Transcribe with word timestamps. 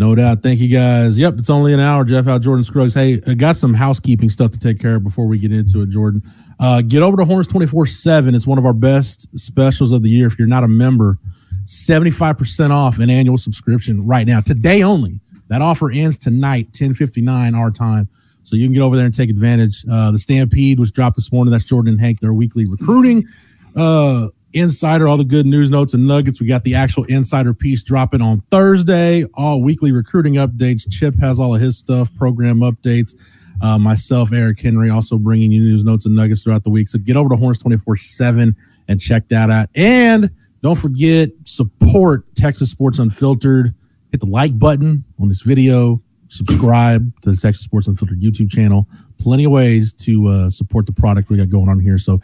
No 0.00 0.14
doubt. 0.14 0.42
Thank 0.42 0.60
you 0.60 0.68
guys. 0.68 1.18
Yep, 1.18 1.34
it's 1.36 1.50
only 1.50 1.74
an 1.74 1.78
hour. 1.78 2.06
Jeff 2.06 2.26
out, 2.26 2.40
Jordan 2.40 2.64
Scruggs. 2.64 2.94
Hey, 2.94 3.20
I 3.26 3.34
got 3.34 3.56
some 3.56 3.74
housekeeping 3.74 4.30
stuff 4.30 4.50
to 4.52 4.58
take 4.58 4.80
care 4.80 4.96
of 4.96 5.04
before 5.04 5.26
we 5.26 5.38
get 5.38 5.52
into 5.52 5.82
it, 5.82 5.90
Jordan. 5.90 6.22
Uh, 6.58 6.80
get 6.80 7.02
over 7.02 7.18
to 7.18 7.26
Horns 7.26 7.46
24 7.48 7.84
7. 7.84 8.34
It's 8.34 8.46
one 8.46 8.56
of 8.56 8.64
our 8.64 8.72
best 8.72 9.28
specials 9.38 9.92
of 9.92 10.02
the 10.02 10.08
year. 10.08 10.26
If 10.26 10.38
you're 10.38 10.48
not 10.48 10.64
a 10.64 10.68
member, 10.68 11.18
75% 11.66 12.70
off 12.70 12.98
an 12.98 13.10
annual 13.10 13.36
subscription 13.36 14.06
right 14.06 14.26
now, 14.26 14.40
today 14.40 14.82
only. 14.82 15.20
That 15.48 15.60
offer 15.60 15.90
ends 15.90 16.16
tonight, 16.16 16.68
1059 16.68 17.54
our 17.54 17.70
time. 17.70 18.08
So 18.42 18.56
you 18.56 18.68
can 18.68 18.72
get 18.72 18.80
over 18.80 18.96
there 18.96 19.04
and 19.04 19.14
take 19.14 19.28
advantage. 19.28 19.84
Uh, 19.86 20.12
the 20.12 20.18
Stampede 20.18 20.80
was 20.80 20.90
dropped 20.90 21.16
this 21.16 21.30
morning. 21.30 21.52
That's 21.52 21.66
Jordan 21.66 21.92
and 21.92 22.00
Hank, 22.00 22.20
their 22.20 22.32
weekly 22.32 22.64
recruiting. 22.64 23.28
Uh, 23.76 24.28
insider, 24.52 25.08
all 25.08 25.16
the 25.16 25.24
good 25.24 25.46
news 25.46 25.70
notes 25.70 25.94
and 25.94 26.06
nuggets. 26.06 26.40
We 26.40 26.46
got 26.46 26.64
the 26.64 26.74
actual 26.74 27.04
insider 27.04 27.54
piece 27.54 27.82
dropping 27.82 28.22
on 28.22 28.42
Thursday. 28.50 29.24
All 29.34 29.62
weekly 29.62 29.92
recruiting 29.92 30.34
updates. 30.34 30.90
Chip 30.90 31.18
has 31.20 31.38
all 31.38 31.54
of 31.54 31.60
his 31.60 31.78
stuff, 31.78 32.14
program 32.16 32.60
updates. 32.60 33.14
Uh, 33.62 33.78
myself, 33.78 34.32
Eric 34.32 34.60
Henry, 34.60 34.88
also 34.88 35.18
bringing 35.18 35.52
you 35.52 35.60
news 35.60 35.84
notes 35.84 36.06
and 36.06 36.16
nuggets 36.16 36.42
throughout 36.42 36.64
the 36.64 36.70
week. 36.70 36.88
So 36.88 36.98
get 36.98 37.16
over 37.16 37.28
to 37.28 37.36
Horns 37.36 37.58
24 37.58 37.96
7 37.96 38.56
and 38.88 39.00
check 39.00 39.28
that 39.28 39.50
out. 39.50 39.68
And 39.74 40.30
don't 40.62 40.76
forget, 40.76 41.30
support 41.44 42.34
Texas 42.34 42.70
Sports 42.70 42.98
Unfiltered. 42.98 43.74
Hit 44.10 44.20
the 44.20 44.26
like 44.26 44.58
button 44.58 45.04
on 45.20 45.28
this 45.28 45.42
video. 45.42 46.02
Subscribe 46.28 47.12
to 47.22 47.30
the 47.30 47.36
Texas 47.36 47.64
Sports 47.64 47.86
Unfiltered 47.86 48.20
YouTube 48.20 48.50
channel. 48.50 48.86
Plenty 49.18 49.44
of 49.44 49.52
ways 49.52 49.92
to 49.94 50.28
uh, 50.28 50.50
support 50.50 50.86
the 50.86 50.92
product 50.92 51.28
we 51.28 51.36
got 51.36 51.50
going 51.50 51.68
on 51.68 51.80
here. 51.80 51.98
So, 51.98 52.20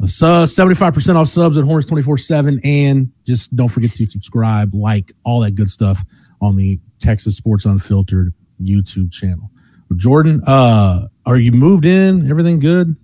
uh, 0.00 0.46
75% 0.46 1.16
off 1.16 1.28
subs 1.28 1.56
at 1.56 1.64
Horns 1.64 1.86
24 1.86 2.18
7. 2.18 2.60
And 2.64 3.12
just 3.26 3.54
don't 3.56 3.68
forget 3.68 3.92
to 3.94 4.10
subscribe, 4.10 4.74
like, 4.74 5.12
all 5.24 5.40
that 5.40 5.54
good 5.54 5.70
stuff 5.70 6.04
on 6.40 6.56
the 6.56 6.78
Texas 7.00 7.36
Sports 7.36 7.64
Unfiltered 7.64 8.34
YouTube 8.60 9.12
channel. 9.12 9.50
Jordan, 9.96 10.42
uh, 10.46 11.06
are 11.26 11.36
you 11.36 11.52
moved 11.52 11.84
in? 11.84 12.28
Everything 12.28 12.58
good? 12.58 12.96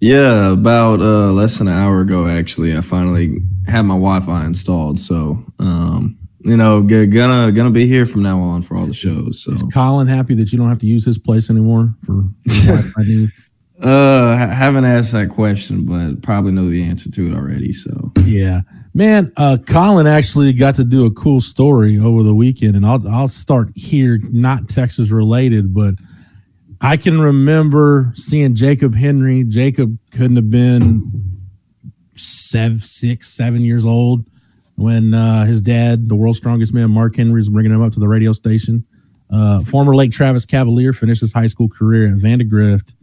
Yeah, 0.00 0.52
about 0.52 1.00
uh, 1.00 1.30
less 1.32 1.58
than 1.58 1.68
an 1.68 1.76
hour 1.76 2.00
ago, 2.00 2.26
actually, 2.26 2.74
I 2.76 2.80
finally 2.80 3.38
had 3.66 3.82
my 3.82 3.94
Wi-Fi 3.94 4.46
installed. 4.46 4.98
So, 4.98 5.44
um, 5.58 6.16
you 6.40 6.56
know, 6.56 6.82
g- 6.82 7.06
gonna 7.06 7.52
gonna 7.52 7.70
be 7.70 7.86
here 7.86 8.06
from 8.06 8.22
now 8.22 8.40
on 8.40 8.62
for 8.62 8.76
all 8.76 8.86
the 8.86 8.94
shows. 8.94 9.42
So, 9.44 9.52
Is 9.52 9.62
Colin 9.74 10.06
happy 10.06 10.34
that 10.36 10.52
you 10.52 10.58
don't 10.58 10.70
have 10.70 10.78
to 10.78 10.86
use 10.86 11.04
his 11.04 11.18
place 11.18 11.50
anymore 11.50 11.94
for 12.06 12.22
for? 12.48 12.92
Uh, 13.82 14.36
ha- 14.36 14.54
haven't 14.54 14.84
asked 14.84 15.12
that 15.12 15.30
question, 15.30 15.84
but 15.84 16.22
probably 16.22 16.52
know 16.52 16.68
the 16.68 16.82
answer 16.82 17.10
to 17.10 17.26
it 17.26 17.34
already. 17.34 17.72
So, 17.72 18.12
Yeah, 18.24 18.60
man. 18.94 19.32
Uh, 19.36 19.58
Colin 19.66 20.06
actually 20.06 20.52
got 20.52 20.74
to 20.76 20.84
do 20.84 21.06
a 21.06 21.10
cool 21.10 21.40
story 21.40 21.98
over 21.98 22.22
the 22.22 22.34
weekend, 22.34 22.76
and 22.76 22.84
I'll 22.86 23.06
I'll 23.08 23.28
start 23.28 23.70
here, 23.74 24.18
not 24.30 24.68
Texas 24.68 25.10
related, 25.10 25.74
but 25.74 25.94
I 26.80 26.96
can 26.96 27.20
remember 27.20 28.12
seeing 28.14 28.54
Jacob 28.54 28.94
Henry. 28.94 29.44
Jacob 29.44 29.98
couldn't 30.10 30.36
have 30.36 30.50
been 30.50 31.38
seven, 32.14 32.80
six, 32.80 33.28
seven 33.28 33.62
years 33.62 33.84
old 33.84 34.24
when 34.76 35.12
uh, 35.12 35.44
his 35.44 35.60
dad, 35.60 36.08
the 36.08 36.16
world's 36.16 36.38
strongest 36.38 36.72
man, 36.72 36.90
Mark 36.90 37.16
Henry, 37.16 37.38
was 37.38 37.50
bringing 37.50 37.72
him 37.72 37.82
up 37.82 37.92
to 37.92 38.00
the 38.00 38.08
radio 38.08 38.32
station. 38.32 38.84
Uh, 39.30 39.62
former 39.62 39.94
Lake 39.94 40.10
Travis 40.10 40.46
Cavalier 40.46 40.92
finished 40.92 41.20
his 41.20 41.32
high 41.32 41.46
school 41.46 41.68
career 41.68 42.06
at 42.06 42.14
Vandergrift, 42.14 42.94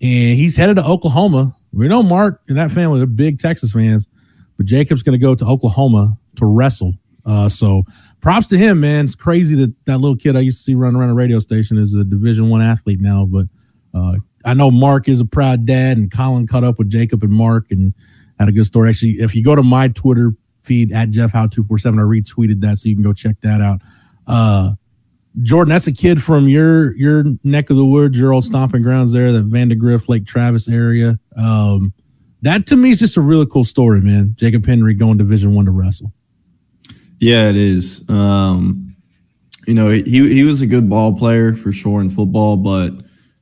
and 0.00 0.36
he's 0.36 0.56
headed 0.56 0.76
to 0.76 0.84
Oklahoma. 0.84 1.56
We 1.72 1.88
know 1.88 2.02
Mark 2.02 2.42
and 2.48 2.56
that 2.56 2.70
family; 2.70 2.98
they're 2.98 3.06
big 3.06 3.38
Texas 3.38 3.72
fans, 3.72 4.08
but 4.56 4.66
Jacob's 4.66 5.02
going 5.02 5.18
to 5.18 5.22
go 5.22 5.34
to 5.34 5.44
Oklahoma 5.44 6.18
to 6.36 6.46
wrestle. 6.46 6.92
Uh, 7.24 7.48
so, 7.48 7.82
props 8.20 8.46
to 8.48 8.58
him, 8.58 8.80
man. 8.80 9.04
It's 9.04 9.14
crazy 9.14 9.56
that 9.56 9.74
that 9.86 9.98
little 9.98 10.16
kid 10.16 10.36
I 10.36 10.40
used 10.40 10.58
to 10.58 10.62
see 10.64 10.74
running 10.74 11.00
around 11.00 11.10
a 11.10 11.14
radio 11.14 11.38
station 11.38 11.76
is 11.76 11.94
a 11.94 12.04
Division 12.04 12.48
One 12.48 12.62
athlete 12.62 13.00
now. 13.00 13.26
But 13.26 13.46
uh, 13.92 14.16
I 14.44 14.54
know 14.54 14.70
Mark 14.70 15.08
is 15.08 15.20
a 15.20 15.26
proud 15.26 15.66
dad, 15.66 15.98
and 15.98 16.10
Colin 16.10 16.46
caught 16.46 16.64
up 16.64 16.78
with 16.78 16.88
Jacob 16.88 17.22
and 17.22 17.32
Mark 17.32 17.66
and 17.70 17.92
had 18.38 18.48
a 18.48 18.52
good 18.52 18.66
story. 18.66 18.90
Actually, 18.90 19.12
if 19.12 19.34
you 19.34 19.42
go 19.42 19.56
to 19.56 19.62
my 19.62 19.88
Twitter 19.88 20.34
feed 20.62 20.92
at 20.92 21.10
Jeff 21.10 21.32
Howe 21.32 21.46
two 21.46 21.64
four 21.64 21.78
seven, 21.78 21.98
I 21.98 22.02
retweeted 22.02 22.60
that, 22.60 22.78
so 22.78 22.88
you 22.88 22.94
can 22.94 23.04
go 23.04 23.12
check 23.12 23.36
that 23.42 23.60
out. 23.60 23.80
Uh, 24.26 24.72
Jordan, 25.42 25.70
that's 25.70 25.86
a 25.86 25.92
kid 25.92 26.22
from 26.22 26.48
your 26.48 26.96
your 26.96 27.24
neck 27.44 27.70
of 27.70 27.76
the 27.76 27.84
woods, 27.84 28.18
your 28.18 28.32
old 28.32 28.44
stomping 28.44 28.82
grounds 28.82 29.12
there, 29.12 29.32
the 29.32 29.40
Vandergrift, 29.40 30.08
Lake 30.08 30.26
Travis 30.26 30.68
area. 30.68 31.18
Um, 31.36 31.92
that 32.42 32.66
to 32.68 32.76
me 32.76 32.90
is 32.90 32.98
just 32.98 33.16
a 33.16 33.20
really 33.20 33.46
cool 33.46 33.64
story, 33.64 34.00
man. 34.00 34.34
Jacob 34.36 34.64
Henry 34.64 34.94
going 34.94 35.18
Division 35.18 35.54
One 35.54 35.66
to 35.66 35.70
wrestle. 35.72 36.12
yeah, 37.20 37.48
it 37.48 37.56
is. 37.56 38.02
Um, 38.08 38.96
you 39.66 39.74
know, 39.74 39.90
he 39.90 40.02
he 40.02 40.42
was 40.44 40.60
a 40.60 40.66
good 40.66 40.88
ball 40.88 41.16
player 41.16 41.54
for 41.54 41.72
sure 41.72 42.00
in 42.00 42.08
football, 42.10 42.56
but 42.56 42.92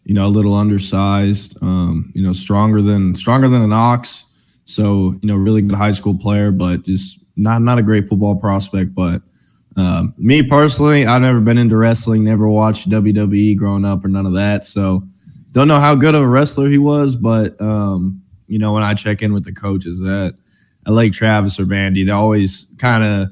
you 0.04 0.15
know, 0.15 0.27
a 0.27 0.28
little 0.28 0.54
undersized. 0.54 1.56
Um, 1.62 2.12
you 2.15 2.22
know, 2.25 2.33
stronger 2.33 2.83
than 2.83 3.15
stronger 3.15 3.49
than 3.49 3.62
an 3.62 3.72
ox. 3.72 4.25
So 4.65 5.19
you 5.22 5.28
know, 5.28 5.37
really 5.37 5.62
good 5.62 5.77
high 5.77 5.93
school 5.93 6.16
player, 6.16 6.50
but 6.50 6.84
just 6.84 7.21
not 7.37 7.62
not 7.62 7.78
a 7.78 7.83
great 7.83 8.09
football 8.09 8.37
prospect. 8.37 8.94
But 8.94 9.22
um, 9.76 10.14
me 10.16 10.46
personally, 10.48 11.06
I've 11.06 11.22
never 11.22 11.40
been 11.40 11.58
into 11.58 11.76
wrestling, 11.76 12.24
never 12.24 12.48
watched 12.48 12.88
WWE 12.88 13.56
growing 13.56 13.84
up 13.84 14.04
or 14.04 14.08
none 14.08 14.26
of 14.26 14.34
that. 14.34 14.64
So 14.64 15.02
don't 15.52 15.68
know 15.68 15.80
how 15.80 15.94
good 15.94 16.14
of 16.14 16.22
a 16.22 16.28
wrestler 16.28 16.68
he 16.68 16.78
was, 16.78 17.16
but 17.16 17.60
um, 17.60 18.22
you 18.46 18.58
know, 18.58 18.72
when 18.72 18.82
I 18.82 18.94
check 18.94 19.22
in 19.22 19.32
with 19.32 19.44
the 19.44 19.52
coaches 19.52 20.02
at, 20.02 20.34
at 20.86 20.92
Lake 20.92 21.12
Travis 21.12 21.58
or 21.58 21.64
Vandy, 21.64 22.04
they 22.04 22.12
always 22.12 22.66
kind 22.78 23.02
of 23.02 23.30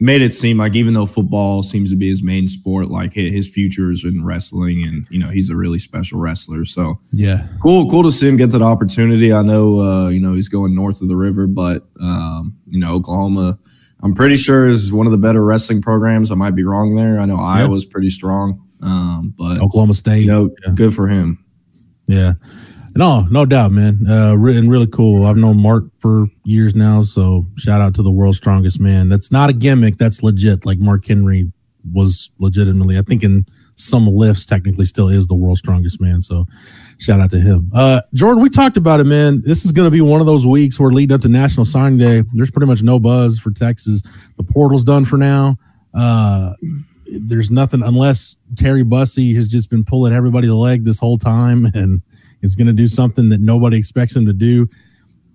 made 0.00 0.22
it 0.22 0.32
seem 0.32 0.58
like 0.58 0.74
even 0.76 0.94
though 0.94 1.06
football 1.06 1.62
seems 1.62 1.90
to 1.90 1.96
be 1.96 2.08
his 2.08 2.22
main 2.22 2.46
sport, 2.46 2.88
like 2.88 3.12
his 3.12 3.48
future 3.48 3.90
is 3.90 4.04
in 4.04 4.24
wrestling, 4.24 4.84
and 4.84 5.06
you 5.10 5.18
know 5.18 5.28
he's 5.28 5.50
a 5.50 5.56
really 5.56 5.78
special 5.78 6.20
wrestler. 6.20 6.64
So 6.64 7.00
Yeah, 7.12 7.48
cool, 7.60 7.90
cool 7.90 8.04
to 8.04 8.12
see 8.12 8.28
him 8.28 8.36
get 8.36 8.50
that 8.50 8.62
opportunity. 8.62 9.32
I 9.32 9.42
know, 9.42 9.80
uh, 9.80 10.08
you 10.08 10.20
know, 10.20 10.34
he's 10.34 10.48
going 10.48 10.74
north 10.74 11.02
of 11.02 11.08
the 11.08 11.16
river, 11.16 11.46
but 11.46 11.84
um, 12.00 12.56
you 12.66 12.78
know, 12.78 12.94
Oklahoma, 12.94 13.58
I'm 14.02 14.14
pretty 14.14 14.36
sure 14.36 14.68
is 14.68 14.92
one 14.92 15.06
of 15.06 15.12
the 15.12 15.18
better 15.18 15.44
wrestling 15.44 15.82
programs. 15.82 16.30
I 16.30 16.34
might 16.34 16.54
be 16.54 16.64
wrong 16.64 16.94
there. 16.94 17.18
I 17.18 17.24
know 17.26 17.36
Iowa's 17.36 17.84
pretty 17.84 18.10
strong, 18.10 18.64
um, 18.82 19.34
but 19.36 19.58
Oklahoma 19.58 19.94
State. 19.94 20.20
you 20.20 20.28
know, 20.28 20.54
yeah. 20.64 20.72
good 20.74 20.94
for 20.94 21.08
him. 21.08 21.44
Yeah. 22.06 22.34
No, 22.96 23.18
no 23.30 23.44
doubt, 23.44 23.70
man. 23.70 24.06
Uh, 24.08 24.32
and 24.32 24.70
really 24.70 24.86
cool. 24.86 25.26
I've 25.26 25.36
known 25.36 25.60
Mark 25.60 25.84
for 26.00 26.26
years 26.44 26.74
now, 26.74 27.02
so 27.02 27.46
shout 27.56 27.80
out 27.80 27.94
to 27.94 28.02
the 28.02 28.10
world's 28.10 28.38
strongest 28.38 28.80
man. 28.80 29.08
That's 29.08 29.30
not 29.30 29.50
a 29.50 29.52
gimmick. 29.52 29.98
That's 29.98 30.22
legit. 30.22 30.64
Like 30.66 30.78
Mark 30.78 31.06
Henry 31.06 31.52
was 31.92 32.30
legitimately, 32.38 32.98
I 32.98 33.02
think, 33.02 33.22
in 33.22 33.46
some 33.76 34.06
lifts, 34.08 34.46
technically 34.46 34.84
still 34.84 35.08
is 35.08 35.26
the 35.26 35.34
world's 35.34 35.60
strongest 35.60 36.00
man. 36.00 36.22
So 36.22 36.46
shout 36.98 37.20
out 37.20 37.30
to 37.30 37.40
him. 37.40 37.70
Uh, 37.74 38.02
Jordan, 38.12 38.42
we 38.42 38.50
talked 38.50 38.76
about 38.76 39.00
it, 39.00 39.04
man. 39.04 39.42
This 39.44 39.64
is 39.64 39.72
going 39.72 39.86
to 39.86 39.90
be 39.90 40.00
one 40.00 40.20
of 40.20 40.26
those 40.26 40.46
weeks 40.46 40.78
where 40.78 40.90
leading 40.90 41.14
up 41.14 41.22
to 41.22 41.28
National 41.28 41.64
Signing 41.64 41.98
Day, 41.98 42.22
there's 42.32 42.50
pretty 42.50 42.66
much 42.66 42.82
no 42.82 42.98
buzz 42.98 43.38
for 43.38 43.50
Texas. 43.50 44.02
The 44.36 44.44
portal's 44.44 44.84
done 44.84 45.04
for 45.04 45.16
now. 45.16 45.56
Uh, 45.94 46.54
there's 47.06 47.50
nothing 47.50 47.82
unless 47.82 48.36
Terry 48.56 48.82
Bussey 48.82 49.34
has 49.34 49.48
just 49.48 49.70
been 49.70 49.84
pulling 49.84 50.12
everybody's 50.12 50.50
leg 50.50 50.84
this 50.84 50.98
whole 50.98 51.18
time 51.18 51.66
and 51.74 52.02
is 52.42 52.54
going 52.54 52.66
to 52.66 52.72
do 52.72 52.86
something 52.86 53.28
that 53.30 53.40
nobody 53.40 53.76
expects 53.76 54.14
him 54.14 54.26
to 54.26 54.32
do. 54.32 54.68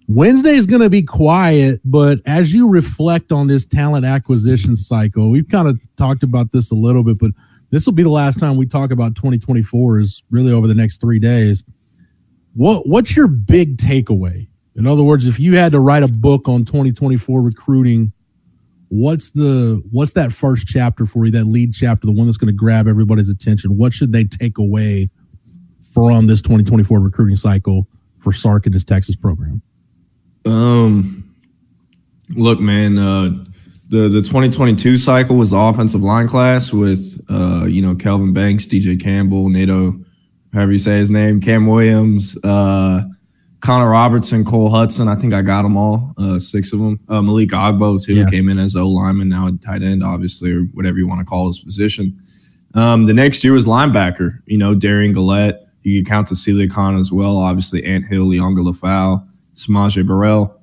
Wednesday 0.07 0.51
is 0.51 0.65
going 0.65 0.81
to 0.81 0.89
be 0.89 1.01
quiet, 1.01 1.79
but 1.85 2.19
as 2.25 2.53
you 2.53 2.67
reflect 2.67 3.31
on 3.31 3.47
this 3.47 3.65
talent 3.65 4.05
acquisition 4.05 4.75
cycle, 4.75 5.29
we've 5.29 5.47
kind 5.47 5.67
of 5.67 5.79
talked 5.95 6.23
about 6.23 6.51
this 6.51 6.71
a 6.71 6.75
little 6.75 7.03
bit, 7.03 7.17
but 7.17 7.31
this 7.73 7.87
will 7.87 7.93
be 7.93 8.03
the 8.03 8.09
last 8.09 8.37
time 8.37 8.55
we 8.55 8.67
talk 8.67 8.91
about 8.91 9.15
2024 9.15 9.99
is 9.99 10.21
really 10.29 10.51
over 10.51 10.67
the 10.67 10.75
next 10.75 11.01
three 11.01 11.17
days. 11.17 11.63
What 12.53 12.87
what's 12.87 13.15
your 13.15 13.25
big 13.25 13.77
takeaway? 13.77 14.47
In 14.75 14.85
other 14.85 15.01
words, 15.01 15.25
if 15.25 15.39
you 15.39 15.55
had 15.55 15.71
to 15.71 15.79
write 15.79 16.03
a 16.03 16.07
book 16.07 16.47
on 16.47 16.65
2024 16.65 17.41
recruiting, 17.41 18.13
what's 18.89 19.31
the 19.31 19.81
what's 19.89 20.13
that 20.13 20.31
first 20.31 20.67
chapter 20.67 21.07
for 21.07 21.25
you? 21.25 21.31
That 21.31 21.45
lead 21.45 21.73
chapter, 21.73 22.05
the 22.05 22.13
one 22.13 22.27
that's 22.27 22.37
going 22.37 22.53
to 22.53 22.53
grab 22.53 22.87
everybody's 22.87 23.29
attention. 23.29 23.75
What 23.75 23.91
should 23.91 24.13
they 24.13 24.25
take 24.25 24.59
away 24.59 25.09
from 25.95 26.27
this 26.27 26.43
2024 26.43 26.99
recruiting 26.99 27.37
cycle 27.37 27.87
for 28.19 28.31
Sark 28.31 28.67
and 28.67 28.75
his 28.75 28.83
Texas 28.83 29.15
program? 29.15 29.63
Um, 30.45 31.35
look, 32.29 32.59
man, 32.59 32.99
uh, 32.99 33.45
the 33.93 34.09
the 34.09 34.21
2022 34.21 34.97
cycle 34.97 35.35
was 35.35 35.51
the 35.51 35.57
offensive 35.57 36.01
line 36.01 36.27
class 36.27 36.73
with 36.73 37.19
uh, 37.29 37.65
you 37.65 37.81
know 37.81 37.95
Kelvin 37.95 38.33
Banks, 38.33 38.65
DJ 38.65 38.99
Campbell, 39.01 39.49
Nato, 39.49 39.99
however 40.53 40.71
you 40.71 40.77
say 40.79 40.97
his 40.97 41.11
name, 41.11 41.39
Cam 41.39 41.67
Williams, 41.67 42.35
uh, 42.43 43.03
Connor 43.61 43.89
Robertson, 43.91 44.43
Cole 44.43 44.69
Hutson. 44.71 45.07
I 45.07 45.15
think 45.15 45.33
I 45.33 45.41
got 45.41 45.61
them 45.61 45.77
all, 45.77 46.13
uh, 46.17 46.39
six 46.39 46.73
of 46.73 46.79
them. 46.79 46.99
Uh, 47.07 47.21
Malik 47.21 47.49
Agbo 47.49 48.03
too 48.03 48.13
Yeah. 48.15 48.25
came 48.25 48.49
in 48.49 48.57
as 48.59 48.75
O 48.75 48.89
lineman, 48.89 49.29
now 49.29 49.47
a 49.47 49.51
tight 49.53 49.83
end, 49.83 50.03
obviously, 50.03 50.51
or 50.51 50.63
whatever 50.73 50.97
you 50.97 51.07
want 51.07 51.19
to 51.19 51.25
call 51.25 51.47
his 51.47 51.59
position. 51.59 52.17
Um, 52.75 53.05
the 53.05 53.13
next 53.13 53.43
year 53.43 53.53
was 53.53 53.65
linebacker. 53.67 54.39
You 54.47 54.57
know, 54.57 54.73
Derion 54.75 55.13
Gullette. 55.13 55.59
You 55.83 56.01
could 56.01 56.09
count 56.09 56.29
Tausili 56.29 56.67
Akana 56.67 56.99
as 56.99 57.11
well. 57.11 57.37
Obviously, 57.37 57.83
Ant 57.83 58.05
Hill, 58.07 58.25
Liona 58.25 58.63
Lefau, 58.65 59.21
S'Maje 59.55 60.05
Burrell. 60.07 60.59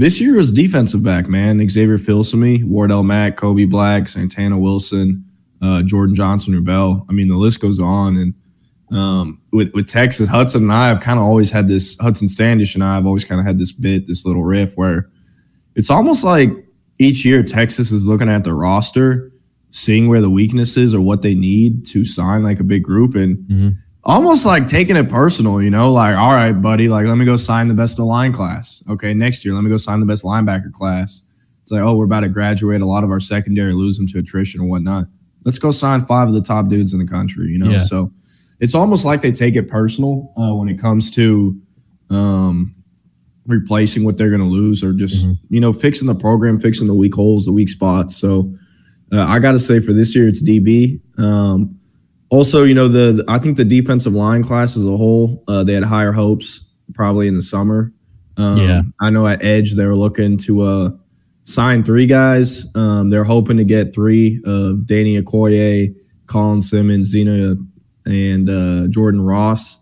This 0.00 0.18
year 0.18 0.36
was 0.36 0.50
defensive 0.50 1.02
back, 1.02 1.28
man. 1.28 1.60
Xavier 1.68 1.98
Filsaime, 1.98 2.64
Wardell 2.64 3.02
Mack, 3.02 3.36
Kobe 3.36 3.66
Black, 3.66 4.08
Santana 4.08 4.58
Wilson, 4.58 5.26
uh, 5.60 5.82
Jordan 5.82 6.14
Johnson-Rubell. 6.14 7.04
I 7.06 7.12
mean, 7.12 7.28
the 7.28 7.36
list 7.36 7.60
goes 7.60 7.78
on. 7.78 8.16
And 8.16 8.98
um, 8.98 9.42
with, 9.52 9.70
with 9.74 9.88
Texas, 9.88 10.26
Hudson 10.26 10.62
and 10.62 10.72
I 10.72 10.88
have 10.88 11.00
kind 11.00 11.18
of 11.18 11.26
always 11.26 11.50
had 11.50 11.68
this, 11.68 11.98
Hudson 12.00 12.28
Standish 12.28 12.74
and 12.74 12.82
I 12.82 12.94
have 12.94 13.04
always 13.04 13.26
kind 13.26 13.42
of 13.42 13.46
had 13.46 13.58
this 13.58 13.72
bit, 13.72 14.06
this 14.06 14.24
little 14.24 14.42
riff 14.42 14.72
where 14.74 15.10
it's 15.74 15.90
almost 15.90 16.24
like 16.24 16.50
each 16.98 17.26
year 17.26 17.42
Texas 17.42 17.92
is 17.92 18.06
looking 18.06 18.30
at 18.30 18.42
the 18.42 18.54
roster, 18.54 19.30
seeing 19.68 20.08
where 20.08 20.22
the 20.22 20.30
weaknesses 20.30 20.94
or 20.94 21.02
what 21.02 21.20
they 21.20 21.34
need 21.34 21.84
to 21.88 22.06
sign 22.06 22.42
like 22.42 22.58
a 22.58 22.64
big 22.64 22.82
group. 22.82 23.14
And 23.16 23.36
mm-hmm 23.36 23.68
almost 24.04 24.46
like 24.46 24.66
taking 24.66 24.96
it 24.96 25.08
personal, 25.08 25.60
you 25.60 25.70
know, 25.70 25.92
like, 25.92 26.16
all 26.16 26.34
right, 26.34 26.52
buddy, 26.52 26.88
like, 26.88 27.06
let 27.06 27.16
me 27.16 27.24
go 27.24 27.36
sign 27.36 27.68
the 27.68 27.74
best 27.74 27.98
of 27.98 28.06
line 28.06 28.32
class. 28.32 28.82
Okay, 28.88 29.14
next 29.14 29.44
year, 29.44 29.54
let 29.54 29.62
me 29.62 29.70
go 29.70 29.76
sign 29.76 30.00
the 30.00 30.06
best 30.06 30.24
linebacker 30.24 30.72
class. 30.72 31.22
It's 31.62 31.70
like, 31.70 31.82
oh, 31.82 31.94
we're 31.94 32.06
about 32.06 32.20
to 32.20 32.28
graduate 32.28 32.80
a 32.80 32.86
lot 32.86 33.04
of 33.04 33.10
our 33.10 33.20
secondary, 33.20 33.72
lose 33.74 33.96
them 33.96 34.06
to 34.08 34.18
attrition 34.18 34.60
or 34.60 34.64
whatnot. 34.64 35.06
Let's 35.44 35.58
go 35.58 35.70
sign 35.70 36.04
five 36.04 36.28
of 36.28 36.34
the 36.34 36.42
top 36.42 36.68
dudes 36.68 36.92
in 36.92 36.98
the 36.98 37.06
country, 37.06 37.48
you 37.48 37.58
know? 37.58 37.70
Yeah. 37.70 37.80
So 37.80 38.12
it's 38.58 38.74
almost 38.74 39.04
like 39.04 39.20
they 39.20 39.32
take 39.32 39.56
it 39.56 39.68
personal 39.68 40.32
uh, 40.36 40.54
when 40.54 40.68
it 40.68 40.80
comes 40.80 41.10
to 41.12 41.60
um, 42.10 42.74
replacing 43.46 44.04
what 44.04 44.16
they're 44.18 44.28
going 44.28 44.42
to 44.42 44.46
lose 44.46 44.82
or 44.82 44.92
just, 44.92 45.26
mm-hmm. 45.26 45.54
you 45.54 45.60
know, 45.60 45.72
fixing 45.72 46.08
the 46.08 46.14
program, 46.14 46.58
fixing 46.58 46.86
the 46.86 46.94
weak 46.94 47.14
holes, 47.14 47.46
the 47.46 47.52
weak 47.52 47.68
spots. 47.68 48.16
So 48.16 48.52
uh, 49.12 49.22
I 49.22 49.38
got 49.38 49.52
to 49.52 49.58
say 49.58 49.80
for 49.80 49.92
this 49.92 50.14
year, 50.14 50.28
it's 50.28 50.42
DB. 50.42 51.00
Um, 51.18 51.79
also, 52.30 52.62
you 52.62 52.74
know, 52.74 52.88
the 52.88 53.24
I 53.28 53.38
think 53.38 53.56
the 53.56 53.64
defensive 53.64 54.14
line 54.14 54.42
class 54.42 54.76
as 54.76 54.84
a 54.84 54.96
whole, 54.96 55.44
uh, 55.48 55.64
they 55.64 55.74
had 55.74 55.84
higher 55.84 56.12
hopes 56.12 56.60
probably 56.94 57.28
in 57.28 57.34
the 57.34 57.42
summer. 57.42 57.92
Um, 58.36 58.56
yeah, 58.58 58.82
I 59.00 59.10
know 59.10 59.26
at 59.26 59.44
Edge 59.44 59.74
they 59.74 59.84
were 59.84 59.96
looking 59.96 60.38
to 60.38 60.62
uh, 60.62 60.90
sign 61.44 61.82
three 61.82 62.06
guys. 62.06 62.66
Um, 62.74 63.10
they're 63.10 63.24
hoping 63.24 63.56
to 63.58 63.64
get 63.64 63.94
three 63.94 64.40
of 64.46 64.86
Danny 64.86 65.20
Okoye, 65.20 65.94
Colin 66.26 66.60
Simmons, 66.60 67.08
Zena, 67.08 67.56
and 68.06 68.48
uh, 68.48 68.86
Jordan 68.88 69.20
Ross. 69.20 69.78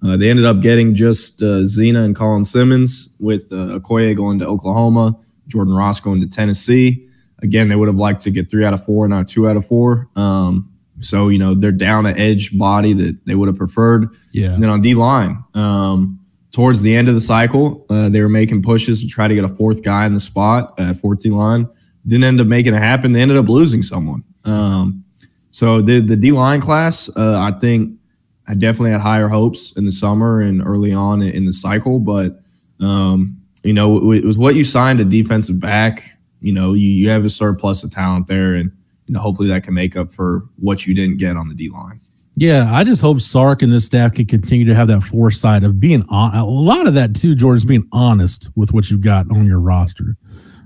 Uh, 0.00 0.16
they 0.16 0.30
ended 0.30 0.44
up 0.44 0.60
getting 0.60 0.94
just 0.94 1.42
uh, 1.42 1.66
Zena 1.66 2.04
and 2.04 2.14
Colin 2.14 2.44
Simmons, 2.44 3.08
with 3.18 3.48
uh, 3.50 3.80
Okoye 3.80 4.16
going 4.16 4.38
to 4.38 4.46
Oklahoma, 4.46 5.16
Jordan 5.48 5.74
Ross 5.74 5.98
going 5.98 6.20
to 6.20 6.28
Tennessee. 6.28 7.04
Again, 7.42 7.68
they 7.68 7.74
would 7.74 7.88
have 7.88 7.96
liked 7.96 8.20
to 8.22 8.30
get 8.30 8.48
three 8.48 8.64
out 8.64 8.74
of 8.74 8.84
four, 8.84 9.08
not 9.08 9.26
two 9.26 9.48
out 9.48 9.56
of 9.56 9.66
four. 9.66 10.08
Um, 10.14 10.72
so, 11.00 11.28
you 11.28 11.38
know, 11.38 11.54
they're 11.54 11.72
down 11.72 12.06
an 12.06 12.18
edge 12.18 12.56
body 12.56 12.92
that 12.92 13.24
they 13.24 13.34
would 13.34 13.48
have 13.48 13.56
preferred. 13.56 14.08
Yeah. 14.32 14.52
And 14.52 14.62
then 14.62 14.70
on 14.70 14.80
D 14.80 14.94
line, 14.94 15.44
um, 15.54 16.20
towards 16.52 16.82
the 16.82 16.94
end 16.96 17.08
of 17.08 17.14
the 17.14 17.20
cycle, 17.20 17.86
uh, 17.90 18.08
they 18.08 18.20
were 18.20 18.28
making 18.28 18.62
pushes 18.62 19.00
to 19.02 19.08
try 19.08 19.28
to 19.28 19.34
get 19.34 19.44
a 19.44 19.48
fourth 19.48 19.82
guy 19.82 20.06
in 20.06 20.14
the 20.14 20.20
spot 20.20 20.74
at 20.78 20.96
14 20.96 21.32
line. 21.32 21.68
Didn't 22.06 22.24
end 22.24 22.40
up 22.40 22.46
making 22.46 22.74
it 22.74 22.78
happen. 22.78 23.12
They 23.12 23.22
ended 23.22 23.36
up 23.36 23.48
losing 23.48 23.82
someone. 23.82 24.24
Um, 24.44 25.04
so 25.50 25.80
the 25.80 26.00
the 26.00 26.16
D 26.16 26.32
line 26.32 26.60
class, 26.60 27.10
uh, 27.16 27.38
I 27.38 27.58
think, 27.58 27.98
I 28.46 28.54
definitely 28.54 28.92
had 28.92 29.00
higher 29.00 29.28
hopes 29.28 29.72
in 29.76 29.84
the 29.84 29.92
summer 29.92 30.40
and 30.40 30.64
early 30.64 30.92
on 30.92 31.20
in 31.20 31.44
the 31.44 31.52
cycle. 31.52 32.00
But 32.00 32.40
um, 32.80 33.42
you 33.62 33.72
know, 33.72 33.98
with 34.00 34.36
what 34.36 34.54
you 34.54 34.64
signed 34.64 35.00
a 35.00 35.04
defensive 35.04 35.60
back, 35.60 36.04
you 36.40 36.52
know, 36.52 36.74
you, 36.74 36.88
you 36.88 37.08
have 37.10 37.24
a 37.24 37.30
surplus 37.30 37.82
of 37.84 37.90
talent 37.90 38.26
there, 38.26 38.54
and 38.54 38.70
you 39.08 39.14
know, 39.14 39.20
hopefully 39.20 39.48
that 39.48 39.64
can 39.64 39.74
make 39.74 39.96
up 39.96 40.12
for 40.12 40.44
what 40.56 40.86
you 40.86 40.94
didn't 40.94 41.16
get 41.16 41.36
on 41.36 41.48
the 41.48 41.54
D 41.54 41.70
line. 41.70 42.00
Yeah, 42.36 42.70
I 42.70 42.84
just 42.84 43.00
hope 43.00 43.20
Sark 43.20 43.62
and 43.62 43.72
this 43.72 43.84
staff 43.86 44.14
can 44.14 44.26
continue 44.26 44.64
to 44.66 44.74
have 44.74 44.86
that 44.88 45.02
foresight 45.02 45.64
of 45.64 45.80
being 45.80 46.04
on. 46.08 46.36
A 46.36 46.44
lot 46.44 46.86
of 46.86 46.94
that 46.94 47.16
too, 47.16 47.34
Jordan's 47.34 47.64
being 47.64 47.88
honest 47.90 48.50
with 48.54 48.72
what 48.72 48.90
you've 48.90 49.00
got 49.00 49.28
on 49.32 49.44
your 49.44 49.58
roster, 49.58 50.16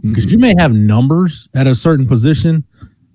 because 0.03 0.27
mm-hmm. 0.27 0.33
you 0.33 0.39
may 0.39 0.55
have 0.59 0.75
numbers 0.75 1.49
at 1.55 1.67
a 1.67 1.75
certain 1.75 2.07
position, 2.07 2.65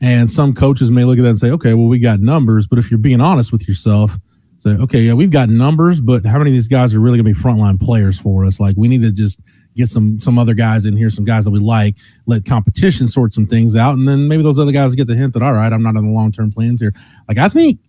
and 0.01 0.31
some 0.31 0.55
coaches 0.55 0.89
may 0.89 1.03
look 1.03 1.19
at 1.19 1.21
that 1.21 1.29
and 1.29 1.37
say, 1.37 1.51
"Okay, 1.51 1.75
well, 1.75 1.87
we 1.87 1.99
got 1.99 2.19
numbers," 2.19 2.65
but 2.65 2.79
if 2.79 2.89
you're 2.89 2.97
being 2.97 3.21
honest 3.21 3.51
with 3.51 3.67
yourself, 3.67 4.17
say, 4.61 4.71
"Okay, 4.71 5.01
yeah, 5.01 5.13
we've 5.13 5.29
got 5.29 5.49
numbers, 5.49 6.01
but 6.01 6.25
how 6.25 6.39
many 6.39 6.49
of 6.49 6.55
these 6.55 6.67
guys 6.67 6.95
are 6.95 6.99
really 6.99 7.21
going 7.21 7.31
to 7.31 7.39
be 7.39 7.47
frontline 7.47 7.79
players 7.79 8.19
for 8.19 8.43
us? 8.43 8.59
Like, 8.59 8.75
we 8.77 8.87
need 8.87 9.03
to 9.03 9.11
just." 9.11 9.39
Get 9.77 9.89
some 9.89 10.19
some 10.19 10.37
other 10.37 10.53
guys 10.53 10.85
in 10.85 10.97
here, 10.97 11.09
some 11.09 11.25
guys 11.25 11.45
that 11.45 11.51
we 11.51 11.59
like, 11.59 11.95
let 12.25 12.45
competition 12.45 13.07
sort 13.07 13.33
some 13.33 13.45
things 13.45 13.75
out, 13.75 13.93
and 13.93 14.07
then 14.07 14.27
maybe 14.27 14.43
those 14.43 14.59
other 14.59 14.71
guys 14.71 14.95
get 14.95 15.07
the 15.07 15.15
hint 15.15 15.33
that 15.33 15.43
all 15.43 15.53
right, 15.53 15.71
I'm 15.71 15.83
not 15.83 15.95
on 15.95 16.05
the 16.05 16.11
long 16.11 16.31
term 16.31 16.51
plans 16.51 16.81
here. 16.81 16.93
Like 17.27 17.37
I 17.37 17.47
think, 17.47 17.79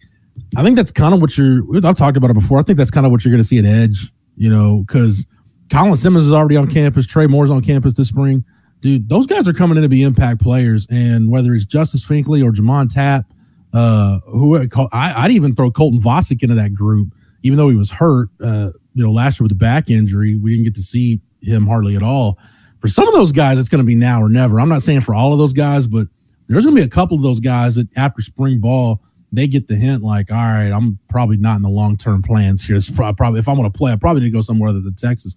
I 0.57 0.63
think 0.63 0.77
that's 0.77 0.91
kind 0.91 1.15
of 1.15 1.21
what 1.21 1.37
you're. 1.37 1.63
I've 1.85 1.97
talked 1.97 2.17
about 2.17 2.31
it 2.31 2.35
before. 2.35 2.59
I 2.59 2.63
think 2.63 2.79
that's 2.79 2.91
kind 2.91 3.07
of 3.07 3.13
what 3.13 3.25
you're 3.25 3.33
going 3.33 3.43
to 3.43 3.49
see 3.49 3.59
at 3.59 3.65
Edge, 3.65 4.13
you 4.37 4.51
know, 4.51 4.85
because 4.87 5.27
Colin 5.71 5.97
Simmons 5.97 6.27
is 6.27 6.33
already 6.33 6.57
on 6.57 6.71
campus, 6.71 7.07
Trey 7.07 7.27
Moore's 7.27 7.51
on 7.51 7.63
campus 7.63 7.95
this 7.95 8.09
spring. 8.09 8.45
Dude, 8.81 9.09
those 9.09 9.27
guys 9.27 9.49
are 9.49 9.53
coming 9.53 9.77
in 9.77 9.83
to 9.83 9.89
be 9.89 10.03
impact 10.03 10.41
players, 10.41 10.87
and 10.91 11.31
whether 11.31 11.55
it's 11.55 11.65
Justice 11.65 12.05
Finkley 12.05 12.45
or 12.45 12.53
J'Mond 12.53 12.95
Tapp, 12.95 13.25
uh, 13.73 14.21
who 14.27 14.57
I, 14.93 15.23
would 15.23 15.33
even 15.33 15.55
throw 15.55 15.71
Colton 15.71 16.01
Vasek 16.01 16.43
into 16.43 16.55
that 16.55 16.75
group, 16.75 17.13
even 17.43 17.57
though 17.57 17.69
he 17.69 17.77
was 17.77 17.91
hurt. 17.91 18.29
Uh, 18.43 18.71
you 18.95 19.05
know, 19.05 19.13
last 19.13 19.39
year 19.39 19.45
with 19.45 19.51
the 19.51 19.57
back 19.57 19.91
injury, 19.91 20.37
we 20.37 20.51
didn't 20.51 20.65
get 20.65 20.75
to 20.77 20.83
see 20.83 21.21
him 21.41 21.67
hardly 21.67 21.97
at 21.97 22.03
all. 22.03 22.39
For 22.81 22.89
some 22.89 23.09
of 23.09 23.15
those 23.15 23.33
guys, 23.33 23.59
it's 23.59 23.69
going 23.69 23.83
to 23.83 23.87
be 23.87 23.95
now 23.95 24.23
or 24.23 24.29
never. 24.29 24.61
I'm 24.61 24.69
not 24.69 24.83
saying 24.83 25.01
for 25.01 25.15
all 25.15 25.33
of 25.33 25.39
those 25.39 25.53
guys, 25.53 25.87
but 25.87 26.07
there's 26.47 26.65
going 26.65 26.77
to 26.77 26.81
be 26.81 26.87
a 26.87 26.91
couple 26.91 27.17
of 27.17 27.23
those 27.23 27.41
guys 27.41 27.75
that 27.75 27.89
after 27.97 28.23
spring 28.23 28.61
ball, 28.61 29.03
they 29.33 29.47
get 29.47 29.69
the 29.69 29.77
hint 29.77 30.03
like, 30.03 30.31
all 30.31 30.37
right, 30.37 30.71
I'm 30.71 30.99
probably 31.09 31.37
not 31.37 31.57
in 31.57 31.63
the 31.63 31.69
long 31.69 31.97
term 31.97 32.23
plans 32.23 32.67
here. 32.67 32.77
It's 32.77 32.91
probably 32.91 33.41
if 33.41 33.49
I'm 33.49 33.57
going 33.57 33.71
to 33.71 33.77
play, 33.77 33.93
I 33.93 33.97
probably 33.97 34.23
need 34.23 34.29
to 34.29 34.33
go 34.33 34.41
somewhere 34.41 34.71
other 34.71 34.81
than 34.81 34.95
Texas. 34.95 35.35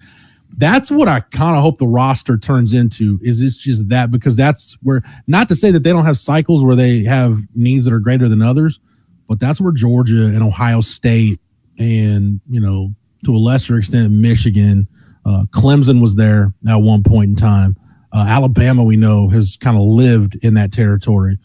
That's 0.57 0.91
what 0.91 1.07
I 1.07 1.21
kind 1.21 1.55
of 1.55 1.61
hope 1.61 1.77
the 1.77 1.87
roster 1.87 2.37
turns 2.37 2.73
into. 2.73 3.19
Is 3.21 3.41
it's 3.41 3.57
just 3.57 3.89
that 3.89 4.11
because 4.11 4.35
that's 4.35 4.77
where 4.81 5.01
not 5.27 5.47
to 5.49 5.55
say 5.55 5.71
that 5.71 5.83
they 5.83 5.91
don't 5.91 6.05
have 6.05 6.17
cycles 6.17 6.63
where 6.63 6.75
they 6.75 7.03
have 7.03 7.39
needs 7.55 7.85
that 7.85 7.93
are 7.93 7.99
greater 7.99 8.27
than 8.27 8.41
others, 8.41 8.79
but 9.27 9.39
that's 9.39 9.61
where 9.61 9.71
Georgia 9.71 10.25
and 10.25 10.43
Ohio 10.43 10.81
State 10.81 11.39
and 11.77 12.41
you 12.49 12.59
know 12.59 12.93
to 13.25 13.33
a 13.33 13.37
lesser 13.37 13.77
extent 13.77 14.11
Michigan 14.11 14.87
uh, 15.25 15.45
Clemson 15.51 16.01
was 16.01 16.15
there 16.15 16.53
at 16.67 16.77
one 16.77 17.03
point 17.03 17.29
in 17.29 17.35
time. 17.35 17.75
Uh, 18.13 18.25
Alabama, 18.27 18.83
we 18.83 18.97
know, 18.97 19.29
has 19.29 19.57
kind 19.57 19.77
of 19.77 19.83
lived 19.83 20.35
in 20.43 20.55
that 20.55 20.71
territory. 20.71 21.37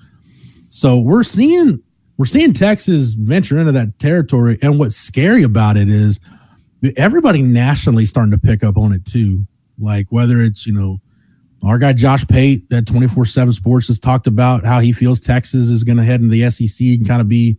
So 0.69 0.99
we're 0.99 1.23
seeing 1.23 1.83
we're 2.17 2.27
seeing 2.27 2.53
Texas 2.53 3.13
venture 3.13 3.59
into 3.59 3.73
that 3.73 3.99
territory. 3.99 4.59
And 4.63 4.79
what's 4.79 4.97
scary 4.97 5.43
about 5.43 5.77
it 5.77 5.89
is 5.89 6.19
everybody 6.97 7.43
nationally 7.43 8.07
starting 8.07 8.33
to 8.33 8.39
pick 8.39 8.65
up 8.65 8.77
on 8.77 8.93
it 8.93 9.05
too. 9.05 9.47
Like 9.79 10.07
whether 10.11 10.41
it's 10.41 10.67
you 10.67 10.73
know 10.73 11.01
our 11.63 11.79
guy 11.79 11.93
Josh 11.93 12.27
Pate 12.27 12.65
at 12.73 12.87
twenty 12.87 13.07
four 13.07 13.27
seven 13.27 13.53
Sports 13.53 13.89
has 13.89 13.99
talked 13.99 14.27
about 14.27 14.65
how 14.65 14.81
he 14.81 14.93
feels 14.93 15.21
Texas 15.21 15.69
is 15.69 15.85
going 15.85 15.99
to 15.99 16.05
head 16.05 16.21
into 16.21 16.33
the 16.33 16.51
SEC 16.51 16.85
and 16.87 17.07
kind 17.07 17.21
of 17.21 17.29
be 17.29 17.59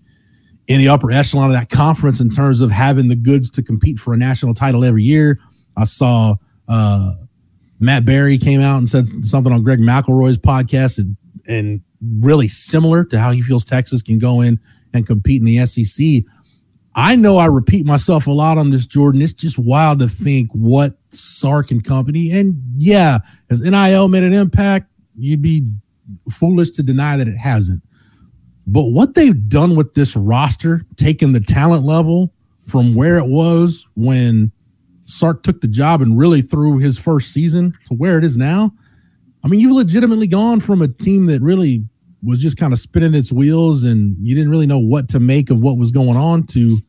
in 0.68 0.80
the 0.80 0.90
upper 0.90 1.12
echelon 1.12 1.48
of 1.48 1.54
that 1.54 1.70
conference 1.70 2.20
in 2.20 2.30
terms 2.30 2.60
of 2.60 2.72
having 2.72 3.08
the 3.08 3.16
goods 3.16 3.50
to 3.52 3.64
compete 3.64 4.00
for 4.00 4.14
a 4.14 4.18
national 4.18 4.54
title 4.54 4.84
every 4.84 5.04
year. 5.04 5.40
I 5.78 5.84
saw 5.86 6.36
uh, 6.68 7.14
Matt 7.80 8.06
Barrie 8.06 8.38
came 8.38 8.60
out 8.60 8.78
and 8.80 8.90
said 8.90 9.06
something 9.24 9.54
on 9.54 9.64
Greg 9.64 9.80
McElroy's 9.80 10.38
podcast 10.38 10.98
and, 10.98 11.16
and 11.48 11.82
really 12.20 12.48
similar 12.48 13.06
to 13.06 13.20
how 13.20 13.32
he 13.32 13.42
feels 13.42 13.64
Texas 13.64 14.02
can 14.02 14.18
go 14.18 14.42
in 14.42 14.60
and 14.94 15.06
compete 15.06 15.42
in 15.42 15.46
the 15.46 15.66
SEC. 15.66 16.24
I 16.96 17.16
know 17.16 17.38
I 17.38 17.46
repeat 17.46 17.86
myself 17.86 18.26
a 18.26 18.32
lot 18.32 18.58
on 18.58 18.72
this, 18.72 18.88
Jordan. 18.88 19.22
It's 19.22 19.34
just 19.34 19.60
wild 19.60 20.00
to 20.00 20.08
think 20.08 20.50
what 20.52 20.98
Sark 21.12 21.70
and 21.70 21.84
company, 21.84 22.32
and 22.32 22.60
yeah, 22.76 23.20
has 23.50 23.62
NIL 23.62 24.08
made 24.08 24.24
an 24.24 24.34
impact? 24.34 24.92
You'd 25.16 25.42
be 25.42 25.70
foolish 26.32 26.72
to 26.72 26.84
deny 26.84 27.16
that 27.18 27.28
it 27.28 27.38
hasn't. 27.38 27.84
But 28.66 28.86
what 28.86 29.14
they've 29.14 29.48
done 29.48 29.76
with 29.76 29.94
this 29.94 30.16
roster, 30.16 30.86
taking 30.96 31.32
the 31.32 31.40
talent 31.40 31.86
level 31.86 32.34
from 32.68 32.96
where 32.96 33.18
it 33.18 33.28
was 33.28 33.88
when 33.96 34.52
Sark 35.08 35.42
took 35.42 35.62
the 35.62 35.68
job 35.68 36.02
and 36.02 36.18
really 36.18 36.42
threw 36.42 36.78
his 36.78 36.98
first 36.98 37.32
season 37.32 37.74
to 37.88 37.94
where 37.96 38.18
it 38.18 38.24
is 38.24 38.38
now. 38.38 38.72
I 39.44 39.48
mean, 39.48 39.60
you've 39.60 39.72
legitimately 39.72 40.28
gone 40.28 40.60
from 40.60 40.82
a 40.82 40.88
team 40.88 41.28
that 41.28 41.42
really 41.42 41.86
was 42.22 42.42
just 42.42 42.58
kind 42.58 42.74
of 42.74 42.80
spinning 42.80 43.14
its 43.14 43.32
wheels 43.32 43.84
and 43.84 44.16
you 44.20 44.36
didn't 44.36 44.52
really 44.52 44.68
know 44.68 44.80
what 44.80 45.08
to 45.10 45.20
make 45.20 45.50
of 45.50 45.62
what 45.62 45.78
was 45.78 45.92
going 45.92 46.18
on 46.18 46.46
to 46.48 46.80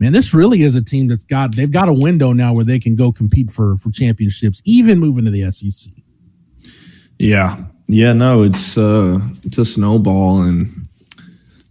man, 0.00 0.12
this 0.12 0.34
really 0.34 0.62
is 0.62 0.74
a 0.74 0.82
team 0.82 1.06
that's 1.06 1.22
got 1.24 1.54
they've 1.54 1.70
got 1.70 1.88
a 1.88 1.92
window 1.92 2.32
now 2.32 2.52
where 2.52 2.64
they 2.64 2.78
can 2.78 2.96
go 2.96 3.12
compete 3.12 3.52
for 3.52 3.76
for 3.78 3.90
championships, 3.90 4.60
even 4.64 4.98
moving 4.98 5.24
to 5.24 5.30
the 5.30 5.50
SEC. 5.52 5.92
Yeah. 7.18 7.64
Yeah, 7.86 8.12
no, 8.12 8.42
it's 8.42 8.76
uh 8.76 9.20
it's 9.44 9.58
a 9.58 9.64
snowball 9.64 10.42
and 10.42 10.88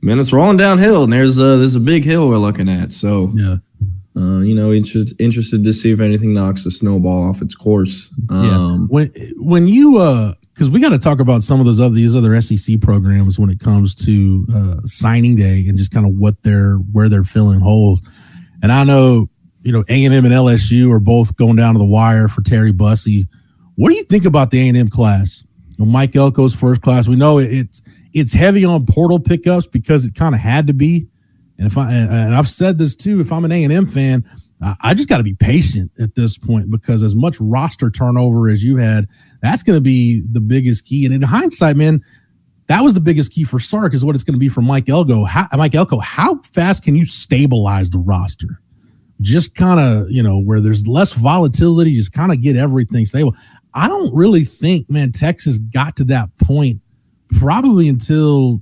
man, 0.01 0.19
it's 0.19 0.31
rolling 0.31 0.57
downhill 0.57 1.03
and 1.03 1.11
there's 1.11 1.39
a 1.39 1.57
there's 1.57 1.75
a 1.75 1.79
big 1.79 2.05
hill 2.05 2.29
we're 2.29 2.37
looking 2.37 2.69
at. 2.69 2.93
So 2.93 3.31
yeah 3.35 3.57
uh, 4.17 4.39
you 4.39 4.55
know, 4.55 4.71
interested 4.71 5.19
interested 5.21 5.63
to 5.63 5.73
see 5.73 5.91
if 5.91 5.99
anything 5.99 6.33
knocks 6.33 6.63
the 6.63 6.71
snowball 6.71 7.29
off 7.29 7.41
its 7.41 7.55
course. 7.55 8.09
Um, 8.29 8.43
yeah. 8.43 8.87
When 8.87 9.13
when 9.37 9.67
you 9.67 9.97
uh, 9.97 10.33
because 10.53 10.69
we 10.69 10.81
got 10.81 10.89
to 10.89 10.99
talk 10.99 11.19
about 11.19 11.43
some 11.43 11.59
of 11.59 11.65
those 11.65 11.79
other 11.79 11.95
these 11.95 12.15
other 12.15 12.39
SEC 12.41 12.81
programs 12.81 13.39
when 13.39 13.49
it 13.49 13.59
comes 13.59 13.95
to 13.95 14.45
uh, 14.53 14.75
signing 14.85 15.35
day 15.35 15.65
and 15.67 15.77
just 15.77 15.91
kind 15.91 16.05
of 16.05 16.15
what 16.17 16.41
they're 16.43 16.75
where 16.75 17.07
they're 17.07 17.23
filling 17.23 17.59
holes. 17.59 18.01
And 18.61 18.71
I 18.71 18.83
know 18.83 19.29
you 19.61 19.71
know 19.71 19.85
A 19.87 20.05
and 20.05 20.13
M 20.13 20.25
and 20.25 20.33
LSU 20.33 20.91
are 20.91 20.99
both 20.99 21.35
going 21.37 21.55
down 21.55 21.75
to 21.75 21.79
the 21.79 21.85
wire 21.85 22.27
for 22.27 22.41
Terry 22.41 22.73
Bussey. 22.73 23.27
What 23.75 23.89
do 23.89 23.95
you 23.95 24.03
think 24.03 24.25
about 24.25 24.51
the 24.51 24.59
A 24.59 24.67
and 24.67 24.77
M 24.77 24.89
class? 24.89 25.45
You 25.69 25.85
know, 25.85 25.91
Mike 25.91 26.11
Elko's 26.11 26.55
first 26.55 26.81
class. 26.81 27.07
We 27.07 27.15
know 27.15 27.37
it, 27.37 27.53
it's 27.53 27.81
it's 28.11 28.33
heavy 28.33 28.65
on 28.65 28.85
portal 28.85 29.19
pickups 29.19 29.67
because 29.67 30.03
it 30.03 30.15
kind 30.15 30.35
of 30.35 30.41
had 30.41 30.67
to 30.67 30.73
be. 30.73 31.07
And 31.59 31.67
if 31.67 31.77
I 31.77 31.91
and 31.91 32.33
I've 32.33 32.47
said 32.47 32.77
this 32.77 32.95
too, 32.95 33.19
if 33.19 33.31
I'm 33.31 33.45
an 33.45 33.51
A 33.51 33.63
and 33.63 33.73
M 33.73 33.85
fan, 33.85 34.23
I 34.81 34.93
just 34.93 35.07
got 35.07 35.17
to 35.17 35.23
be 35.23 35.35
patient 35.35 35.91
at 35.99 36.15
this 36.15 36.37
point 36.37 36.71
because 36.71 37.03
as 37.03 37.15
much 37.15 37.39
roster 37.39 37.91
turnover 37.91 38.49
as 38.49 38.63
you 38.63 38.77
had, 38.77 39.07
that's 39.41 39.61
going 39.61 39.77
to 39.77 39.81
be 39.81 40.23
the 40.31 40.41
biggest 40.41 40.85
key. 40.85 41.05
And 41.05 41.13
in 41.13 41.21
hindsight, 41.21 41.75
man, 41.75 42.01
that 42.67 42.81
was 42.81 42.93
the 42.93 42.99
biggest 42.99 43.33
key 43.33 43.43
for 43.43 43.59
Sark 43.59 43.93
is 43.93 44.03
what 44.03 44.15
it's 44.15 44.23
going 44.23 44.33
to 44.33 44.39
be 44.39 44.49
for 44.49 44.61
Mike 44.61 44.89
Elko. 44.89 45.25
How, 45.25 45.47
Mike 45.55 45.75
Elko, 45.75 45.99
how 45.99 46.41
fast 46.43 46.83
can 46.83 46.95
you 46.95 47.05
stabilize 47.05 47.89
the 47.89 47.99
roster? 47.99 48.61
Just 49.21 49.55
kind 49.55 49.79
of, 49.79 50.09
you 50.09 50.23
know, 50.23 50.39
where 50.39 50.61
there's 50.61 50.87
less 50.87 51.13
volatility, 51.13 51.93
just 51.95 52.13
kind 52.13 52.31
of 52.31 52.41
get 52.41 52.55
everything 52.55 53.05
stable. 53.05 53.35
I 53.73 53.87
don't 53.87 54.13
really 54.13 54.45
think, 54.45 54.89
man, 54.89 55.11
Texas 55.11 55.57
got 55.57 55.95
to 55.97 56.03
that 56.05 56.29
point 56.37 56.81
probably 57.37 57.89
until 57.89 58.61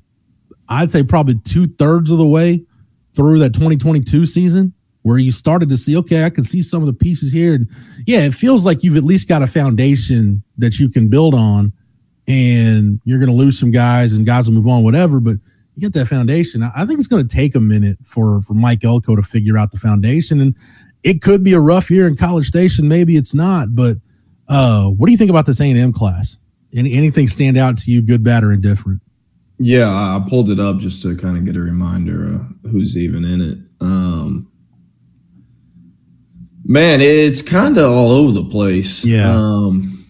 I'd 0.70 0.92
say 0.92 1.04
probably 1.04 1.40
two 1.44 1.68
thirds 1.68 2.12
of 2.12 2.18
the 2.18 2.26
way 2.26 2.66
through 3.18 3.40
that 3.40 3.54
2022 3.54 4.28
season 4.28 4.74
where 5.02 5.18
you 5.18 5.32
started 5.32 5.70
to 5.70 5.78
see, 5.78 5.98
okay, 5.98 6.24
I 6.24 6.30
can 6.30 6.44
see 6.44 6.62
some 6.62 6.82
of 6.82 6.86
the 6.86 6.94
pieces 6.94 7.34
here. 7.34 7.56
And 7.56 7.68
yeah, 8.06 8.20
it 8.20 8.34
feels 8.34 8.64
like 8.64 8.84
you've 8.84 8.96
at 8.96 9.04
least 9.04 9.28
got 9.28 9.42
a 9.42 9.48
foundation 9.48 10.44
that 10.60 10.80
you 10.80 10.88
can 10.88 11.10
build 11.10 11.34
on. 11.34 11.74
And 12.28 13.02
you're 13.06 13.20
going 13.20 13.32
to 13.32 13.36
lose 13.36 13.58
some 13.58 13.72
guys 13.72 14.14
and 14.14 14.26
guys 14.26 14.48
will 14.48 14.56
move 14.56 14.68
on, 14.68 14.84
whatever. 14.84 15.20
But 15.20 15.38
you 15.76 15.82
get 15.82 15.94
that 15.94 16.08
foundation. 16.08 16.62
I 16.62 16.86
think 16.86 17.00
it's 17.00 17.08
going 17.08 17.26
to 17.26 17.36
take 17.36 17.56
a 17.56 17.60
minute 17.60 17.98
for, 18.04 18.42
for 18.44 18.54
Mike 18.54 18.84
Elko 18.84 19.16
to 19.16 19.24
figure 19.24 19.58
out 19.58 19.72
the 19.72 19.80
foundation. 19.80 20.40
And 20.40 20.56
it 21.04 21.22
could 21.22 21.44
be 21.44 21.54
a 21.54 21.60
rough 21.60 21.90
year 21.90 22.06
in 22.06 22.18
College 22.18 22.46
Station. 22.46 22.88
Maybe 22.88 23.16
it's 23.16 23.34
not. 23.34 23.74
But 23.74 23.98
uh, 24.48 24.90
what 24.90 25.08
do 25.08 25.12
you 25.12 25.18
think 25.18 25.32
about 25.32 25.46
this 25.46 25.62
A&M 25.62 25.94
class? 25.94 26.38
Any, 26.74 26.94
anything 26.94 27.28
stand 27.28 27.58
out 27.58 27.78
to 27.80 27.92
you, 27.92 28.02
good, 28.02 28.24
bad, 28.24 28.44
or 28.44 28.52
indifferent? 28.52 29.02
Yeah, 29.60 29.90
I 29.90 30.24
pulled 30.30 30.50
it 30.50 30.60
up 30.60 30.78
just 30.80 31.02
to 31.02 31.16
kind 31.18 31.38
of 31.38 31.46
get 31.46 31.56
a 31.56 31.60
reminder 31.60 32.36
of 32.36 32.72
who's 32.72 32.96
even 32.96 33.26
in 33.26 33.42
it. 33.42 33.58
Um, 33.82 34.52
Man, 36.70 37.00
it's 37.00 37.42
kind 37.42 37.78
of 37.78 37.90
all 37.94 38.12
over 38.12 38.34
the 38.34 38.44
place. 38.44 39.02
Yeah. 39.06 39.34
Um, 39.34 40.06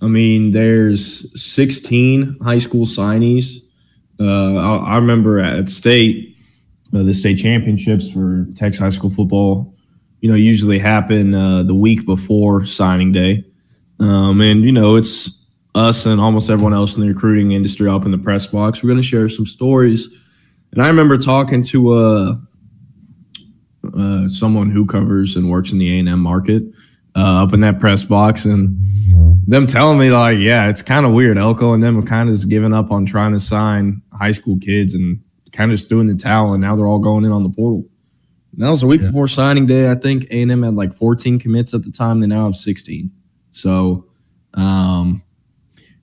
I 0.00 0.06
mean, 0.06 0.52
there's 0.52 1.26
16 1.42 2.38
high 2.40 2.60
school 2.60 2.86
signees. 2.86 3.56
Uh, 4.20 4.54
I, 4.54 4.76
I, 4.92 4.96
remember 4.96 5.40
at 5.40 5.68
state, 5.68 6.36
uh, 6.94 7.02
the 7.02 7.12
state 7.12 7.38
championships 7.38 8.08
for 8.08 8.46
Texas 8.54 8.78
high 8.78 8.90
school 8.90 9.10
football, 9.10 9.74
you 10.20 10.30
know, 10.30 10.36
usually 10.36 10.78
happen 10.78 11.34
uh, 11.34 11.64
the 11.64 11.74
week 11.74 12.06
before 12.06 12.64
signing 12.64 13.10
day. 13.10 13.44
Um, 13.98 14.40
and, 14.40 14.62
you 14.62 14.70
know, 14.70 14.94
it's 14.94 15.35
us 15.76 16.06
and 16.06 16.20
almost 16.20 16.48
everyone 16.48 16.72
else 16.72 16.96
in 16.96 17.02
the 17.02 17.08
recruiting 17.08 17.52
industry 17.52 17.88
up 17.88 18.06
in 18.06 18.10
the 18.10 18.18
press 18.18 18.46
box. 18.46 18.82
We're 18.82 18.88
going 18.88 19.00
to 19.00 19.06
share 19.06 19.28
some 19.28 19.46
stories. 19.46 20.08
And 20.72 20.82
I 20.82 20.88
remember 20.88 21.18
talking 21.18 21.62
to 21.64 21.92
uh, 21.92 22.34
uh, 23.96 24.28
someone 24.28 24.70
who 24.70 24.86
covers 24.86 25.36
and 25.36 25.50
works 25.50 25.72
in 25.72 25.78
the 25.78 25.96
A 25.96 26.00
and 26.00 26.08
M 26.08 26.20
market 26.20 26.62
uh, 27.14 27.44
up 27.44 27.52
in 27.52 27.60
that 27.60 27.78
press 27.78 28.04
box, 28.04 28.44
and 28.44 28.76
them 29.46 29.66
telling 29.66 29.98
me 29.98 30.10
like, 30.10 30.38
yeah, 30.38 30.68
it's 30.68 30.82
kind 30.82 31.06
of 31.06 31.12
weird. 31.12 31.38
Elko 31.38 31.72
and 31.72 31.82
them 31.82 31.96
have 31.96 32.06
kind 32.06 32.28
of 32.28 32.34
just 32.34 32.48
given 32.48 32.72
up 32.74 32.90
on 32.90 33.06
trying 33.06 33.32
to 33.32 33.40
sign 33.40 34.02
high 34.12 34.32
school 34.32 34.58
kids 34.58 34.92
and 34.92 35.22
kind 35.52 35.70
of 35.70 35.78
just 35.78 35.88
doing 35.88 36.06
the 36.06 36.14
towel, 36.14 36.52
and 36.52 36.60
now 36.60 36.74
they're 36.74 36.86
all 36.86 36.98
going 36.98 37.24
in 37.24 37.32
on 37.32 37.42
the 37.42 37.50
portal. 37.50 37.84
And 38.52 38.64
that 38.64 38.70
was 38.70 38.82
a 38.82 38.86
week 38.86 39.02
yeah. 39.02 39.08
before 39.08 39.28
signing 39.28 39.66
day. 39.66 39.90
I 39.90 39.94
think 39.94 40.24
A 40.30 40.42
and 40.42 40.50
M 40.50 40.62
had 40.62 40.74
like 40.74 40.94
14 40.94 41.38
commits 41.38 41.74
at 41.74 41.82
the 41.84 41.92
time. 41.92 42.20
They 42.20 42.26
now 42.26 42.46
have 42.46 42.56
16. 42.56 43.10
So, 43.52 44.06
um, 44.54 45.22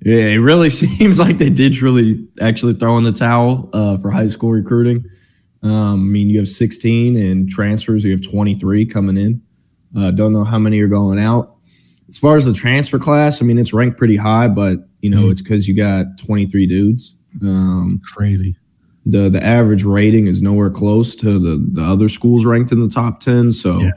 yeah, 0.04 0.26
it 0.26 0.38
really 0.38 0.70
seems 0.72 1.20
like 1.20 1.38
they 1.38 1.50
did 1.50 1.82
really 1.82 2.28
actually 2.42 2.74
throw 2.74 2.98
in 2.98 3.04
the 3.04 3.12
towel 3.12 3.70
uh, 3.74 3.98
for 3.98 4.12
high 4.12 4.28
school 4.28 4.52
recruiting. 4.52 5.06
Um, 5.62 5.94
I 5.94 5.96
mean, 5.96 6.30
you 6.30 6.40
have 6.40 6.50
16 6.50 7.16
and 7.16 7.50
transfers, 7.50 8.04
you 8.04 8.12
have 8.12 8.22
23 8.22 8.86
coming 8.86 9.18
in. 9.18 9.42
Uh, 9.98 10.12
don't 10.12 10.34
know 10.34 10.44
how 10.44 10.60
many 10.60 10.80
are 10.82 10.88
going 10.88 11.20
out. 11.20 11.56
As 12.10 12.18
far 12.18 12.36
as 12.36 12.46
the 12.46 12.54
transfer 12.54 13.00
class, 13.00 13.42
I 13.42 13.46
mean, 13.46 13.58
it's 13.58 13.74
ranked 13.74 13.98
pretty 13.98 14.18
high, 14.18 14.48
but 14.48 14.80
you 15.02 15.10
know, 15.10 15.24
mm. 15.24 15.32
it's 15.32 15.42
because 15.42 15.68
you 15.68 15.76
got 15.76 16.18
23 16.18 16.68
dudes. 16.68 17.16
Um, 17.42 18.02
crazy. 18.14 18.56
The 19.06 19.30
the 19.30 19.44
average 19.44 19.84
rating 19.84 20.28
is 20.28 20.42
nowhere 20.42 20.70
close 20.70 21.16
to 21.18 21.40
the 21.40 21.66
the 21.72 21.82
other 21.82 22.08
schools 22.08 22.46
ranked 22.46 22.72
in 22.72 22.82
the 22.82 22.88
top 22.88 23.20
10. 23.20 23.52
So, 23.52 23.80
yeah. 23.80 23.92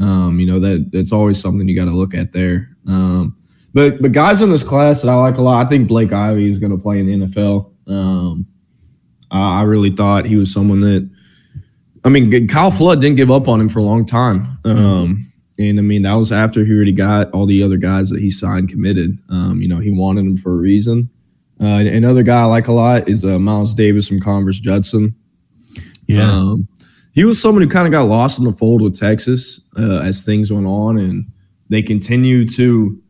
um, 0.00 0.38
you 0.38 0.46
know 0.46 0.60
that 0.60 0.90
that's 0.92 1.12
always 1.12 1.40
something 1.40 1.68
you 1.68 1.76
got 1.76 1.86
to 1.86 1.90
look 1.90 2.14
at 2.14 2.32
there. 2.32 2.76
Um, 2.86 3.36
but 3.76 4.00
but 4.00 4.12
guys 4.12 4.40
in 4.40 4.50
this 4.50 4.62
class 4.62 5.02
that 5.02 5.10
I 5.10 5.14
like 5.16 5.36
a 5.36 5.42
lot, 5.42 5.66
I 5.66 5.68
think 5.68 5.86
Blake 5.86 6.10
Ivy 6.10 6.50
is 6.50 6.58
going 6.58 6.74
to 6.74 6.82
play 6.82 6.98
in 6.98 7.04
the 7.04 7.26
NFL. 7.26 7.70
Um, 7.86 8.46
I 9.30 9.64
really 9.64 9.90
thought 9.90 10.24
he 10.24 10.36
was 10.36 10.50
someone 10.50 10.80
that, 10.80 11.10
I 12.02 12.08
mean, 12.08 12.48
Kyle 12.48 12.70
Flood 12.70 13.02
didn't 13.02 13.18
give 13.18 13.30
up 13.30 13.48
on 13.48 13.60
him 13.60 13.68
for 13.68 13.80
a 13.80 13.82
long 13.82 14.06
time. 14.06 14.58
Um, 14.64 15.30
and 15.58 15.78
I 15.78 15.82
mean, 15.82 16.02
that 16.02 16.14
was 16.14 16.32
after 16.32 16.64
he 16.64 16.72
already 16.72 16.92
got 16.92 17.30
all 17.32 17.44
the 17.44 17.62
other 17.62 17.76
guys 17.76 18.08
that 18.08 18.20
he 18.20 18.30
signed 18.30 18.70
committed. 18.70 19.18
Um, 19.28 19.60
you 19.60 19.68
know, 19.68 19.78
he 19.78 19.90
wanted 19.90 20.24
them 20.24 20.38
for 20.38 20.52
a 20.52 20.56
reason. 20.56 21.10
Uh, 21.60 21.66
another 21.66 22.22
guy 22.22 22.40
I 22.40 22.44
like 22.44 22.68
a 22.68 22.72
lot 22.72 23.10
is 23.10 23.26
uh, 23.26 23.38
Miles 23.38 23.74
Davis 23.74 24.08
from 24.08 24.20
Converse 24.20 24.58
Judson. 24.58 25.14
Yeah. 26.06 26.30
Um, 26.30 26.66
he 27.12 27.24
was 27.24 27.38
someone 27.38 27.62
who 27.62 27.68
kind 27.68 27.86
of 27.86 27.92
got 27.92 28.04
lost 28.04 28.38
in 28.38 28.46
the 28.46 28.52
fold 28.52 28.80
with 28.80 28.98
Texas 28.98 29.60
uh, 29.78 29.98
as 29.98 30.24
things 30.24 30.50
went 30.50 30.66
on, 30.66 30.96
and 30.96 31.26
they 31.68 31.82
continue 31.82 32.48
to 32.48 33.02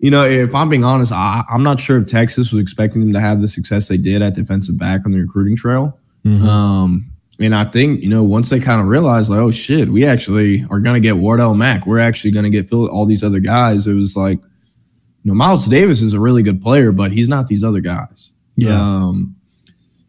you 0.00 0.10
know, 0.10 0.24
if 0.24 0.54
I'm 0.54 0.68
being 0.68 0.84
honest, 0.84 1.12
I, 1.12 1.42
am 1.50 1.62
not 1.62 1.80
sure 1.80 1.98
if 1.98 2.06
Texas 2.06 2.52
was 2.52 2.62
expecting 2.62 3.00
them 3.00 3.12
to 3.12 3.20
have 3.20 3.40
the 3.40 3.48
success 3.48 3.88
they 3.88 3.96
did 3.96 4.22
at 4.22 4.34
defensive 4.34 4.78
back 4.78 5.02
on 5.04 5.12
the 5.12 5.18
recruiting 5.18 5.56
trail. 5.56 5.98
Mm-hmm. 6.24 6.46
Um, 6.46 7.12
and 7.40 7.54
I 7.54 7.64
think, 7.64 8.02
you 8.02 8.08
know, 8.08 8.22
once 8.22 8.50
they 8.50 8.60
kind 8.60 8.80
of 8.80 8.88
realized, 8.88 9.30
like, 9.30 9.38
oh 9.38 9.50
shit, 9.50 9.88
we 9.88 10.04
actually 10.04 10.64
are 10.70 10.80
going 10.80 10.94
to 10.94 11.00
get 11.00 11.16
Wardell 11.16 11.54
Mack. 11.54 11.86
We're 11.86 11.98
actually 11.98 12.32
going 12.32 12.44
to 12.44 12.50
get 12.50 12.68
Phil, 12.68 12.88
all 12.88 13.06
these 13.06 13.22
other 13.22 13.40
guys. 13.40 13.86
It 13.86 13.94
was 13.94 14.16
like, 14.16 14.38
you 14.38 15.30
know, 15.30 15.34
Miles 15.34 15.66
Davis 15.66 16.00
is 16.00 16.14
a 16.14 16.20
really 16.20 16.42
good 16.42 16.60
player, 16.60 16.92
but 16.92 17.12
he's 17.12 17.28
not 17.28 17.46
these 17.46 17.64
other 17.64 17.80
guys. 17.80 18.30
Yeah. 18.56 18.80
Um, 18.80 19.36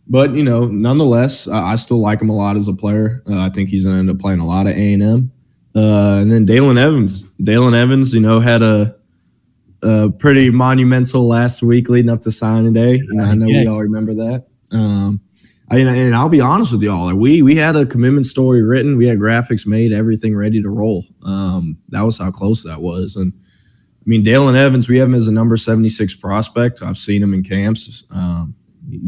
but 0.08 0.34
you 0.34 0.44
know, 0.44 0.66
nonetheless, 0.66 1.48
I, 1.48 1.74
I, 1.74 1.76
still 1.76 2.00
like 2.00 2.20
him 2.20 2.30
a 2.30 2.36
lot 2.36 2.58
as 2.58 2.68
a 2.68 2.74
player. 2.74 3.24
Uh, 3.30 3.38
I 3.38 3.52
think 3.52 3.70
he's 3.70 3.86
going 3.86 3.96
to 3.96 4.00
end 4.00 4.10
up 4.10 4.20
playing 4.20 4.40
a 4.40 4.48
lot 4.48 4.66
of 4.66 4.76
A 4.76 4.94
and 4.94 5.04
M. 5.04 5.32
Uh, 5.76 6.18
and 6.18 6.32
then 6.32 6.46
Dalen 6.46 6.80
Evans. 6.80 7.22
Dalen 7.44 7.76
Evans, 7.76 8.12
you 8.12 8.20
know, 8.20 8.40
had 8.40 8.64
a 8.64 8.96
uh, 9.84 10.10
pretty 10.18 10.50
monumental 10.50 11.28
last 11.28 11.62
week 11.62 11.90
leading 11.90 12.10
up 12.10 12.22
to 12.22 12.32
signing 12.32 12.74
day. 12.74 12.96
You 12.96 13.14
know, 13.14 13.24
I 13.24 13.36
know 13.36 13.48
yeah. 13.48 13.62
we 13.62 13.68
all 13.68 13.82
remember 13.82 14.14
that. 14.16 14.48
Um, 14.72 15.22
I, 15.72 15.78
and 15.78 16.16
I'll 16.16 16.30
be 16.30 16.42
honest 16.42 16.72
with 16.72 16.82
y'all, 16.82 17.14
we 17.14 17.42
we 17.44 17.56
had 17.56 17.76
a 17.76 17.86
commitment 17.86 18.26
story 18.26 18.64
written, 18.64 18.98
we 18.98 19.08
had 19.08 19.20
graphics 19.20 19.68
made, 19.68 19.94
everything 19.94 20.36
ready 20.36 20.62
to 20.62 20.70
roll. 20.70 21.06
Um, 21.24 21.78
that 21.90 22.02
was 22.02 22.18
how 22.18 22.32
close 22.32 22.64
that 22.64 22.82
was. 22.82 23.16
And 23.16 23.34
I 23.38 24.04
mean, 24.06 24.24
Dalen 24.24 24.56
Evans, 24.56 24.90
we 24.90 24.98
have 24.98 25.10
him 25.10 25.14
as 25.14 25.28
a 25.28 25.32
number 25.32 25.58
seventy 25.58 25.90
six 25.90 26.16
prospect. 26.16 26.82
I've 26.82 26.98
seen 26.98 27.22
him 27.22 27.34
in 27.34 27.44
camps. 27.44 28.04
Um, 28.10 28.56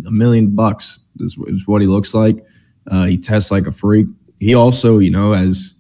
a 0.06 0.12
million 0.12 0.54
bucks 0.54 1.00
is, 1.20 1.36
is, 1.48 1.68
what 1.68 1.82
he 1.82 1.88
looks 1.88 2.14
like. 2.14 2.46
Uh, 2.92 3.06
he 3.06 3.18
tests 3.18 3.50
like 3.50 3.66
a 3.66 3.72
freak. 3.72 4.06
He 4.40 4.54
also, 4.54 5.00
you 5.00 5.10
know, 5.10 5.34
as 5.34 5.74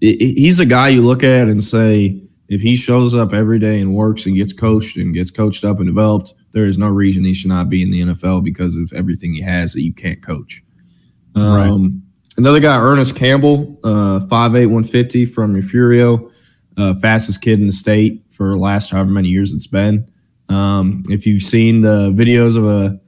he's 0.00 0.60
a 0.60 0.66
guy 0.66 0.88
you 0.88 1.02
look 1.02 1.24
at 1.24 1.48
and 1.48 1.64
say 1.64 2.20
if 2.48 2.62
he 2.62 2.76
shows 2.76 3.14
up 3.14 3.32
every 3.32 3.58
day 3.58 3.80
and 3.80 3.94
works 3.94 4.26
and 4.26 4.34
gets 4.34 4.52
coached 4.52 4.96
and 4.96 5.14
gets 5.14 5.30
coached 5.30 5.64
up 5.64 5.78
and 5.78 5.86
developed, 5.86 6.34
there 6.52 6.64
is 6.64 6.78
no 6.78 6.88
reason 6.88 7.24
he 7.24 7.34
should 7.34 7.50
not 7.50 7.68
be 7.68 7.82
in 7.82 7.90
the 7.90 8.00
NFL 8.00 8.42
because 8.42 8.74
of 8.74 8.90
everything 8.94 9.34
he 9.34 9.42
has 9.42 9.74
that 9.74 9.82
you 9.82 9.92
can't 9.92 10.22
coach. 10.22 10.62
Um, 11.34 11.54
right. 11.54 12.38
Another 12.38 12.60
guy, 12.60 12.78
Ernest 12.78 13.16
Campbell, 13.16 13.78
uh, 13.84 14.20
5'8", 14.20 14.30
150 14.30 15.26
from 15.26 15.52
Refugio, 15.52 16.30
uh, 16.76 16.94
fastest 16.94 17.42
kid 17.42 17.60
in 17.60 17.66
the 17.66 17.72
state 17.72 18.24
for 18.30 18.50
the 18.50 18.56
last 18.56 18.90
however 18.90 19.10
many 19.10 19.28
years 19.28 19.52
it's 19.52 19.66
been. 19.66 20.08
Um, 20.48 21.02
if 21.08 21.26
you've 21.26 21.42
seen 21.42 21.82
the 21.82 22.10
videos 22.12 22.56
of 22.56 22.64
a, 22.64 22.98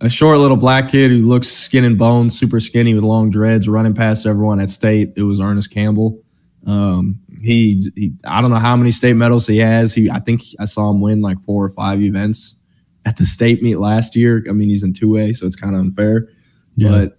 a 0.00 0.10
short 0.10 0.38
little 0.38 0.56
black 0.56 0.90
kid 0.90 1.10
who 1.10 1.26
looks 1.26 1.48
skin 1.48 1.84
and 1.84 1.96
bones, 1.96 2.38
super 2.38 2.60
skinny 2.60 2.92
with 2.92 3.04
long 3.04 3.30
dreads, 3.30 3.68
running 3.68 3.94
past 3.94 4.26
everyone 4.26 4.60
at 4.60 4.68
state, 4.68 5.12
it 5.16 5.22
was 5.22 5.40
Ernest 5.40 5.70
Campbell. 5.70 6.20
Um, 6.66 7.21
he, 7.42 7.90
he, 7.96 8.12
I 8.24 8.40
don't 8.40 8.50
know 8.50 8.56
how 8.56 8.76
many 8.76 8.90
state 8.90 9.14
medals 9.14 9.46
he 9.46 9.58
has. 9.58 9.92
He, 9.92 10.10
I 10.10 10.20
think 10.20 10.42
I 10.58 10.64
saw 10.64 10.90
him 10.90 11.00
win 11.00 11.22
like 11.22 11.40
four 11.40 11.64
or 11.64 11.70
five 11.70 12.00
events 12.00 12.56
at 13.04 13.16
the 13.16 13.26
state 13.26 13.62
meet 13.62 13.76
last 13.76 14.14
year. 14.14 14.44
I 14.48 14.52
mean, 14.52 14.68
he's 14.68 14.82
in 14.82 14.92
two 14.92 15.16
A, 15.16 15.32
so 15.32 15.46
it's 15.46 15.56
kind 15.56 15.74
of 15.74 15.80
unfair. 15.80 16.28
Yeah. 16.76 16.88
But 16.88 17.18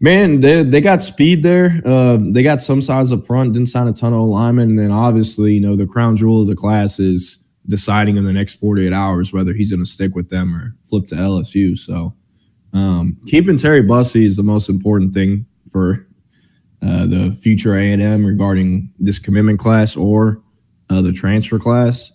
man, 0.00 0.40
they 0.40 0.62
they 0.62 0.80
got 0.80 1.02
speed 1.02 1.42
there. 1.42 1.80
Uh, 1.84 2.18
they 2.20 2.42
got 2.42 2.60
some 2.60 2.80
size 2.80 3.12
up 3.12 3.26
front. 3.26 3.52
Didn't 3.52 3.68
sign 3.68 3.86
a 3.86 3.92
ton 3.92 4.12
of 4.12 4.20
alignment, 4.20 4.70
and 4.70 4.78
then 4.78 4.90
obviously, 4.90 5.54
you 5.54 5.60
know, 5.60 5.76
the 5.76 5.86
crown 5.86 6.16
jewel 6.16 6.42
of 6.42 6.48
the 6.48 6.56
class 6.56 6.98
is 6.98 7.44
deciding 7.68 8.16
in 8.16 8.24
the 8.24 8.32
next 8.32 8.54
48 8.54 8.92
hours 8.92 9.32
whether 9.32 9.52
he's 9.52 9.70
going 9.70 9.84
to 9.84 9.88
stick 9.88 10.14
with 10.14 10.28
them 10.28 10.56
or 10.56 10.76
flip 10.84 11.06
to 11.08 11.14
LSU. 11.14 11.78
So 11.78 12.14
um, 12.72 13.18
keeping 13.26 13.58
Terry 13.58 13.82
Bussey 13.82 14.24
is 14.24 14.36
the 14.36 14.42
most 14.42 14.68
important 14.68 15.14
thing 15.14 15.46
for 15.70 16.06
uh, 16.82 17.06
the 17.06 17.36
future 17.40 17.76
A&M 17.76 18.24
regarding 18.24 18.92
this 18.98 19.18
commitment 19.18 19.58
class 19.58 19.96
or 19.96 20.42
uh, 20.88 21.02
the 21.02 21.12
transfer 21.12 21.58
class. 21.58 22.12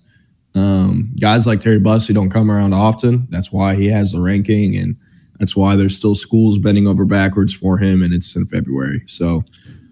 Um, 0.55 1.13
guys 1.19 1.45
like 1.45 1.59
Terry 1.59 1.79
Bussey 1.79 2.13
don't 2.13 2.29
come 2.29 2.49
around 2.49 2.73
often. 2.73 3.27
That's 3.29 3.51
why 3.51 3.75
he 3.75 3.87
has 3.87 4.11
the 4.11 4.21
ranking. 4.21 4.75
And 4.77 4.95
That's 5.39 5.55
why 5.55 5.75
there's 5.75 5.95
still 5.95 6.15
schools 6.15 6.57
bending 6.57 6.87
over 6.87 7.05
backwards 7.05 7.53
for 7.53 7.77
him, 7.77 8.01
and 8.01 8.13
it's 8.13 8.35
in 8.35 8.47
February. 8.47 9.03
So 9.05 9.43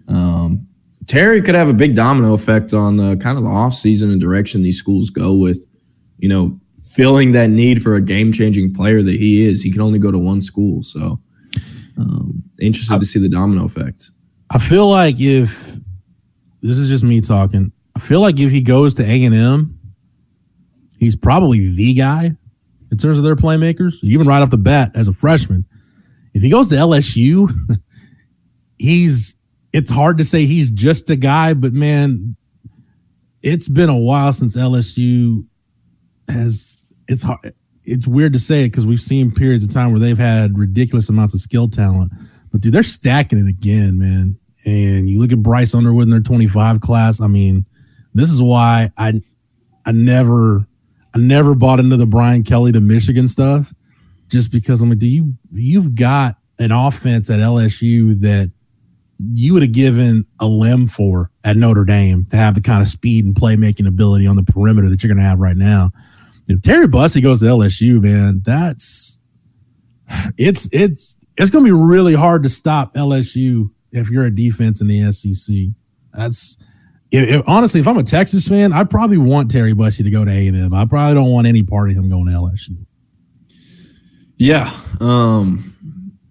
um, 0.08 0.66
Terry 1.06 1.42
could 1.42 1.54
have 1.54 1.68
a 1.68 1.74
big 1.74 1.94
domino 1.94 2.32
effect 2.32 2.72
on 2.72 2.96
the 2.96 3.16
kind 3.16 3.36
of 3.36 3.44
the 3.44 3.50
offseason 3.50 4.10
and 4.10 4.20
direction 4.20 4.62
these 4.62 4.78
schools 4.78 5.10
go 5.10 5.34
with, 5.34 5.66
you 6.18 6.28
know, 6.28 6.58
filling 6.82 7.32
that 7.32 7.50
need 7.50 7.82
for 7.82 7.96
a 7.96 8.00
game 8.00 8.32
changing 8.32 8.72
player 8.72 9.02
that 9.02 9.16
he 9.16 9.44
is. 9.44 9.62
He 9.62 9.70
can 9.70 9.82
only 9.82 9.98
go 9.98 10.10
to 10.10 10.18
one 10.18 10.40
school. 10.40 10.82
So 10.82 11.20
um, 11.98 12.42
interested 12.60 12.98
to 12.98 13.06
see 13.06 13.18
the 13.18 13.28
domino 13.28 13.64
effect. 13.66 14.10
I 14.54 14.58
feel 14.58 14.88
like 14.88 15.16
if 15.18 15.76
this 16.62 16.78
is 16.78 16.88
just 16.88 17.02
me 17.02 17.20
talking, 17.20 17.72
I 17.96 17.98
feel 17.98 18.20
like 18.20 18.38
if 18.38 18.52
he 18.52 18.60
goes 18.60 18.94
to 18.94 19.02
A 19.02 19.24
and 19.24 19.34
M, 19.34 19.80
he's 20.96 21.16
probably 21.16 21.74
the 21.74 21.92
guy 21.94 22.36
in 22.92 22.96
terms 22.96 23.18
of 23.18 23.24
their 23.24 23.34
playmakers. 23.34 23.96
Even 24.04 24.28
right 24.28 24.40
off 24.40 24.50
the 24.50 24.56
bat 24.56 24.92
as 24.94 25.08
a 25.08 25.12
freshman, 25.12 25.64
if 26.34 26.42
he 26.42 26.50
goes 26.50 26.68
to 26.68 26.76
LSU, 26.76 27.52
he's. 28.78 29.36
It's 29.72 29.90
hard 29.90 30.18
to 30.18 30.24
say 30.24 30.46
he's 30.46 30.70
just 30.70 31.10
a 31.10 31.16
guy, 31.16 31.52
but 31.52 31.72
man, 31.72 32.36
it's 33.42 33.66
been 33.66 33.88
a 33.88 33.98
while 33.98 34.32
since 34.32 34.56
LSU 34.56 35.44
has. 36.28 36.78
It's 37.08 37.24
hard. 37.24 37.54
It's 37.82 38.06
weird 38.06 38.34
to 38.34 38.38
say 38.38 38.62
it 38.62 38.68
because 38.68 38.86
we've 38.86 39.00
seen 39.00 39.32
periods 39.32 39.64
of 39.64 39.72
time 39.72 39.90
where 39.90 39.98
they've 39.98 40.16
had 40.16 40.56
ridiculous 40.56 41.08
amounts 41.08 41.34
of 41.34 41.40
skill 41.40 41.68
talent, 41.68 42.12
but 42.52 42.60
dude, 42.60 42.72
they're 42.72 42.84
stacking 42.84 43.40
it 43.40 43.48
again, 43.48 43.98
man. 43.98 44.38
And 44.64 45.08
you 45.08 45.20
look 45.20 45.32
at 45.32 45.42
Bryce 45.42 45.74
Underwood 45.74 46.04
in 46.04 46.10
their 46.10 46.20
25 46.20 46.80
class. 46.80 47.20
I 47.20 47.26
mean, 47.26 47.66
this 48.14 48.30
is 48.30 48.40
why 48.40 48.90
I 48.96 49.20
I 49.84 49.92
never 49.92 50.66
I 51.14 51.18
never 51.18 51.54
bought 51.54 51.80
into 51.80 51.96
the 51.96 52.06
Brian 52.06 52.42
Kelly 52.44 52.72
to 52.72 52.80
Michigan 52.80 53.28
stuff 53.28 53.72
just 54.28 54.50
because 54.50 54.80
I'm 54.80 54.88
like, 54.88 54.98
do 54.98 55.06
you 55.06 55.34
you've 55.52 55.94
got 55.94 56.36
an 56.58 56.72
offense 56.72 57.30
at 57.30 57.40
LSU 57.40 58.18
that 58.20 58.50
you 59.18 59.52
would 59.52 59.62
have 59.62 59.72
given 59.72 60.26
a 60.40 60.46
limb 60.46 60.88
for 60.88 61.30
at 61.44 61.56
Notre 61.56 61.84
Dame 61.84 62.26
to 62.26 62.36
have 62.36 62.54
the 62.54 62.60
kind 62.60 62.82
of 62.82 62.88
speed 62.88 63.24
and 63.24 63.34
playmaking 63.34 63.86
ability 63.86 64.26
on 64.26 64.36
the 64.36 64.42
perimeter 64.42 64.88
that 64.88 65.02
you're 65.02 65.12
going 65.12 65.22
to 65.22 65.28
have 65.28 65.38
right 65.38 65.56
now. 65.56 65.90
If 66.48 66.62
Terry 66.62 66.88
Bussey 66.88 67.20
goes 67.20 67.40
to 67.40 67.46
LSU, 67.46 68.02
man, 68.02 68.42
that's 68.44 69.20
it's 70.36 70.68
it's 70.72 71.16
it's 71.36 71.50
going 71.50 71.64
to 71.64 71.68
be 71.68 71.72
really 71.72 72.14
hard 72.14 72.42
to 72.44 72.48
stop 72.48 72.94
LSU 72.94 73.70
if 73.94 74.10
you're 74.10 74.24
a 74.24 74.34
defense 74.34 74.80
in 74.80 74.88
the 74.88 75.10
SEC. 75.12 75.56
That's 76.12 76.58
if, 77.10 77.28
if, 77.28 77.48
honestly, 77.48 77.80
if 77.80 77.88
I'm 77.88 77.96
a 77.96 78.02
Texas 78.02 78.48
fan, 78.48 78.72
I 78.72 78.84
probably 78.84 79.18
want 79.18 79.50
Terry 79.50 79.72
Bussey 79.72 80.02
to 80.02 80.10
go 80.10 80.24
to 80.24 80.30
A&M. 80.30 80.74
I 80.74 80.84
probably 80.84 81.14
don't 81.14 81.30
want 81.30 81.46
any 81.46 81.62
part 81.62 81.90
of 81.90 81.96
him 81.96 82.08
going 82.08 82.26
to 82.26 82.32
LSU. 82.32 82.76
Yeah, 84.36 84.70
um, 85.00 85.74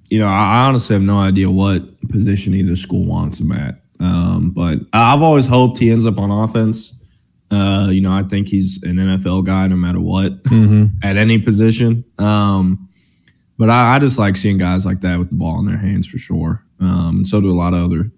you 0.09 0.19
know, 0.19 0.27
I 0.27 0.65
honestly 0.65 0.93
have 0.93 1.01
no 1.01 1.17
idea 1.17 1.49
what 1.49 2.07
position 2.09 2.53
either 2.53 2.75
school 2.75 3.05
wants 3.05 3.39
him 3.39 3.51
at. 3.53 3.81
Um, 3.99 4.51
but 4.51 4.79
I've 4.91 5.21
always 5.21 5.47
hoped 5.47 5.77
he 5.77 5.89
ends 5.89 6.05
up 6.05 6.17
on 6.17 6.29
offense. 6.29 6.93
Uh, 7.49 7.87
you 7.89 8.01
know, 8.01 8.11
I 8.11 8.23
think 8.23 8.47
he's 8.47 8.83
an 8.83 8.97
NFL 8.97 9.45
guy 9.45 9.67
no 9.67 9.75
matter 9.75 10.01
what 10.01 10.43
mm-hmm. 10.43 10.87
at 11.01 11.17
any 11.17 11.39
position. 11.39 12.03
Um, 12.17 12.89
but 13.57 13.69
I, 13.69 13.95
I, 13.95 13.99
just 13.99 14.17
like 14.17 14.35
seeing 14.35 14.57
guys 14.57 14.85
like 14.85 15.01
that 15.01 15.19
with 15.19 15.29
the 15.29 15.35
ball 15.35 15.59
in 15.59 15.65
their 15.65 15.77
hands 15.77 16.07
for 16.07 16.17
sure. 16.17 16.65
Um, 16.83 17.17
and 17.17 17.27
so 17.27 17.41
do 17.41 17.51
a 17.51 17.53
lot 17.53 17.73
of 17.73 17.83
other 17.85 18.11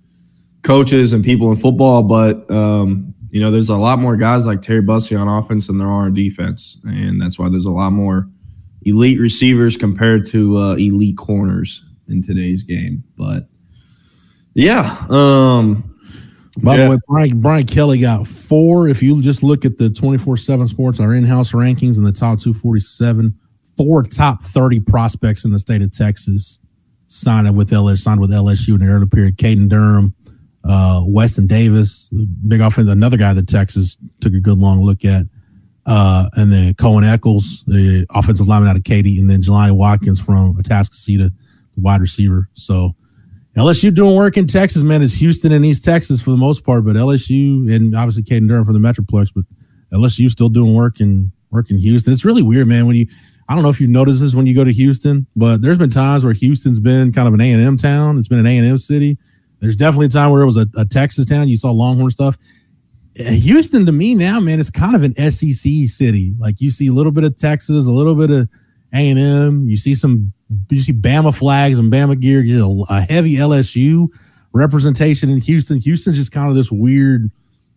coaches 0.64 1.14
and 1.14 1.24
people 1.24 1.50
in 1.52 1.56
football, 1.56 2.04
but 2.04 2.50
um, 2.50 3.14
you 3.30 3.40
know, 3.42 3.52
there's 3.52 3.70
a 3.70 3.76
lot 3.76 4.00
more 4.00 4.16
guys 4.16 4.46
like 4.46 4.62
Terry 4.62 4.82
Bussey 4.82 5.16
on 5.16 5.28
offense 5.28 5.68
than 5.68 5.78
there 5.78 5.88
are 5.88 6.06
on 6.06 6.14
defense, 6.14 6.78
and 6.84 7.22
that's 7.22 7.38
why 7.38 7.50
there's 7.50 7.66
a 7.66 7.72
lot 7.72 7.92
more 7.92 8.30
elite 8.84 9.20
receivers 9.20 9.76
compared 9.76 10.26
to 10.28 10.58
uh, 10.58 10.76
elite 10.76 11.18
corners 11.18 11.84
in 12.08 12.22
today's 12.22 12.64
game. 12.64 13.04
But 13.18 13.48
yeah, 14.54 15.06
um, 15.10 15.96
by 16.62 16.78
Jeff, 16.78 16.86
the 16.86 16.92
way, 16.92 16.98
Brian, 17.08 17.42
Brian 17.42 17.66
Kelly 17.66 18.00
got 18.00 18.28
four. 18.28 18.88
If 18.88 19.04
you 19.04 19.22
just 19.22 19.44
look 19.44 19.66
at 19.66 19.78
the 19.78 19.90
24 19.90 20.38
7 20.38 20.68
sports, 20.68 21.00
our 21.00 21.14
in 21.14 21.26
house 21.26 21.52
rankings 21.52 21.98
in 21.98 22.04
the 22.04 22.12
top 22.12 22.40
247, 22.40 23.38
four 23.76 24.04
top 24.04 24.42
30 24.42 24.80
prospects 24.80 25.44
in 25.44 25.52
the 25.52 25.60
state 25.60 25.82
of 25.82 25.92
Texas 25.92 26.60
signed 27.08 27.56
with 27.56 27.72
LSU, 27.72 27.98
signed 27.98 28.22
with 28.22 28.32
LSU 28.32 28.76
in 28.76 28.80
the 28.80 28.88
early 28.88 29.08
period. 29.08 29.38
Caden 29.38 29.70
Durham, 29.70 30.14
uh, 30.64 31.04
Weston 31.06 31.48
Davis, 31.48 32.10
big 32.48 32.62
offense, 32.62 32.90
another 32.90 33.18
guy 33.18 33.34
that 33.34 33.48
Texas 33.48 33.98
took 34.22 34.34
a 34.34 34.40
good 34.40 34.58
long 34.58 34.82
look 34.82 35.06
at. 35.06 35.26
Uh, 35.86 36.30
and 36.34 36.52
then 36.52 36.74
Coen 36.74 37.08
Echols, 37.08 37.64
the 37.68 38.08
offensive 38.10 38.48
lineman 38.48 38.70
out 38.70 38.76
of 38.76 38.84
Katy, 38.84 39.20
and 39.20 39.30
then 39.30 39.42
Jelani 39.44 39.76
Watkins 39.76 40.20
from 40.20 40.56
Atascocita, 40.56 41.32
wide 41.78 42.02
receiver. 42.02 42.50
So 42.54 42.96
LSU 43.56 43.94
doing 43.94 44.16
work 44.16 44.36
in 44.36 44.48
Texas, 44.48 44.82
man. 44.82 45.04
It's 45.04 45.14
Houston 45.16 45.52
and 45.52 45.64
East 45.64 45.84
Texas 45.84 46.22
for 46.22 46.32
the 46.32 46.38
most 46.38 46.64
part, 46.64 46.86
but 46.86 46.96
LSU 46.96 47.74
and 47.74 47.96
obviously 47.96 48.24
Caden 48.24 48.48
Durham 48.48 48.66
for 48.66 48.74
the 48.74 48.80
Metroplex, 48.80 49.30
but 49.34 49.46
LSU 49.94 50.30
still 50.30 50.50
doing 50.50 50.74
work 50.74 51.00
in 51.00 51.32
work 51.52 51.70
in 51.70 51.78
Houston. 51.78 52.12
It's 52.12 52.26
really 52.26 52.42
weird, 52.42 52.68
man. 52.68 52.86
When 52.86 52.96
you, 52.96 53.08
I 53.48 53.54
don't 53.54 53.64
know 53.64 53.70
if 53.70 53.80
you 53.80 53.88
notice 53.88 54.20
this 54.20 54.34
when 54.34 54.48
you 54.48 54.56
go 54.56 54.64
to 54.64 54.74
Houston, 54.74 55.28
but 55.36 55.62
there's 55.62 55.78
been 55.78 55.92
times 55.92 56.24
where 56.24 56.34
Houston's 56.34 56.80
been 56.80 57.12
kind 57.12 57.28
of 57.28 57.34
an 57.34 57.42
A 57.42 57.52
and 57.52 57.62
M 57.62 57.78
town. 57.78 58.18
It's 58.18 58.28
been 58.28 58.40
an 58.40 58.48
A 58.48 58.58
and 58.58 58.68
M 58.68 58.78
city 58.78 59.18
there's 59.60 59.76
definitely 59.76 60.08
a 60.08 60.10
time 60.10 60.32
where 60.32 60.42
it 60.42 60.46
was 60.46 60.58
a, 60.58 60.68
a 60.78 60.86
Texas 60.86 61.26
town. 61.26 61.48
You 61.48 61.58
saw 61.58 61.72
Longhorn 61.72 62.12
stuff. 62.12 62.38
Uh, 63.20 63.24
Houston 63.32 63.86
to 63.86 63.92
me 63.92 64.14
now, 64.14 64.40
man, 64.40 64.60
it's 64.60 64.70
kind 64.70 64.96
of 64.96 65.04
an 65.04 65.16
SEC 65.32 65.90
city. 65.90 66.36
Like 66.38 66.62
you 66.62 66.70
see 66.70 66.88
a 66.88 66.94
little 66.94 67.12
bit 67.12 67.24
of 67.24 67.38
Texas, 67.38 67.88
a 67.88 67.92
little 67.92 68.16
bit 68.16 68.30
of 68.30 68.50
A 68.94 69.10
and 69.10 69.20
M. 69.20 69.68
You 69.68 69.78
see 69.78 69.96
some, 69.96 70.34
you 70.70 70.82
see 70.82 70.94
Bama 70.94 71.36
flags 71.36 71.80
and 71.80 71.92
Bama 71.92 72.20
gear. 72.20 72.42
You 72.42 72.60
know, 72.60 72.86
a 72.90 73.02
heavy 73.02 73.36
LSU 73.36 74.08
representation 74.54 75.30
in 75.30 75.40
Houston. 75.40 75.80
Houston's 75.80 76.18
just 76.18 76.32
kind 76.32 76.50
of 76.50 76.56
this 76.56 76.72
weird 76.72 77.32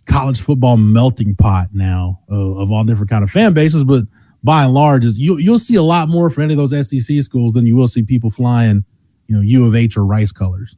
college 0.06 0.40
football 0.40 0.76
melting 0.76 1.36
pot 1.36 1.68
now 1.72 2.20
of, 2.28 2.58
of 2.58 2.70
all 2.72 2.84
different 2.84 3.10
kind 3.10 3.22
of 3.22 3.30
fan 3.30 3.54
bases. 3.54 3.84
But 3.84 4.04
by 4.42 4.64
and 4.64 4.74
large, 4.74 5.04
is 5.04 5.18
you 5.18 5.38
you'll 5.38 5.58
see 5.58 5.74
a 5.74 5.82
lot 5.82 6.08
more 6.08 6.30
for 6.30 6.42
any 6.42 6.54
of 6.54 6.58
those 6.58 6.88
SEC 6.88 7.22
schools 7.22 7.52
than 7.52 7.66
you 7.66 7.76
will 7.76 7.88
see 7.88 8.02
people 8.02 8.30
flying, 8.30 8.84
you 9.26 9.36
know, 9.36 9.42
U 9.42 9.66
of 9.66 9.74
H 9.74 9.96
or 9.96 10.04
Rice 10.04 10.32
colors. 10.32 10.76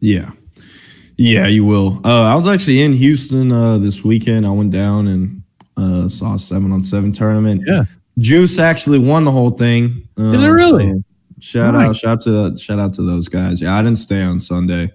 Yeah. 0.00 0.30
Yeah, 1.16 1.46
you 1.46 1.64
will. 1.64 2.00
Uh, 2.04 2.24
I 2.24 2.34
was 2.34 2.48
actually 2.48 2.82
in 2.82 2.92
Houston 2.92 3.52
uh, 3.52 3.78
this 3.78 4.02
weekend. 4.02 4.46
I 4.46 4.50
went 4.50 4.72
down 4.72 5.06
and 5.06 5.42
uh, 5.76 6.08
saw 6.08 6.34
a 6.34 6.38
seven 6.38 6.72
on 6.72 6.82
seven 6.82 7.12
tournament. 7.12 7.62
Yeah. 7.66 7.84
Juice 8.18 8.58
actually 8.58 8.98
won 8.98 9.24
the 9.24 9.30
whole 9.30 9.50
thing. 9.50 10.08
Um, 10.16 10.34
Is 10.34 10.44
it 10.44 10.48
really? 10.48 10.92
So 10.92 11.02
shout 11.40 11.76
out, 11.76 11.96
shout 11.96 12.10
out 12.10 12.22
to 12.22 12.58
shout 12.58 12.80
out 12.80 12.94
to 12.94 13.02
those 13.02 13.28
guys. 13.28 13.60
Yeah, 13.60 13.76
I 13.76 13.82
didn't 13.82 13.98
stay 13.98 14.22
on 14.22 14.40
Sunday. 14.40 14.92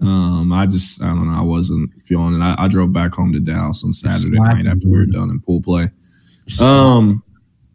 Um, 0.00 0.52
I 0.52 0.66
just 0.66 1.02
I 1.02 1.06
don't 1.06 1.30
know. 1.30 1.38
I 1.38 1.42
wasn't 1.42 1.90
feeling 2.02 2.34
it. 2.34 2.42
I, 2.42 2.56
I 2.58 2.68
drove 2.68 2.92
back 2.92 3.12
home 3.12 3.32
to 3.32 3.40
Dallas 3.40 3.84
on 3.84 3.92
Saturday 3.92 4.38
night 4.38 4.66
after 4.66 4.88
we 4.88 4.98
were 4.98 5.06
done 5.06 5.30
in 5.30 5.40
pool 5.40 5.60
play. 5.60 5.90
Um, 6.60 7.22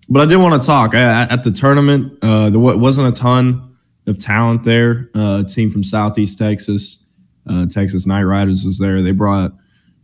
but 0.09 0.21
I 0.21 0.25
did 0.25 0.37
want 0.37 0.59
to 0.59 0.65
talk 0.65 0.93
at, 0.95 1.31
at 1.31 1.43
the 1.43 1.51
tournament. 1.51 2.17
Uh, 2.23 2.49
there 2.49 2.59
wasn't 2.59 3.07
a 3.07 3.11
ton 3.11 3.75
of 4.07 4.17
talent 4.17 4.63
there. 4.63 5.09
Uh, 5.13 5.43
team 5.43 5.69
from 5.69 5.83
Southeast 5.83 6.39
Texas, 6.39 7.03
uh, 7.47 7.67
Texas 7.67 8.07
Night 8.07 8.23
Riders 8.23 8.65
was 8.65 8.79
there. 8.79 9.03
They 9.03 9.11
brought 9.11 9.51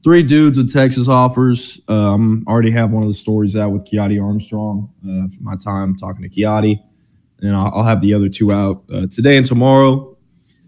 three 0.04 0.22
dudes 0.22 0.58
with 0.60 0.72
Texas 0.72 1.08
offers. 1.08 1.80
Um, 1.88 2.46
already 2.48 2.70
have 2.72 2.92
one 2.92 3.04
of 3.04 3.10
the 3.10 3.16
stories 3.16 3.56
out 3.56 3.72
with 3.72 3.86
Kiati 3.92 4.24
Armstrong 4.24 4.92
uh, 5.04 5.28
from 5.28 5.44
my 5.44 5.56
time 5.56 5.96
talking 5.96 6.22
to 6.22 6.30
Kiati, 6.30 6.80
and 7.42 7.56
I'll, 7.56 7.74
I'll 7.78 7.84
have 7.84 8.02
the 8.02 8.14
other 8.14 8.30
two 8.30 8.52
out 8.52 8.84
uh, 8.94 9.08
today 9.12 9.38
and 9.38 9.46
tomorrow. 9.46 10.16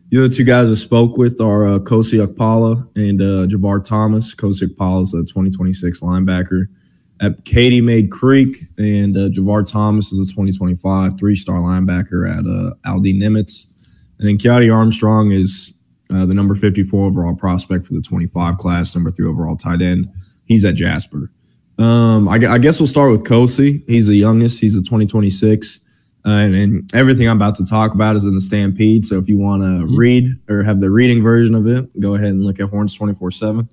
The 0.09 0.25
other 0.25 0.33
two 0.33 0.45
guys 0.45 0.71
I 0.71 0.73
spoke 0.73 1.17
with 1.17 1.39
are 1.41 1.67
uh, 1.67 1.79
Kosi 1.79 2.25
Okpala 2.25 2.89
and 2.95 3.21
uh, 3.21 3.45
Javar 3.45 3.83
Thomas. 3.83 4.33
Kosi 4.33 4.63
Okpala 4.63 5.03
is 5.03 5.13
a 5.13 5.17
2026 5.17 5.99
linebacker 5.99 6.67
at 7.21 7.45
Katy 7.45 7.81
Mayde 7.81 8.11
Creek, 8.11 8.57
and 8.77 9.15
uh, 9.17 9.29
Javar 9.29 9.69
Thomas 9.69 10.11
is 10.11 10.19
a 10.19 10.31
2025 10.31 11.17
three-star 11.17 11.59
linebacker 11.59 12.29
at 12.29 12.45
uh, 12.45 12.91
Aldine 12.91 13.21
Nimitz. 13.21 13.65
And 14.19 14.27
then 14.27 14.37
Kiati 14.37 14.73
Armstrong 14.73 15.31
is 15.31 15.73
uh, 16.13 16.25
the 16.25 16.33
number 16.33 16.55
54 16.55 17.05
overall 17.05 17.35
prospect 17.35 17.85
for 17.85 17.93
the 17.93 18.01
25 18.01 18.57
class, 18.57 18.95
number 18.95 19.11
three 19.11 19.27
overall 19.27 19.55
tight 19.55 19.81
end. 19.81 20.07
He's 20.45 20.63
at 20.65 20.75
Jasper. 20.75 21.31
Um, 21.77 22.27
I, 22.27 22.35
I, 22.35 22.57
guess 22.57 22.79
we'll 22.79 22.87
start 22.87 23.11
with 23.11 23.23
Kosi. 23.23 23.83
He's 23.87 24.07
the 24.07 24.15
youngest. 24.15 24.59
He's 24.59 24.75
a 24.75 24.79
2026. 24.79 25.79
Uh, 26.25 26.29
and, 26.29 26.55
and, 26.55 26.95
everything 26.95 27.29
I'm 27.29 27.37
about 27.37 27.55
to 27.55 27.65
talk 27.65 27.93
about 27.93 28.15
is 28.15 28.23
in 28.23 28.33
the 28.33 28.41
Stampede. 28.41 29.03
So 29.05 29.17
if 29.17 29.27
you 29.29 29.37
want 29.37 29.61
to 29.61 29.69
mm-hmm. 29.69 29.95
read 29.95 30.27
or 30.49 30.63
have 30.63 30.81
the 30.81 30.89
reading 30.89 31.21
version 31.21 31.53
of 31.53 31.67
it, 31.67 31.99
go 31.99 32.15
ahead 32.15 32.29
and 32.29 32.43
look 32.43 32.59
at 32.59 32.69
Horns 32.69 32.95
24 32.95 33.31
7. 33.31 33.69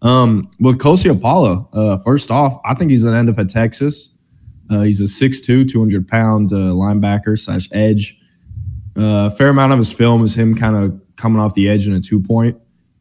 Um, 0.00 0.50
with 0.60 0.78
Kosi 0.78 1.12
Okpala, 1.12 1.68
uh, 1.72 1.98
first 1.98 2.30
off, 2.30 2.60
I 2.64 2.74
think 2.74 2.90
he's 2.90 3.02
going 3.02 3.14
to 3.14 3.18
end 3.18 3.30
up 3.30 3.38
at 3.38 3.48
Texas. 3.48 4.12
Uh, 4.70 4.82
he's 4.82 5.00
a 5.00 5.04
6'2", 5.04 5.70
200 5.70 6.06
pound 6.06 6.52
uh, 6.52 6.56
linebacker 6.56 7.38
slash 7.38 7.68
edge. 7.72 8.16
Uh, 8.96 9.26
a 9.26 9.30
fair 9.30 9.48
amount 9.48 9.72
of 9.72 9.78
his 9.78 9.92
film 9.92 10.24
is 10.24 10.36
him 10.36 10.54
kind 10.54 10.76
of 10.76 11.00
coming 11.16 11.40
off 11.40 11.54
the 11.54 11.68
edge 11.68 11.86
in 11.86 11.94
a 11.94 12.00
two 12.00 12.20
point. 12.20 12.56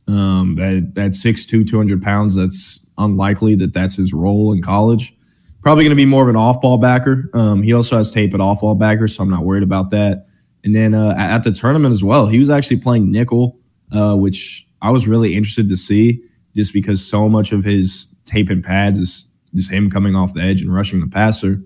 Um, 0.07 0.57
at, 0.60 0.75
at 0.97 1.12
6'2", 1.12 1.69
200 1.69 2.01
pounds, 2.01 2.36
that's 2.36 2.86
unlikely 2.97 3.55
that 3.55 3.73
that's 3.73 3.95
his 3.95 4.13
role 4.13 4.53
in 4.53 4.62
college. 4.62 5.13
Probably 5.62 5.83
going 5.83 5.91
to 5.91 5.95
be 5.95 6.05
more 6.05 6.23
of 6.23 6.29
an 6.29 6.36
off 6.36 6.62
ball 6.62 6.77
backer. 6.77 7.29
Um, 7.33 7.62
he 7.62 7.73
also 7.73 7.97
has 7.97 8.10
tape 8.10 8.33
at 8.33 8.39
off 8.39 8.62
ball 8.62 8.75
backer, 8.75 9.07
so 9.07 9.21
I'm 9.21 9.29
not 9.29 9.43
worried 9.43 9.63
about 9.63 9.89
that. 9.89 10.27
And 10.63 10.75
then 10.75 10.93
uh, 10.93 11.13
at 11.17 11.43
the 11.43 11.51
tournament 11.51 11.91
as 11.91 12.03
well, 12.03 12.25
he 12.25 12.39
was 12.39 12.49
actually 12.49 12.77
playing 12.77 13.12
nickel, 13.12 13.60
uh, 13.91 14.15
which 14.15 14.67
I 14.81 14.91
was 14.91 15.07
really 15.07 15.36
interested 15.36 15.67
to 15.69 15.75
see 15.75 16.23
just 16.57 16.73
because 16.73 17.07
so 17.07 17.29
much 17.29 17.51
of 17.53 17.63
his 17.63 18.07
tape 18.25 18.49
and 18.49 18.63
pads 18.63 18.99
is 18.99 19.27
just 19.53 19.71
him 19.71 19.89
coming 19.89 20.15
off 20.15 20.33
the 20.33 20.41
edge 20.41 20.61
and 20.61 20.73
rushing 20.73 20.99
the 20.99 21.07
passer. 21.07 21.61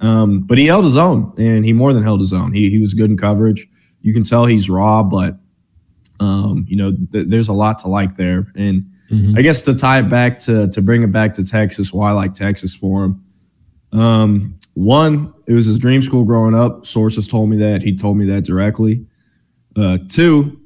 Um, 0.00 0.42
but 0.42 0.56
he 0.56 0.66
held 0.66 0.84
his 0.84 0.96
own, 0.96 1.34
and 1.36 1.64
he 1.64 1.72
more 1.72 1.92
than 1.92 2.02
held 2.02 2.20
his 2.20 2.32
own. 2.32 2.52
He 2.52 2.70
he 2.70 2.78
was 2.78 2.94
good 2.94 3.10
in 3.10 3.16
coverage. 3.16 3.66
You 4.02 4.14
can 4.14 4.24
tell 4.24 4.46
he's 4.46 4.70
raw, 4.70 5.02
but 5.02 5.36
um, 6.20 6.64
you 6.68 6.76
know 6.76 6.92
th- 6.92 7.26
there's 7.28 7.48
a 7.48 7.52
lot 7.52 7.78
to 7.80 7.88
like 7.88 8.14
there. 8.14 8.46
And 8.54 8.84
mm-hmm. 9.10 9.36
I 9.36 9.42
guess 9.42 9.62
to 9.62 9.74
tie 9.74 9.98
it 9.98 10.08
back 10.08 10.38
to 10.40 10.68
to 10.68 10.82
bring 10.82 11.02
it 11.02 11.12
back 11.12 11.34
to 11.34 11.46
Texas, 11.46 11.92
why 11.92 12.10
I 12.10 12.12
like 12.12 12.34
Texas 12.34 12.74
for 12.74 13.04
him. 13.04 13.24
Um, 13.92 14.58
one, 14.74 15.32
it 15.46 15.54
was 15.54 15.64
his 15.64 15.78
dream 15.78 16.02
school 16.02 16.24
growing 16.24 16.54
up. 16.54 16.84
Sources 16.84 17.26
told 17.26 17.48
me 17.48 17.56
that. 17.56 17.82
He 17.82 17.96
told 17.96 18.18
me 18.18 18.26
that 18.26 18.44
directly. 18.44 19.06
Uh, 19.74 19.98
two, 20.08 20.60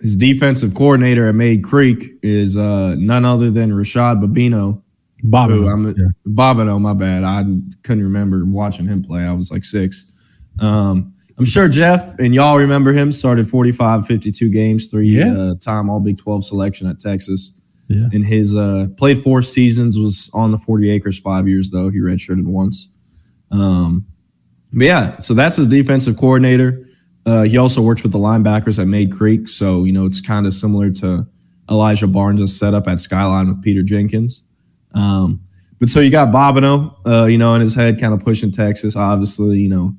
his 0.00 0.16
defensive 0.16 0.74
coordinator 0.74 1.28
at 1.28 1.34
Mayde 1.34 1.62
Creek 1.62 2.18
is 2.22 2.56
uh, 2.56 2.94
none 2.96 3.24
other 3.24 3.50
than 3.50 3.70
Rashad 3.72 4.22
Babino, 4.22 4.82
Bobino. 5.24 5.72
I'm 5.72 5.86
yeah. 5.86 6.08
Bobino, 6.26 6.80
my 6.80 6.92
bad. 6.92 7.24
I 7.24 7.44
couldn't 7.82 8.04
remember 8.04 8.44
watching 8.44 8.86
him 8.86 9.02
play. 9.02 9.22
I 9.22 9.32
was 9.32 9.50
like 9.50 9.64
six. 9.64 10.04
Um, 10.58 11.14
I'm 11.38 11.44
sure 11.44 11.68
Jeff 11.68 12.18
and 12.18 12.34
y'all 12.34 12.58
remember 12.58 12.92
him. 12.92 13.10
Started 13.10 13.48
45, 13.48 14.06
52 14.06 14.50
games, 14.50 14.90
three 14.90 15.08
yeah. 15.08 15.32
uh, 15.32 15.54
time 15.56 15.90
All 15.90 16.00
Big 16.00 16.18
12 16.18 16.44
selection 16.44 16.86
at 16.86 17.00
Texas. 17.00 17.52
Yeah. 17.88 18.08
And 18.12 18.24
his 18.24 18.54
uh, 18.54 18.86
played 18.96 19.22
four 19.22 19.42
seasons, 19.42 19.98
was 19.98 20.30
on 20.32 20.52
the 20.52 20.58
40 20.58 20.90
acres 20.90 21.18
five 21.18 21.48
years, 21.48 21.70
though. 21.70 21.90
He 21.90 21.98
redshirted 21.98 22.44
once. 22.44 22.88
Um, 23.50 24.06
but 24.72 24.84
yeah, 24.84 25.18
so 25.18 25.34
that's 25.34 25.56
his 25.56 25.66
defensive 25.66 26.16
coordinator. 26.16 26.86
Uh, 27.26 27.42
he 27.42 27.56
also 27.56 27.80
works 27.80 28.02
with 28.02 28.12
the 28.12 28.18
linebackers 28.18 28.78
at 28.78 28.86
Mayde 28.86 29.12
Creek. 29.12 29.48
So, 29.48 29.84
you 29.84 29.92
know, 29.92 30.04
it's 30.04 30.20
kind 30.20 30.46
of 30.46 30.52
similar 30.52 30.90
to 30.90 31.26
Elijah 31.70 32.06
Barnes' 32.06 32.58
setup 32.58 32.86
at 32.86 33.00
Skyline 33.00 33.48
with 33.48 33.62
Peter 33.62 33.82
Jenkins. 33.82 34.42
Um, 34.94 35.40
but 35.78 35.88
so 35.88 36.00
you 36.00 36.10
got 36.10 36.28
Bobino, 36.28 36.94
uh, 37.06 37.24
you 37.24 37.38
know, 37.38 37.54
in 37.54 37.60
his 37.60 37.74
head, 37.74 37.98
kind 38.00 38.14
of 38.14 38.20
pushing 38.20 38.52
Texas. 38.52 38.94
Obviously, 38.94 39.58
you 39.58 39.68
know, 39.68 39.94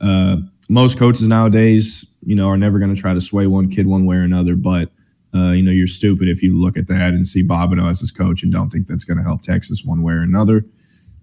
uh, 0.00 0.36
most 0.68 0.98
coaches 0.98 1.26
nowadays, 1.28 2.04
you 2.24 2.34
know, 2.34 2.48
are 2.48 2.56
never 2.56 2.78
going 2.78 2.94
to 2.94 3.00
try 3.00 3.12
to 3.12 3.20
sway 3.20 3.46
one 3.46 3.68
kid 3.68 3.86
one 3.86 4.06
way 4.06 4.16
or 4.16 4.22
another. 4.22 4.56
But 4.56 4.90
uh, 5.34 5.50
you 5.50 5.62
know, 5.62 5.70
you're 5.70 5.86
stupid 5.86 6.28
if 6.28 6.42
you 6.42 6.58
look 6.58 6.76
at 6.76 6.86
that 6.86 7.12
and 7.12 7.26
see 7.26 7.46
Bobino 7.46 7.88
as 7.90 8.00
his 8.00 8.10
coach 8.10 8.42
and 8.42 8.52
don't 8.52 8.70
think 8.70 8.86
that's 8.86 9.04
going 9.04 9.18
to 9.18 9.22
help 9.22 9.42
Texas 9.42 9.84
one 9.84 10.02
way 10.02 10.14
or 10.14 10.22
another. 10.22 10.64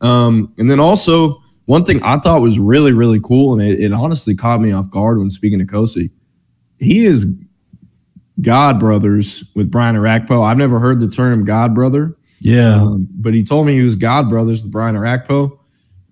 Um, 0.02 0.54
and 0.58 0.70
then 0.70 0.80
also 0.80 1.42
one 1.66 1.84
thing 1.84 2.02
I 2.04 2.18
thought 2.18 2.42
was 2.42 2.60
really 2.60 2.94
really 2.94 3.20
cool, 3.20 3.54
and 3.54 3.62
it, 3.62 3.80
it 3.80 3.94
honestly 3.94 4.36
caught 4.36 4.62
me 4.62 4.72
off 4.72 4.90
guard 4.90 5.20
when 5.20 5.30
speaking 5.30 5.60
to 5.60 5.66
Kosi. 5.66 6.12
He 6.80 7.06
is 7.06 7.26
God 8.42 8.80
brothers 8.80 9.44
with 9.56 9.72
Brian 9.72 9.96
Orakpo. 9.96 10.44
I've 10.44 10.58
never 10.58 10.80
heard 10.80 11.00
the 11.00 11.08
term 11.08 11.46
God 11.46 11.74
brother. 11.74 12.18
Yeah. 12.40 12.82
Um, 12.82 13.08
but 13.12 13.34
he 13.34 13.44
told 13.44 13.66
me 13.66 13.74
he 13.74 13.82
was 13.82 13.96
God 13.96 14.30
brothers 14.30 14.64
with 14.64 14.72
Brian 14.72 14.96
Orakpo. 14.96 15.58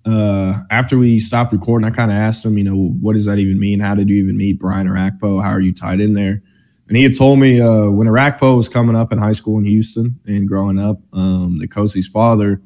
Uh, 0.05 0.63
after 0.69 0.97
we 0.97 1.19
stopped 1.19 1.53
recording, 1.53 1.87
I 1.87 1.91
kind 1.91 2.11
of 2.11 2.17
asked 2.17 2.43
him, 2.45 2.57
you 2.57 2.63
know, 2.63 2.75
what 2.75 3.13
does 3.13 3.25
that 3.25 3.39
even 3.39 3.59
mean? 3.59 3.79
How 3.79 3.95
did 3.95 4.09
you 4.09 4.21
even 4.23 4.37
meet 4.37 4.59
Brian 4.59 4.87
Orakpo? 4.87 5.41
How 5.41 5.49
are 5.49 5.61
you 5.61 5.73
tied 5.73 6.01
in 6.01 6.13
there? 6.13 6.41
And 6.87 6.97
he 6.97 7.03
had 7.03 7.15
told 7.15 7.39
me 7.39 7.61
uh, 7.61 7.85
when 7.89 8.07
Orakpo 8.07 8.57
was 8.57 8.67
coming 8.67 8.95
up 8.95 9.11
in 9.11 9.17
high 9.17 9.31
school 9.31 9.57
in 9.57 9.65
Houston 9.65 10.19
and 10.25 10.47
growing 10.47 10.79
up, 10.79 10.97
um, 11.13 11.59
that 11.59 11.69
Kosi's 11.69 12.07
father 12.07 12.61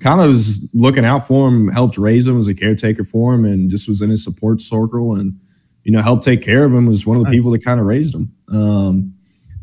kind 0.00 0.20
of 0.20 0.28
was 0.28 0.60
looking 0.72 1.04
out 1.04 1.26
for 1.26 1.48
him, 1.48 1.68
helped 1.68 1.98
raise 1.98 2.26
him, 2.26 2.36
was 2.36 2.48
a 2.48 2.54
caretaker 2.54 3.04
for 3.04 3.34
him, 3.34 3.44
and 3.44 3.70
just 3.70 3.88
was 3.88 4.00
in 4.00 4.10
his 4.10 4.22
support 4.22 4.60
circle 4.60 5.14
and, 5.14 5.38
you 5.82 5.92
know, 5.92 6.02
helped 6.02 6.24
take 6.24 6.42
care 6.42 6.64
of 6.64 6.72
him, 6.72 6.86
was 6.86 7.06
one 7.06 7.16
of 7.16 7.22
the 7.22 7.28
nice. 7.28 7.36
people 7.36 7.50
that 7.50 7.64
kind 7.64 7.80
of 7.80 7.86
raised 7.86 8.14
him. 8.14 8.32
Um, 8.48 9.14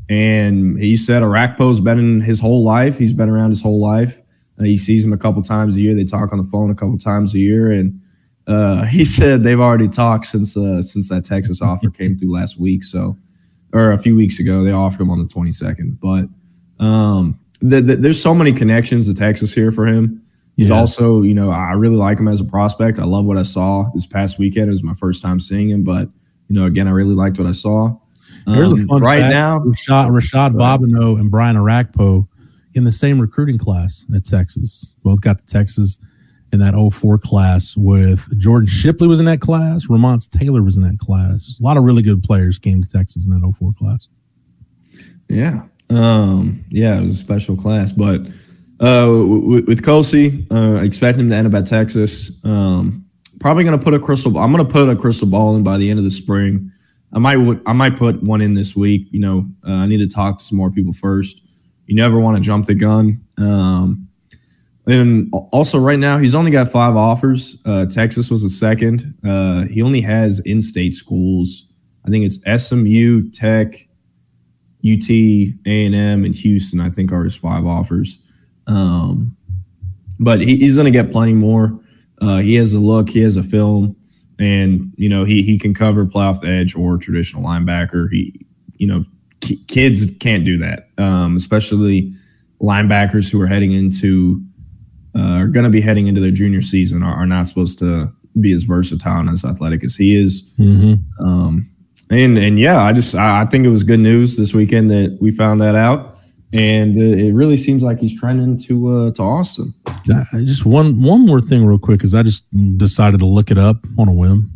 and 0.10 0.78
he 0.78 0.98
said 0.98 1.24
Orakpo's 1.24 1.80
been 1.80 1.98
in 1.98 2.22
his 2.22 2.39
whole 2.39 2.63
life. 2.63 2.98
He's 2.98 3.13
been 3.13 3.30
around 3.30 3.52
his 3.52 3.62
whole 3.62 3.80
life. 3.80 4.20
Uh, 4.60 4.63
he 4.63 4.78
sees 4.78 5.06
him 5.06 5.13
a 5.13 5.17
couple 5.17 5.41
times 5.41 5.76
a 5.76 5.82
year. 5.82 5.96
They 5.96 6.04
talk 6.04 6.32
on 6.32 6.38
the 6.38 6.44
phone 6.44 6.70
a 6.70 6.76
couple 6.76 6.98
times 6.98 7.34
a 7.34 7.39
year. 7.39 7.72
And 7.72 8.02
uh, 8.48 8.86
he 8.88 9.06
said 9.06 9.44
they've 9.44 9.60
already 9.60 9.88
talked 9.88 10.26
since 10.26 10.58
uh, 10.58 10.82
since 10.82 11.10
that 11.10 11.26
Texas 11.26 11.62
offer 11.62 11.89
came 11.89 12.17
through 12.17 12.34
last 12.34 12.60
week. 12.60 12.84
So, 12.84 13.17
or 13.74 13.91
a 13.91 13.98
few 13.98 14.15
weeks 14.15 14.39
ago, 14.39 14.63
they 14.63 14.72
offered 14.72 15.02
him 15.02 15.12
on 15.12 15.20
the 15.20 15.28
22nd. 15.28 16.00
But 16.00 16.86
um, 16.86 17.39
th- 17.62 17.86
th- 17.86 18.00
there's 18.00 18.21
so 18.21 18.34
many 18.34 18.52
connections 18.52 19.08
to 19.08 19.13
Texas 19.13 19.54
here 19.54 19.71
for 19.71 19.86
him. 19.86 20.21
He's 20.58 20.69
yeah. 20.69 20.76
also, 20.76 21.21
you 21.21 21.34
know, 21.34 21.50
I 21.50 21.71
really 21.71 21.95
like 21.95 22.19
him 22.19 22.28
as 22.28 22.41
a 22.41 22.45
prospect. 22.45 23.00
I 23.00 23.06
love 23.06 23.26
what 23.26 23.38
I 23.38 23.43
saw 23.43 23.89
this 23.93 24.06
past 24.06 24.38
weekend. 24.38 24.67
It 24.67 24.71
was 24.71 24.84
my 24.84 24.93
first 24.93 25.21
time 25.21 25.39
seeing 25.39 25.69
him, 25.69 25.84
but 25.84 26.10
you 26.47 26.56
know, 26.56 26.65
again, 26.65 26.88
I 26.88 26.91
really 26.91 27.15
liked 27.15 27.39
what 27.39 27.47
I 27.47 27.54
saw. 27.54 27.97
Here's 28.45 28.69
um, 28.69 28.88
fun 28.88 29.02
right 29.02 29.21
fact. 29.21 29.34
now. 29.34 29.60
Rashad, 29.60 30.10
Rashad 30.10 30.52
Bobino 30.52 31.19
and 31.19 31.32
Brian 31.32 31.56
Orakpo 31.56 32.28
in 32.74 32.84
the 32.84 32.91
same 32.91 33.19
recruiting 33.19 33.58
class 33.58 34.06
at 34.13 34.26
Texas. 34.26 34.93
Both 35.04 35.21
got 35.21 35.38
the 35.38 35.47
Texas 35.47 36.00
in 36.52 36.60
that 36.60 36.74
04 36.74 37.17
class 37.17 37.78
with 37.78 38.38
Jordan 38.38 38.67
Shipley 38.67 39.08
was 39.08 39.19
in 39.19 39.26
that 39.26 39.39
class. 39.39 39.88
Ramonce 39.88 40.30
Taylor 40.30 40.62
was 40.62 40.76
in 40.76 40.84
that 40.84 40.97
class. 41.00 41.56
A 41.60 41.63
lot 41.63 41.78
of 41.78 41.84
really 41.84 42.02
good 42.02 42.24
players 42.24 42.60
came 42.60 42.82
to 42.82 42.89
Texas 42.89 43.26
in 43.26 43.32
that 43.32 43.54
04 43.58 43.74
class. 43.78 44.08
Yeah. 45.30 45.63
Um, 45.92 46.64
yeah, 46.70 46.98
it 46.98 47.02
was 47.02 47.12
a 47.12 47.16
special 47.16 47.56
class. 47.56 47.92
But 47.92 48.22
uh, 48.80 49.12
with, 49.12 49.68
with 49.68 49.82
Kosi, 49.82 50.48
uh, 50.52 50.82
expect 50.84 51.18
him 51.18 51.30
to 51.30 51.36
end 51.36 51.48
up 51.48 51.54
at 51.54 51.68
Texas. 51.68 52.32
Um, 52.44 53.06
probably 53.40 53.64
going 53.64 53.78
to 53.78 53.84
put 53.84 53.94
a 53.94 54.00
crystal 54.00 54.38
I'm 54.38 54.54
to 54.54 54.66
put 54.66 54.90
a 54.90 54.96
crystal 54.96 55.28
ball 55.28 55.56
in 55.56 55.64
by 55.64 55.78
the 55.78 55.90
end 55.90 56.00
of 56.00 56.06
the 56.06 56.12
spring. 56.12 56.72
I 57.14 57.20
might 57.20 57.60
I 57.66 57.74
might 57.74 57.98
put 57.98 58.24
one 58.24 58.42
in 58.42 58.54
this 58.54 58.76
week. 58.76 59.08
You 59.12 59.20
know, 59.20 59.46
uh, 59.68 59.74
I 59.74 59.86
need 59.86 59.98
to 59.98 60.08
talk 60.08 60.40
to 60.40 60.44
some 60.44 60.58
more 60.58 60.72
people 60.72 60.94
first. 60.94 61.42
You 61.86 61.96
never 61.96 62.20
want 62.20 62.38
to 62.38 62.42
jump 62.42 62.68
the 62.68 62.76
gun. 62.76 63.22
Um, 63.38 64.08
and 64.88 65.30
also, 65.52 65.78
right 65.78 66.00
now, 66.00 66.18
he's 66.18 66.34
only 66.34 66.52
got 66.52 66.72
five 66.72 66.96
offers. 66.96 67.58
Uh, 67.66 67.86
Texas 67.86 68.32
was 68.32 68.44
a 68.44 68.50
second. 68.50 69.14
Uh, 69.24 69.64
he 69.66 69.82
only 69.82 70.02
has 70.02 70.40
in-state 70.40 70.94
schools. 70.94 71.68
I 72.06 72.10
think 72.10 72.26
it's 72.26 72.66
SMU, 72.66 73.30
Tech, 73.30 73.76
UT, 74.86 75.10
A 75.10 75.86
and 75.86 75.96
M, 75.96 76.26
and 76.26 76.36
Houston. 76.36 76.80
I 76.80 76.89
think 76.89 77.12
are 77.12 77.24
his 77.24 77.36
five 77.36 77.65
offers. 77.65 78.17
Um, 78.67 79.36
but 80.20 80.41
he, 80.41 80.58
he's 80.58 80.76
going 80.76 80.86
to 80.86 80.91
get 80.91 81.12
plenty 81.12 81.34
more. 81.34 81.80
Uh, 82.22 82.38
he 82.38 82.56
has 82.56 82.74
a 82.74 82.80
look. 82.80 83.10
He 83.10 83.20
has 83.22 83.38
a 83.38 83.44
film 83.44 83.96
and 84.41 84.91
you 84.98 85.08
know 85.08 85.24
he 85.24 85.44
he 85.44 85.58
can 85.58 85.74
cover 85.74 86.06
play 86.06 86.26
off 86.26 86.41
the 86.41 86.48
edge 86.48 86.76
or 86.76 86.98
traditional 86.98 87.44
linebacker. 87.44 88.12
He 88.12 88.46
you 88.78 88.88
know 88.88 89.06
kids 89.67 90.06
can't 90.20 90.44
do 90.44 90.58
that, 90.58 90.89
um, 90.98 91.36
especially 91.36 92.12
linebackers 92.60 93.32
who 93.32 93.39
are 93.39 93.48
heading 93.48 93.72
into 93.72 94.44
uh, 95.15 95.38
are 95.38 95.48
going 95.48 95.63
to 95.63 95.70
be 95.70 95.82
heading 95.82 96.08
into 96.08 96.20
their 96.20 96.32
junior 96.32 96.62
season 96.62 97.04
are, 97.04 97.13
are, 97.13 97.26
not 97.26 97.48
supposed 97.48 97.78
to 97.80 98.12
be 98.39 98.54
as 98.54 98.63
versatile 98.63 99.20
and 99.20 99.30
as 99.30 99.44
athletic 99.44 99.84
as 99.84 99.96
he 99.96 100.15
is. 100.15 100.54
Mm-hmm. 100.58 101.24
Um, 101.24 101.70
and 102.10 102.38
and 102.38 102.60
yeah, 102.60 102.82
I 102.82 102.94
just 102.94 103.16
I, 103.16 103.42
I 103.42 103.46
think 103.46 103.66
it 103.66 103.70
was 103.70 103.84
good 103.84 104.00
news 104.00 104.38
this 104.38 104.54
weekend 104.54 104.90
that 104.90 105.18
we 105.22 105.32
found 105.32 105.60
that 105.60 105.76
out 105.76 106.18
and 106.54 106.98
it 106.98 107.34
really 107.34 107.56
seems 107.56 107.82
like 107.82 108.00
he's 108.00 108.18
trending 108.20 108.58
to 108.58 108.90
uh, 108.90 109.12
to 109.12 109.22
Austin. 109.22 109.74
Just 110.44 110.66
one 110.66 111.02
one 111.02 111.26
more 111.26 111.42
thing, 111.42 111.66
real 111.66 111.80
quick, 111.80 112.00
because 112.00 112.14
I 112.14 112.24
just 112.24 112.44
decided 112.78 113.20
to 113.22 113.26
look 113.26 113.52
it 113.52 113.58
up 113.58 113.78
on 113.98 114.08
a 114.10 114.14
whim. 114.14 114.52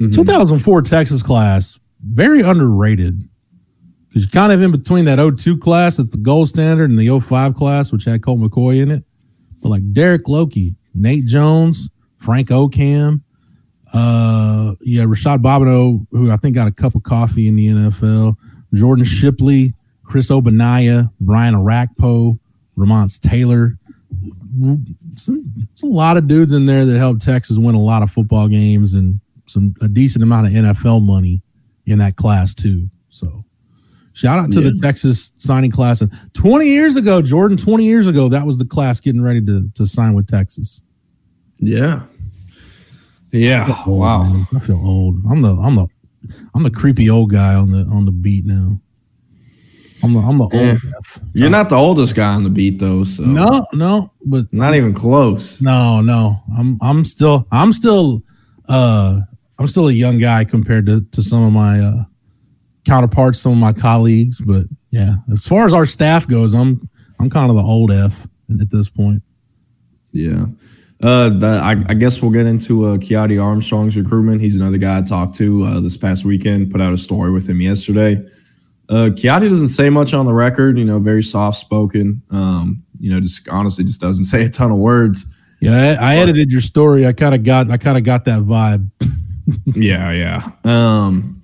Mm-hmm. 0.00 0.12
2004 0.12 0.82
Texas 0.82 1.22
class 1.22 1.78
very 2.02 2.40
underrated 2.40 3.26
because 4.08 4.24
you're 4.24 4.30
kind 4.30 4.52
of 4.52 4.60
in 4.60 4.70
between 4.70 5.06
that 5.06 5.16
02 5.38 5.56
class 5.56 5.96
that's 5.96 6.10
the 6.10 6.18
gold 6.18 6.48
standard 6.48 6.90
and 6.90 6.98
the 6.98 7.18
05 7.18 7.54
class 7.54 7.92
which 7.92 8.04
had 8.04 8.22
Colt 8.22 8.40
McCoy 8.40 8.82
in 8.82 8.90
it. 8.90 9.04
But 9.62 9.70
like 9.70 9.92
Derek 9.92 10.24
Lokey, 10.24 10.74
Nate 10.94 11.24
Jones, 11.26 11.88
Frank 12.18 12.48
Okam, 12.48 13.22
uh, 13.92 14.74
yeah, 14.80 15.04
Rashad 15.04 15.38
Bobino, 15.38 16.06
who 16.10 16.30
I 16.30 16.36
think 16.36 16.54
got 16.54 16.68
a 16.68 16.72
cup 16.72 16.94
of 16.94 17.02
coffee 17.02 17.48
in 17.48 17.56
the 17.56 17.68
NFL, 17.68 18.36
Jordan 18.74 19.04
Shipley. 19.04 19.74
Chris 20.06 20.30
Ogbonnaya, 20.30 21.10
Brian 21.20 21.54
Orakpo, 21.54 22.38
Ramonce 22.76 23.18
Taylor. 23.18 23.78
It's 25.12 25.82
a 25.82 25.86
lot 25.86 26.16
of 26.16 26.28
dudes 26.28 26.52
in 26.52 26.64
there 26.64 26.86
that 26.86 26.98
helped 26.98 27.22
Texas 27.22 27.58
win 27.58 27.74
a 27.74 27.80
lot 27.80 28.02
of 28.02 28.10
football 28.10 28.48
games 28.48 28.94
and 28.94 29.20
some 29.46 29.74
a 29.82 29.88
decent 29.88 30.22
amount 30.22 30.46
of 30.46 30.52
NFL 30.52 31.02
money 31.02 31.42
in 31.84 31.98
that 31.98 32.16
class 32.16 32.54
too. 32.54 32.88
So 33.10 33.44
shout 34.12 34.38
out 34.38 34.50
to 34.52 34.62
yeah. 34.62 34.70
the 34.70 34.78
Texas 34.80 35.32
signing 35.38 35.70
class. 35.70 36.00
And 36.00 36.10
20 36.34 36.66
years 36.66 36.96
ago, 36.96 37.20
Jordan, 37.20 37.56
20 37.56 37.84
years 37.84 38.06
ago, 38.06 38.28
that 38.28 38.46
was 38.46 38.58
the 38.58 38.64
class 38.64 39.00
getting 39.00 39.22
ready 39.22 39.44
to, 39.44 39.68
to 39.74 39.86
sign 39.86 40.14
with 40.14 40.26
Texas. 40.26 40.82
Yeah. 41.58 42.06
Yeah. 43.32 43.66
I 43.86 43.90
wow. 43.90 44.22
Man. 44.22 44.46
I 44.54 44.58
feel 44.58 44.80
old. 44.84 45.20
I'm 45.30 45.42
the 45.42 45.54
I'm 45.56 45.74
the 45.74 45.86
I'm 46.54 46.62
the 46.62 46.70
creepy 46.70 47.10
old 47.10 47.30
guy 47.30 47.54
on 47.54 47.70
the 47.70 47.80
on 47.92 48.04
the 48.04 48.12
beat 48.12 48.44
now. 48.46 48.80
I'm 50.02 50.12
the, 50.12 50.20
I'm 50.20 50.38
the 50.38 50.48
yeah. 50.52 50.76
You're 51.32 51.50
not 51.50 51.68
the 51.68 51.76
oldest 51.76 52.14
guy 52.14 52.34
on 52.34 52.44
the 52.44 52.50
beat 52.50 52.78
though, 52.78 53.04
so 53.04 53.22
no, 53.22 53.66
no, 53.72 54.12
but 54.24 54.52
not 54.52 54.74
even 54.74 54.92
close. 54.92 55.60
No, 55.60 56.00
no, 56.00 56.42
I'm 56.56 56.78
I'm 56.82 57.04
still 57.04 57.46
I'm 57.50 57.72
still 57.72 58.22
uh 58.68 59.20
I'm 59.58 59.66
still 59.66 59.88
a 59.88 59.92
young 59.92 60.18
guy 60.18 60.44
compared 60.44 60.86
to 60.86 61.00
to 61.12 61.22
some 61.22 61.42
of 61.42 61.52
my 61.52 61.80
uh, 61.80 62.04
counterparts, 62.84 63.40
some 63.40 63.52
of 63.52 63.58
my 63.58 63.72
colleagues. 63.72 64.40
But 64.40 64.66
yeah, 64.90 65.16
as 65.32 65.46
far 65.46 65.66
as 65.66 65.72
our 65.72 65.86
staff 65.86 66.28
goes, 66.28 66.54
I'm 66.54 66.88
I'm 67.18 67.30
kind 67.30 67.50
of 67.50 67.56
the 67.56 67.62
old 67.62 67.90
F 67.90 68.26
at 68.60 68.70
this 68.70 68.88
point. 68.88 69.22
Yeah. 70.12 70.46
Uh, 71.02 71.30
I, 71.42 71.72
I, 71.90 71.94
guess 71.94 72.22
we'll 72.22 72.30
get 72.30 72.46
into 72.46 72.86
uh, 72.86 72.96
Kiadi 72.96 73.38
Armstrong's 73.42 73.98
recruitment. 73.98 74.40
He's 74.40 74.58
another 74.58 74.78
guy 74.78 74.98
I 74.98 75.02
talked 75.02 75.34
to 75.36 75.64
uh, 75.64 75.80
this 75.80 75.94
past 75.94 76.24
weekend. 76.24 76.70
Put 76.70 76.80
out 76.80 76.92
a 76.94 76.96
story 76.96 77.30
with 77.30 77.46
him 77.46 77.60
yesterday. 77.60 78.26
Uh, 78.88 79.10
Kiadi 79.10 79.50
doesn't 79.50 79.68
say 79.68 79.90
much 79.90 80.14
on 80.14 80.24
the 80.24 80.32
record. 80.32 80.78
You 80.78 80.86
know, 80.86 80.98
very 80.98 81.22
soft 81.22 81.58
spoken. 81.58 82.22
Um, 82.30 82.82
you 82.98 83.12
know, 83.12 83.20
just 83.20 83.46
honestly, 83.48 83.84
just 83.84 84.00
doesn't 84.00 84.24
say 84.32 84.44
a 84.44 84.48
ton 84.48 84.70
of 84.70 84.78
words. 84.78 85.26
Yeah, 85.60 85.96
I, 86.00 86.14
I 86.14 86.16
edited 86.16 86.50
your 86.50 86.60
story. 86.62 87.06
I 87.06 87.12
kind 87.12 87.34
of 87.34 87.44
got, 87.44 87.70
I 87.70 87.76
kind 87.76 87.98
of 87.98 88.04
got 88.04 88.24
that 88.24 88.42
vibe. 88.42 88.90
yeah, 89.74 90.12
yeah. 90.12 90.50
Um, 90.64 91.42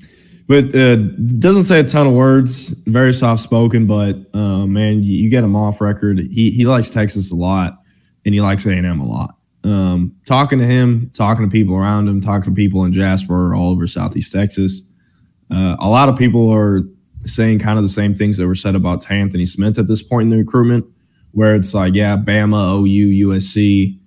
but 0.48 0.74
uh, 0.74 0.96
doesn't 0.96 1.64
say 1.64 1.80
a 1.80 1.84
ton 1.84 2.06
of 2.06 2.14
words. 2.14 2.68
Very 2.86 3.12
soft 3.12 3.42
spoken, 3.42 3.86
but 3.86 4.16
uh, 4.34 4.66
man, 4.66 5.02
you, 5.02 5.14
you, 5.14 5.30
get 5.30 5.44
him 5.44 5.56
off 5.56 5.80
record. 5.80 6.18
He 6.18 6.50
he 6.50 6.66
likes 6.66 6.90
Texas 6.90 7.32
a 7.32 7.36
lot, 7.36 7.78
and 8.24 8.34
he 8.34 8.40
likes 8.40 8.66
A 8.66 8.72
and 8.72 8.86
M 8.86 9.00
a 9.00 9.06
lot. 9.06 9.34
Um, 9.64 10.16
talking 10.26 10.58
to 10.58 10.66
him, 10.66 11.10
talking 11.14 11.44
to 11.44 11.50
people 11.50 11.76
around 11.76 12.08
him, 12.08 12.20
talking 12.20 12.52
to 12.52 12.56
people 12.56 12.84
in 12.84 12.92
Jasper, 12.92 13.54
all 13.54 13.70
over 13.70 13.86
Southeast 13.86 14.32
Texas. 14.32 14.82
Uh, 15.50 15.76
a 15.78 15.88
lot 15.88 16.08
of 16.08 16.16
people 16.16 16.50
are 16.50 16.82
saying 17.24 17.60
kind 17.60 17.78
of 17.78 17.84
the 17.84 17.88
same 17.88 18.14
things 18.14 18.36
that 18.36 18.46
were 18.46 18.54
said 18.54 18.74
about 18.74 19.08
Anthony 19.10 19.46
Smith 19.46 19.78
at 19.78 19.86
this 19.86 20.02
point 20.02 20.24
in 20.24 20.30
the 20.30 20.38
recruitment, 20.38 20.84
where 21.30 21.54
it's 21.54 21.74
like, 21.74 21.94
yeah, 21.94 22.16
Bama, 22.16 22.80
OU, 22.80 23.28
USC, 23.28 23.98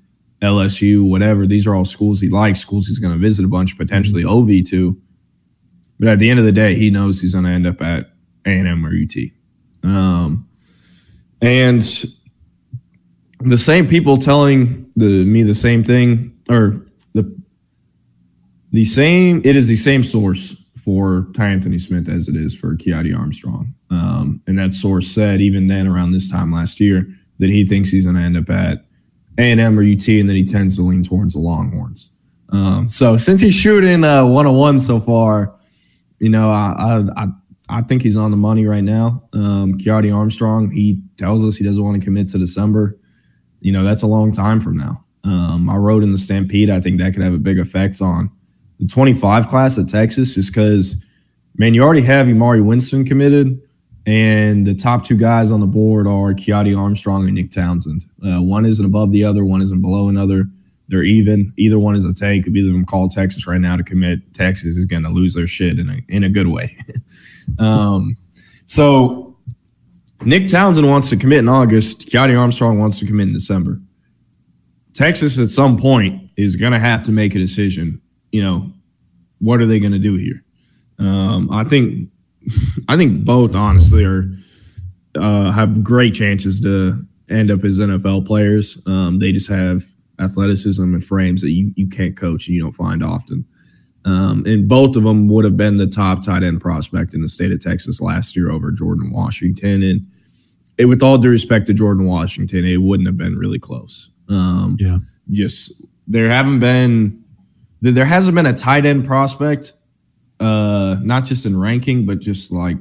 LSU, 0.41 1.07
whatever. 1.07 1.47
These 1.47 1.65
are 1.67 1.75
all 1.75 1.85
schools 1.85 2.19
he 2.19 2.29
likes, 2.29 2.59
schools 2.59 2.87
he's 2.87 2.99
going 2.99 3.13
to 3.13 3.19
visit 3.19 3.45
a 3.45 3.47
bunch, 3.47 3.77
potentially 3.77 4.23
mm-hmm. 4.23 4.51
OV 4.51 4.65
to. 4.69 5.01
But 5.99 6.09
at 6.09 6.19
the 6.19 6.29
end 6.29 6.39
of 6.39 6.45
the 6.45 6.51
day, 6.51 6.75
he 6.75 6.89
knows 6.89 7.21
he's 7.21 7.33
going 7.33 7.45
to 7.45 7.51
end 7.51 7.65
up 7.65 7.81
at 7.81 8.11
A&M 8.45 8.85
or 8.85 8.89
UT. 8.89 9.15
Um, 9.83 10.47
and 11.41 11.83
the 13.39 13.57
same 13.57 13.87
people 13.87 14.17
telling 14.17 14.91
the 14.95 15.25
me 15.25 15.43
the 15.43 15.55
same 15.55 15.83
thing, 15.83 16.37
or 16.49 16.85
the 17.13 17.35
the 18.71 18.85
same. 18.85 19.41
It 19.43 19.55
is 19.55 19.67
the 19.67 19.75
same 19.75 20.03
source 20.03 20.55
for 20.83 21.27
Ty 21.33 21.47
Anthony 21.47 21.79
Smith 21.79 22.07
as 22.09 22.27
it 22.27 22.35
is 22.35 22.55
for 22.55 22.75
Kiadi 22.75 23.17
Armstrong. 23.17 23.73
Um, 23.89 24.41
and 24.45 24.57
that 24.59 24.73
source 24.73 25.09
said 25.09 25.41
even 25.41 25.67
then 25.67 25.87
around 25.87 26.11
this 26.11 26.29
time 26.29 26.51
last 26.51 26.79
year 26.79 27.07
that 27.39 27.49
he 27.49 27.65
thinks 27.65 27.89
he's 27.89 28.05
going 28.05 28.15
to 28.15 28.21
end 28.21 28.37
up 28.37 28.49
at 28.49 28.85
A&M 29.39 29.79
or 29.79 29.83
UT, 29.83 30.07
and 30.07 30.29
that 30.29 30.35
he 30.35 30.45
tends 30.45 30.75
to 30.75 30.83
lean 30.83 31.03
towards 31.03 31.33
the 31.33 31.39
Longhorns. 31.39 32.11
Um, 32.49 32.87
so 32.87 33.17
since 33.17 33.41
he's 33.41 33.55
shooting 33.55 34.03
uh, 34.03 34.25
one 34.25 34.45
on 34.45 34.55
one 34.55 34.79
so 34.79 34.99
far, 34.99 35.55
you 36.19 36.29
know, 36.29 36.49
I, 36.49 37.03
I 37.17 37.27
I 37.67 37.81
think 37.81 38.03
he's 38.03 38.15
on 38.15 38.31
the 38.31 38.37
money 38.37 38.65
right 38.65 38.83
now. 38.83 39.23
Um, 39.33 39.77
Armstrong, 39.87 40.69
he 40.69 41.01
tells 41.17 41.43
us 41.43 41.57
he 41.57 41.63
doesn't 41.63 41.83
want 41.83 41.99
to 41.99 42.05
commit 42.05 42.27
to 42.29 42.37
December. 42.37 42.99
You 43.65 43.71
know, 43.71 43.83
that's 43.83 44.03
a 44.03 44.07
long 44.07 44.31
time 44.31 44.61
from 44.61 44.77
now. 44.77 45.03
Um, 45.23 45.71
I 45.71 45.75
wrote 45.77 46.03
in 46.03 46.11
the 46.11 46.19
Stampede, 46.19 46.69
I 46.69 46.79
think 46.79 46.99
that 46.99 47.15
could 47.15 47.23
have 47.23 47.33
a 47.33 47.39
big 47.39 47.57
effect 47.57 47.99
on 47.99 48.29
the 48.79 48.85
25 48.85 49.47
class 49.47 49.79
at 49.79 49.89
Texas, 49.89 50.35
just 50.35 50.53
because, 50.53 51.03
man, 51.55 51.73
you 51.73 51.81
already 51.81 52.03
have 52.03 52.27
Imari 52.27 52.63
Winston 52.63 53.03
committed, 53.03 53.59
and 54.05 54.67
the 54.67 54.75
top 54.75 55.03
two 55.03 55.17
guys 55.17 55.49
on 55.49 55.61
the 55.61 55.65
board 55.65 56.05
are 56.05 56.35
Kiadi 56.35 56.79
Armstrong 56.79 57.25
and 57.25 57.33
Nick 57.33 57.49
Townsend. 57.49 58.05
Uh, 58.23 58.39
one 58.39 58.67
isn't 58.67 58.85
above 58.85 59.11
the 59.11 59.23
other, 59.23 59.43
one 59.43 59.63
isn't 59.63 59.81
below 59.81 60.09
another. 60.09 60.45
They're 60.87 61.01
even. 61.01 61.51
Either 61.57 61.79
one 61.79 61.95
is 61.95 62.03
a 62.03 62.13
tank. 62.13 62.45
If 62.45 62.55
either 62.55 62.69
of 62.69 62.75
them 62.75 62.85
call 62.85 63.09
Texas 63.09 63.47
right 63.47 63.59
now 63.59 63.75
to 63.77 63.83
commit, 63.83 64.31
Texas 64.35 64.75
is 64.75 64.85
going 64.85 65.01
to 65.01 65.09
lose 65.09 65.33
their 65.33 65.47
shit 65.47 65.79
in 65.79 65.89
a 65.89 66.01
in 66.07 66.23
a 66.23 66.29
good 66.29 66.49
way. 66.49 66.69
um, 67.57 68.15
so 68.67 69.24
Nick 70.23 70.49
Townsend 70.49 70.87
wants 70.87 71.09
to 71.09 71.17
commit 71.17 71.39
in 71.39 71.49
August. 71.49 72.07
Kiadi 72.07 72.35
Armstrong 72.39 72.79
wants 72.79 72.99
to 72.99 73.05
commit 73.05 73.27
in 73.27 73.33
December. 73.33 73.79
Texas 74.93 75.37
at 75.37 75.49
some 75.49 75.77
point 75.77 76.31
is 76.37 76.55
going 76.55 76.71
to 76.71 76.79
have 76.79 77.03
to 77.03 77.11
make 77.11 77.35
a 77.35 77.39
decision. 77.39 78.01
You 78.31 78.41
know, 78.41 78.73
what 79.39 79.59
are 79.59 79.65
they 79.65 79.79
going 79.79 79.91
to 79.91 79.99
do 79.99 80.15
here? 80.15 80.43
Um, 80.99 81.49
I 81.51 81.63
think, 81.65 82.09
I 82.87 82.95
think 82.95 83.25
both 83.25 83.55
honestly 83.55 84.05
are 84.05 84.31
uh, 85.15 85.51
have 85.51 85.83
great 85.83 86.13
chances 86.13 86.59
to 86.61 87.05
end 87.29 87.51
up 87.51 87.63
as 87.63 87.79
NFL 87.79 88.25
players. 88.25 88.77
Um, 88.85 89.19
they 89.19 89.31
just 89.31 89.49
have 89.49 89.83
athleticism 90.19 90.81
and 90.81 91.03
frames 91.03 91.41
that 91.41 91.51
you, 91.51 91.71
you 91.75 91.87
can't 91.87 92.15
coach 92.15 92.47
and 92.47 92.55
you 92.55 92.61
don't 92.61 92.71
find 92.71 93.03
often. 93.03 93.45
Um, 94.05 94.45
and 94.45 94.67
both 94.67 94.95
of 94.95 95.03
them 95.03 95.27
would 95.29 95.45
have 95.45 95.57
been 95.57 95.77
the 95.77 95.87
top 95.87 96.23
tight 96.23 96.43
end 96.43 96.61
prospect 96.61 97.15
in 97.15 97.21
the 97.21 97.27
state 97.27 97.51
of 97.51 97.59
Texas 97.59 97.99
last 97.99 98.35
year 98.35 98.51
over 98.51 98.71
Jordan 98.71 99.11
Washington. 99.11 99.81
And 99.81 100.07
it, 100.77 100.85
with 100.85 101.01
all 101.01 101.17
due 101.17 101.29
respect 101.29 101.65
to 101.67 101.73
Jordan 101.73 102.05
Washington, 102.05 102.65
it 102.65 102.77
wouldn't 102.77 103.07
have 103.07 103.17
been 103.17 103.35
really 103.35 103.57
close. 103.57 104.11
Um, 104.29 104.77
yeah. 104.79 104.99
Just 105.31 105.71
there 106.07 106.29
haven't 106.29 106.59
been, 106.59 107.23
there 107.81 108.05
hasn't 108.05 108.35
been 108.35 108.45
a 108.45 108.53
tight 108.53 108.85
end 108.85 109.05
prospect, 109.05 109.73
uh, 110.39 110.97
not 111.01 111.25
just 111.25 111.47
in 111.47 111.59
ranking, 111.59 112.05
but 112.05 112.19
just 112.19 112.51
like 112.51 112.77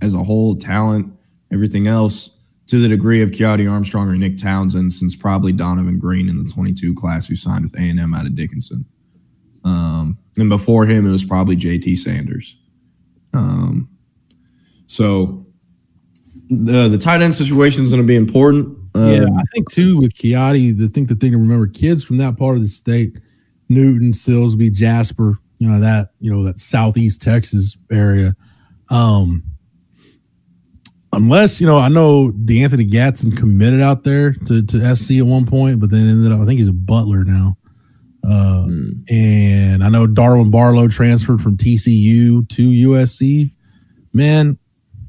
as 0.00 0.14
a 0.14 0.24
whole 0.24 0.56
talent, 0.56 1.12
everything 1.52 1.86
else 1.86 2.30
to 2.68 2.80
the 2.80 2.88
degree 2.88 3.22
of 3.22 3.30
Kiadi 3.30 3.70
Armstrong 3.70 4.08
or 4.08 4.16
Nick 4.16 4.38
Townsend 4.38 4.92
since 4.92 5.14
probably 5.14 5.52
Donovan 5.52 5.98
Green 5.98 6.28
in 6.30 6.42
the 6.42 6.50
22 6.50 6.94
class 6.94 7.26
who 7.26 7.36
signed 7.36 7.62
with 7.62 7.76
A&M 7.76 8.14
out 8.14 8.26
of 8.26 8.34
Dickinson. 8.34 8.86
Um, 9.66 10.16
and 10.36 10.48
before 10.48 10.86
him, 10.86 11.06
it 11.06 11.10
was 11.10 11.24
probably 11.24 11.56
JT 11.56 11.98
Sanders. 11.98 12.56
Um, 13.34 13.88
so 14.86 15.44
the 16.48 16.88
the 16.88 16.98
tight 16.98 17.20
end 17.20 17.34
situation 17.34 17.84
is 17.84 17.90
going 17.90 18.02
to 18.02 18.06
be 18.06 18.14
important. 18.14 18.78
Um, 18.94 19.10
yeah, 19.10 19.24
I 19.24 19.42
think 19.52 19.70
too 19.70 19.98
with 19.98 20.14
Kiadi, 20.14 20.78
the 20.78 20.86
thing 20.86 21.06
the 21.06 21.16
thing 21.16 21.32
to 21.32 21.38
remember, 21.38 21.66
kids 21.66 22.04
from 22.04 22.18
that 22.18 22.38
part 22.38 22.54
of 22.54 22.62
the 22.62 22.68
state, 22.68 23.18
Newton, 23.68 24.12
Silsbee, 24.12 24.72
Jasper, 24.72 25.34
you 25.58 25.68
know 25.68 25.80
that 25.80 26.12
you 26.20 26.32
know 26.32 26.44
that 26.44 26.60
southeast 26.60 27.20
Texas 27.20 27.76
area. 27.90 28.36
Um, 28.88 29.42
unless 31.12 31.60
you 31.60 31.66
know, 31.66 31.78
I 31.78 31.88
know 31.88 32.30
DeAnthony 32.30 32.88
Gatson 32.88 33.36
committed 33.36 33.80
out 33.80 34.04
there 34.04 34.32
to, 34.32 34.62
to 34.62 34.96
SC 34.96 35.14
at 35.14 35.26
one 35.26 35.44
point, 35.44 35.80
but 35.80 35.90
then 35.90 36.08
ended 36.08 36.30
up. 36.30 36.40
I 36.40 36.46
think 36.46 36.58
he's 36.58 36.68
a 36.68 36.72
Butler 36.72 37.24
now. 37.24 37.56
Uh, 38.26 38.64
mm. 38.68 39.10
And 39.10 39.84
I 39.84 39.88
know 39.88 40.06
Darwin 40.06 40.50
Barlow 40.50 40.88
transferred 40.88 41.40
from 41.40 41.56
TCU 41.56 42.48
to 42.48 42.70
USC. 42.70 43.52
Man, 44.12 44.58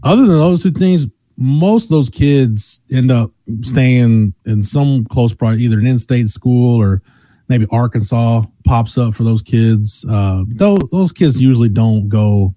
other 0.03 0.21
than 0.21 0.37
those 0.37 0.63
two 0.63 0.71
things, 0.71 1.07
most 1.37 1.85
of 1.85 1.89
those 1.89 2.09
kids 2.09 2.81
end 2.91 3.11
up 3.11 3.31
staying 3.61 4.33
in 4.45 4.63
some 4.63 5.05
close 5.05 5.33
probably 5.33 5.61
either 5.61 5.79
an 5.79 5.87
in-state 5.87 6.29
school 6.29 6.81
or 6.81 7.01
maybe 7.47 7.67
Arkansas 7.71 8.43
pops 8.65 8.97
up 8.97 9.13
for 9.13 9.23
those 9.23 9.41
kids. 9.41 10.05
Uh, 10.09 10.43
those, 10.47 10.79
those 10.91 11.11
kids 11.11 11.41
usually 11.41 11.69
don't 11.69 12.09
go 12.09 12.55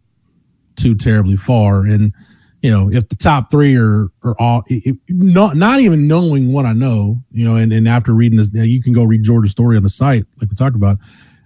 too 0.76 0.94
terribly 0.94 1.36
far. 1.36 1.84
And 1.84 2.12
you 2.62 2.70
know, 2.70 2.90
if 2.90 3.08
the 3.08 3.16
top 3.16 3.50
three 3.50 3.76
are 3.76 4.08
are 4.22 4.36
all 4.38 4.62
it, 4.66 4.96
not 5.08 5.56
not 5.56 5.80
even 5.80 6.06
knowing 6.06 6.52
what 6.52 6.66
I 6.66 6.72
know, 6.72 7.22
you 7.30 7.44
know, 7.44 7.56
and, 7.56 7.72
and 7.72 7.88
after 7.88 8.12
reading 8.12 8.38
this, 8.38 8.48
you 8.52 8.82
can 8.82 8.92
go 8.92 9.04
read 9.04 9.22
Georgia's 9.22 9.52
story 9.52 9.76
on 9.76 9.82
the 9.82 9.88
site, 9.90 10.24
like 10.40 10.50
we 10.50 10.56
talked 10.56 10.76
about. 10.76 10.98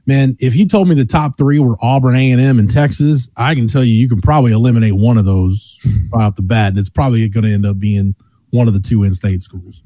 Man, 0.07 0.37
if 0.39 0.55
you 0.55 0.69
told 0.69 0.87
me 0.89 0.95
the 0.95 1.07
top 1.07 1.39
three 1.39 1.59
were 1.59 1.79
Auburn, 1.81 2.15
A 2.15 2.31
and 2.31 2.41
M, 2.41 2.59
and 2.59 2.71
Texas, 2.71 3.31
I 3.39 3.55
can 3.55 3.69
tell 3.69 3.83
you 3.83 3.95
you 3.95 4.09
can 4.09 4.21
probably 4.21 4.53
eliminate 4.53 4.95
one 4.95 5.17
of 5.17 5.25
those 5.25 5.79
right 6.13 6.27
off 6.27 6.35
the 6.35 6.43
bat, 6.43 6.69
and 6.71 6.79
it's 6.79 6.91
probably 6.91 7.27
going 7.31 7.45
to 7.45 7.53
end 7.53 7.65
up 7.65 7.79
being 7.79 8.15
one 8.51 8.69
of 8.69 8.75
the 8.75 8.81
two 8.81 9.03
in-state 9.03 9.41
schools. 9.41 9.83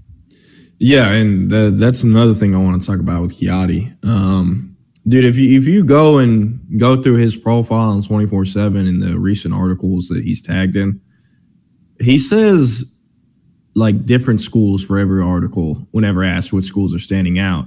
Yeah, 0.78 1.10
and 1.10 1.50
the, 1.50 1.70
that's 1.70 2.02
another 2.02 2.34
thing 2.34 2.54
I 2.54 2.58
want 2.58 2.80
to 2.82 2.86
talk 2.86 2.98
about 2.98 3.22
with 3.22 3.38
Kiadi. 3.38 3.96
Um, 4.04 4.76
dude, 5.06 5.24
if 5.24 5.36
you 5.36 5.56
if 5.56 5.66
you 5.66 5.84
go 5.84 6.18
and 6.18 6.60
go 6.78 7.00
through 7.00 7.16
his 7.16 7.36
profile 7.36 7.90
on 7.90 8.02
twenty 8.02 8.26
four 8.26 8.44
seven 8.44 8.86
and 8.86 9.02
the 9.02 9.18
recent 9.18 9.54
articles 9.54 10.08
that 10.08 10.24
he's 10.24 10.42
tagged 10.42 10.74
in, 10.74 11.00
he 12.00 12.18
says 12.18 12.94
like 13.74 14.06
different 14.06 14.40
schools 14.40 14.82
for 14.82 14.98
every 14.98 15.22
article 15.22 15.74
whenever 15.92 16.24
asked 16.24 16.52
what 16.52 16.64
schools 16.64 16.94
are 16.94 16.98
standing 16.98 17.38
out 17.38 17.66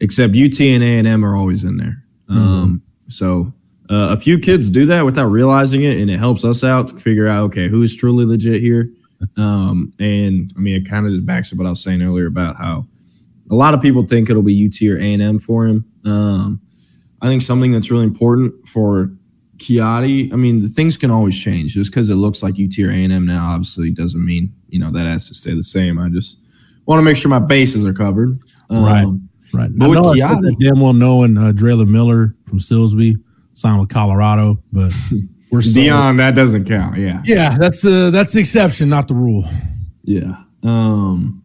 except 0.00 0.34
ut 0.34 0.60
and 0.60 0.82
a&m 0.82 1.24
are 1.24 1.36
always 1.36 1.64
in 1.64 1.76
there. 1.76 2.04
Mm-hmm. 2.28 2.38
um, 2.38 2.82
so 3.08 3.52
uh, 3.90 4.10
a 4.12 4.16
few 4.16 4.38
kids 4.38 4.70
do 4.70 4.86
that 4.86 5.04
without 5.04 5.26
realizing 5.26 5.82
it 5.82 5.98
and 5.98 6.10
it 6.10 6.18
helps 6.18 6.44
us 6.44 6.62
out 6.62 6.88
to 6.88 6.96
figure 6.96 7.26
out 7.26 7.44
okay 7.44 7.68
who 7.68 7.82
is 7.82 7.94
truly 7.96 8.24
legit 8.24 8.60
here? 8.60 8.90
Um, 9.36 9.92
and 9.98 10.52
i 10.56 10.60
mean 10.60 10.76
it 10.76 10.88
kind 10.88 11.06
of 11.06 11.12
just 11.12 11.26
backs 11.26 11.52
up 11.52 11.58
what 11.58 11.66
i 11.66 11.70
was 11.70 11.82
saying 11.82 12.00
earlier 12.00 12.26
about 12.26 12.56
how 12.56 12.86
a 13.50 13.54
lot 13.54 13.74
of 13.74 13.82
people 13.82 14.06
think 14.06 14.30
it'll 14.30 14.42
be 14.42 14.66
ut 14.66 14.88
or 14.88 14.96
a&m 14.98 15.38
for 15.38 15.66
him. 15.66 15.84
Um, 16.06 16.60
i 17.20 17.26
think 17.26 17.42
something 17.42 17.72
that's 17.72 17.90
really 17.90 18.04
important 18.04 18.66
for 18.68 19.10
Kiadi, 19.60 20.32
I 20.32 20.36
mean, 20.36 20.66
things 20.66 20.96
can 20.96 21.10
always 21.10 21.38
change. 21.38 21.74
Just 21.74 21.90
because 21.90 22.08
it 22.08 22.14
looks 22.16 22.42
like 22.42 22.54
UT 22.54 22.76
or 22.78 22.90
A&M 22.90 23.26
now, 23.26 23.50
obviously 23.50 23.90
doesn't 23.90 24.24
mean 24.24 24.52
you 24.68 24.80
know 24.80 24.90
that 24.90 25.06
has 25.06 25.28
to 25.28 25.34
stay 25.34 25.54
the 25.54 25.62
same. 25.62 25.98
I 25.98 26.08
just 26.08 26.38
want 26.86 26.98
to 26.98 27.02
make 27.02 27.16
sure 27.16 27.28
my 27.28 27.38
bases 27.38 27.84
are 27.84 27.92
covered. 27.92 28.40
Um, 28.70 28.84
right. 28.84 29.06
Right. 29.52 29.70
But 29.76 29.90
I 29.90 29.94
know 29.94 30.02
Kiadi, 30.02 30.58
damn 30.60 30.80
well 30.80 30.92
knowing 30.92 31.36
uh, 31.36 31.52
Drelon 31.52 31.88
Miller 31.88 32.34
from 32.46 32.58
Silsbee, 32.58 33.16
signed 33.54 33.80
with 33.80 33.88
Colorado, 33.88 34.62
but 34.72 34.92
we're 35.50 35.60
so, 35.62 35.78
Deion. 35.78 36.16
That 36.16 36.34
doesn't 36.34 36.66
count. 36.66 36.96
Yeah, 36.96 37.20
yeah, 37.24 37.58
that's 37.58 37.82
the 37.82 38.10
that's 38.10 38.32
the 38.32 38.40
exception, 38.40 38.88
not 38.88 39.08
the 39.08 39.14
rule. 39.14 39.44
Yeah. 40.04 40.42
Um, 40.62 41.42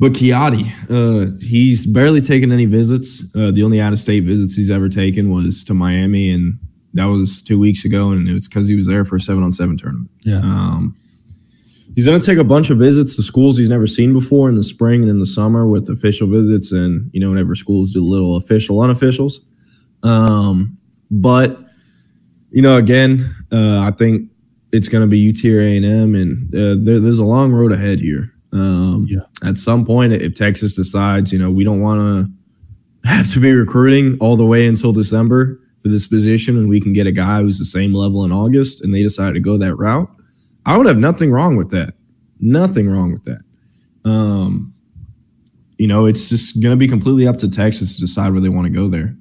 but 0.00 0.12
Kiati, 0.12 0.70
uh, 0.90 1.36
he's 1.40 1.84
barely 1.84 2.20
taken 2.20 2.52
any 2.52 2.66
visits. 2.66 3.24
Uh, 3.34 3.50
the 3.50 3.64
only 3.64 3.80
out 3.80 3.92
of 3.92 3.98
state 3.98 4.24
visits 4.24 4.54
he's 4.54 4.70
ever 4.70 4.88
taken 4.88 5.30
was 5.30 5.64
to 5.64 5.74
Miami, 5.74 6.30
and 6.30 6.58
that 6.94 7.06
was 7.06 7.42
two 7.42 7.58
weeks 7.58 7.84
ago, 7.84 8.10
and 8.10 8.28
it 8.28 8.32
was 8.32 8.46
because 8.46 8.68
he 8.68 8.76
was 8.76 8.86
there 8.86 9.04
for 9.04 9.16
a 9.16 9.20
seven 9.20 9.42
on 9.42 9.50
seven 9.50 9.76
tournament. 9.76 10.10
Yeah. 10.20 10.38
Um, 10.38 10.96
he's 11.96 12.06
going 12.06 12.20
to 12.20 12.24
take 12.24 12.38
a 12.38 12.44
bunch 12.44 12.70
of 12.70 12.78
visits 12.78 13.16
to 13.16 13.22
schools 13.22 13.58
he's 13.58 13.68
never 13.68 13.88
seen 13.88 14.12
before 14.12 14.48
in 14.48 14.54
the 14.54 14.62
spring 14.62 15.02
and 15.02 15.10
in 15.10 15.18
the 15.18 15.26
summer 15.26 15.66
with 15.66 15.88
official 15.90 16.28
visits, 16.28 16.70
and 16.70 17.10
you 17.12 17.18
know, 17.18 17.30
whenever 17.30 17.56
schools 17.56 17.92
do 17.92 18.04
little 18.04 18.36
official 18.36 18.78
unofficials. 18.78 19.40
Um, 20.04 20.78
but 21.10 21.58
you 22.50 22.62
know, 22.62 22.76
again, 22.76 23.34
uh, 23.50 23.80
I 23.80 23.90
think 23.90 24.30
it's 24.70 24.86
going 24.86 25.02
to 25.02 25.08
be 25.08 25.30
UT 25.30 25.44
or 25.44 25.60
A 25.60 25.76
and 25.76 25.84
M, 25.84 26.14
and 26.14 26.54
uh, 26.54 26.84
there, 26.84 27.00
there's 27.00 27.18
a 27.18 27.24
long 27.24 27.52
road 27.52 27.72
ahead 27.72 27.98
here. 27.98 28.32
Um, 28.52 29.04
yeah. 29.06 29.20
At 29.44 29.58
some 29.58 29.84
point, 29.84 30.12
if 30.12 30.34
Texas 30.34 30.74
decides, 30.74 31.32
you 31.32 31.38
know, 31.38 31.50
we 31.50 31.64
don't 31.64 31.80
want 31.80 32.00
to 32.00 33.08
have 33.08 33.30
to 33.32 33.40
be 33.40 33.52
recruiting 33.52 34.16
all 34.20 34.36
the 34.36 34.46
way 34.46 34.66
until 34.66 34.92
December 34.92 35.60
for 35.82 35.88
this 35.88 36.06
position, 36.06 36.56
and 36.56 36.68
we 36.68 36.80
can 36.80 36.92
get 36.92 37.06
a 37.06 37.12
guy 37.12 37.40
who's 37.40 37.58
the 37.58 37.64
same 37.64 37.94
level 37.94 38.24
in 38.24 38.32
August, 38.32 38.80
and 38.80 38.92
they 38.94 39.02
decide 39.02 39.34
to 39.34 39.40
go 39.40 39.56
that 39.58 39.74
route, 39.76 40.08
I 40.66 40.76
would 40.76 40.86
have 40.86 40.98
nothing 40.98 41.30
wrong 41.30 41.56
with 41.56 41.70
that. 41.70 41.94
Nothing 42.40 42.90
wrong 42.90 43.12
with 43.12 43.24
that. 43.24 43.40
Um, 44.04 44.74
you 45.78 45.86
know, 45.86 46.06
it's 46.06 46.28
just 46.28 46.60
going 46.60 46.72
to 46.72 46.76
be 46.76 46.88
completely 46.88 47.26
up 47.26 47.38
to 47.38 47.48
Texas 47.48 47.94
to 47.94 48.00
decide 48.00 48.32
where 48.32 48.40
they 48.40 48.48
want 48.48 48.66
to 48.66 48.72
go 48.72 48.88
there. 48.88 49.14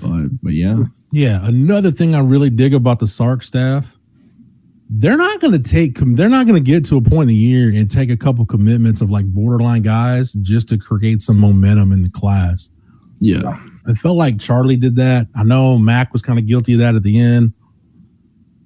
But, 0.00 0.28
but 0.42 0.52
yeah. 0.52 0.84
Yeah. 1.10 1.40
Another 1.46 1.90
thing 1.90 2.14
I 2.14 2.20
really 2.20 2.50
dig 2.50 2.74
about 2.74 3.00
the 3.00 3.06
Sark 3.06 3.42
staff 3.42 3.95
they're 4.88 5.16
not 5.16 5.40
going 5.40 5.52
to 5.52 5.58
take 5.58 5.98
they're 5.98 6.28
not 6.28 6.46
going 6.46 6.62
to 6.62 6.70
get 6.70 6.84
to 6.86 6.96
a 6.96 7.02
point 7.02 7.22
in 7.22 7.28
the 7.28 7.34
year 7.34 7.68
and 7.74 7.90
take 7.90 8.10
a 8.10 8.16
couple 8.16 8.46
commitments 8.46 9.00
of 9.00 9.10
like 9.10 9.26
borderline 9.26 9.82
guys 9.82 10.32
just 10.42 10.68
to 10.68 10.78
create 10.78 11.22
some 11.22 11.38
momentum 11.38 11.92
in 11.92 12.02
the 12.02 12.10
class. 12.10 12.70
Yeah. 13.18 13.58
I 13.86 13.94
felt 13.94 14.16
like 14.16 14.38
Charlie 14.38 14.76
did 14.76 14.96
that. 14.96 15.26
I 15.34 15.42
know 15.42 15.78
Mack 15.78 16.12
was 16.12 16.22
kind 16.22 16.38
of 16.38 16.46
guilty 16.46 16.74
of 16.74 16.80
that 16.80 16.94
at 16.94 17.02
the 17.02 17.18
end. 17.18 17.52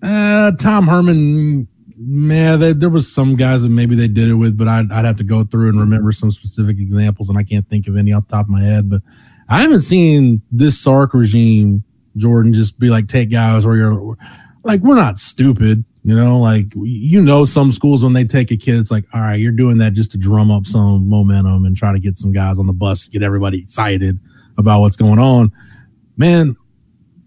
Uh, 0.02 0.52
Tom 0.52 0.88
Herman, 0.88 1.68
man, 1.96 2.58
they, 2.58 2.72
there 2.72 2.88
was 2.88 3.12
some 3.12 3.36
guys 3.36 3.62
that 3.62 3.68
maybe 3.68 3.94
they 3.94 4.08
did 4.08 4.28
it 4.28 4.34
with, 4.34 4.56
but 4.56 4.66
I'd, 4.66 4.90
I'd 4.90 5.04
have 5.04 5.16
to 5.16 5.24
go 5.24 5.44
through 5.44 5.68
and 5.68 5.78
remember 5.78 6.10
some 6.12 6.30
specific 6.30 6.78
examples, 6.78 7.28
and 7.28 7.38
I 7.38 7.42
can't 7.44 7.68
think 7.68 7.86
of 7.86 7.96
any 7.96 8.12
off 8.12 8.26
the 8.28 8.36
top 8.36 8.46
of 8.46 8.50
my 8.50 8.62
head. 8.62 8.88
But 8.88 9.02
I 9.48 9.60
haven't 9.60 9.80
seen 9.80 10.40
this 10.50 10.80
Sark 10.80 11.12
regime, 11.12 11.84
Jordan, 12.16 12.54
just 12.54 12.78
be 12.78 12.88
like 12.88 13.08
take 13.08 13.30
guys 13.30 13.66
where 13.66 13.76
you're 13.76 14.16
like 14.64 14.80
we're 14.80 14.94
not 14.94 15.18
stupid 15.18 15.84
you 16.02 16.14
know, 16.14 16.38
like 16.38 16.66
you 16.76 17.20
know, 17.20 17.44
some 17.44 17.72
schools 17.72 18.02
when 18.02 18.14
they 18.14 18.24
take 18.24 18.50
a 18.50 18.56
kid, 18.56 18.78
it's 18.78 18.90
like, 18.90 19.04
all 19.12 19.20
right, 19.20 19.38
you're 19.38 19.52
doing 19.52 19.78
that 19.78 19.92
just 19.92 20.10
to 20.12 20.18
drum 20.18 20.50
up 20.50 20.66
some 20.66 21.08
momentum 21.08 21.66
and 21.66 21.76
try 21.76 21.92
to 21.92 22.00
get 22.00 22.18
some 22.18 22.32
guys 22.32 22.58
on 22.58 22.66
the 22.66 22.72
bus, 22.72 23.08
get 23.08 23.22
everybody 23.22 23.60
excited 23.60 24.18
about 24.56 24.80
what's 24.80 24.96
going 24.96 25.18
on. 25.18 25.52
Man, 26.16 26.56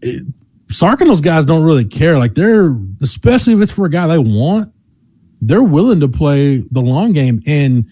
it, 0.02 0.26
Sark 0.70 1.02
and 1.02 1.10
those 1.10 1.22
guys 1.22 1.46
don't 1.46 1.64
really 1.64 1.86
care. 1.86 2.18
Like 2.18 2.34
they're, 2.34 2.76
especially 3.02 3.54
if 3.54 3.62
it's 3.62 3.72
for 3.72 3.86
a 3.86 3.90
guy 3.90 4.08
they 4.08 4.18
want, 4.18 4.74
they're 5.42 5.62
willing 5.62 6.00
to 6.00 6.08
play 6.08 6.58
the 6.72 6.82
long 6.82 7.14
game 7.14 7.44
and 7.46 7.86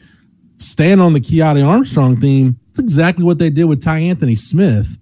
stand 0.57 0.99
on 0.99 1.13
the 1.13 1.21
Kiati 1.21 1.65
Armstrong 1.65 2.19
theme. 2.19 2.59
It's 2.69 2.79
exactly 2.79 3.23
what 3.23 3.37
they 3.37 3.49
did 3.49 3.65
with 3.65 3.83
Tyanthony 3.83 4.37
Smith. 4.37 4.97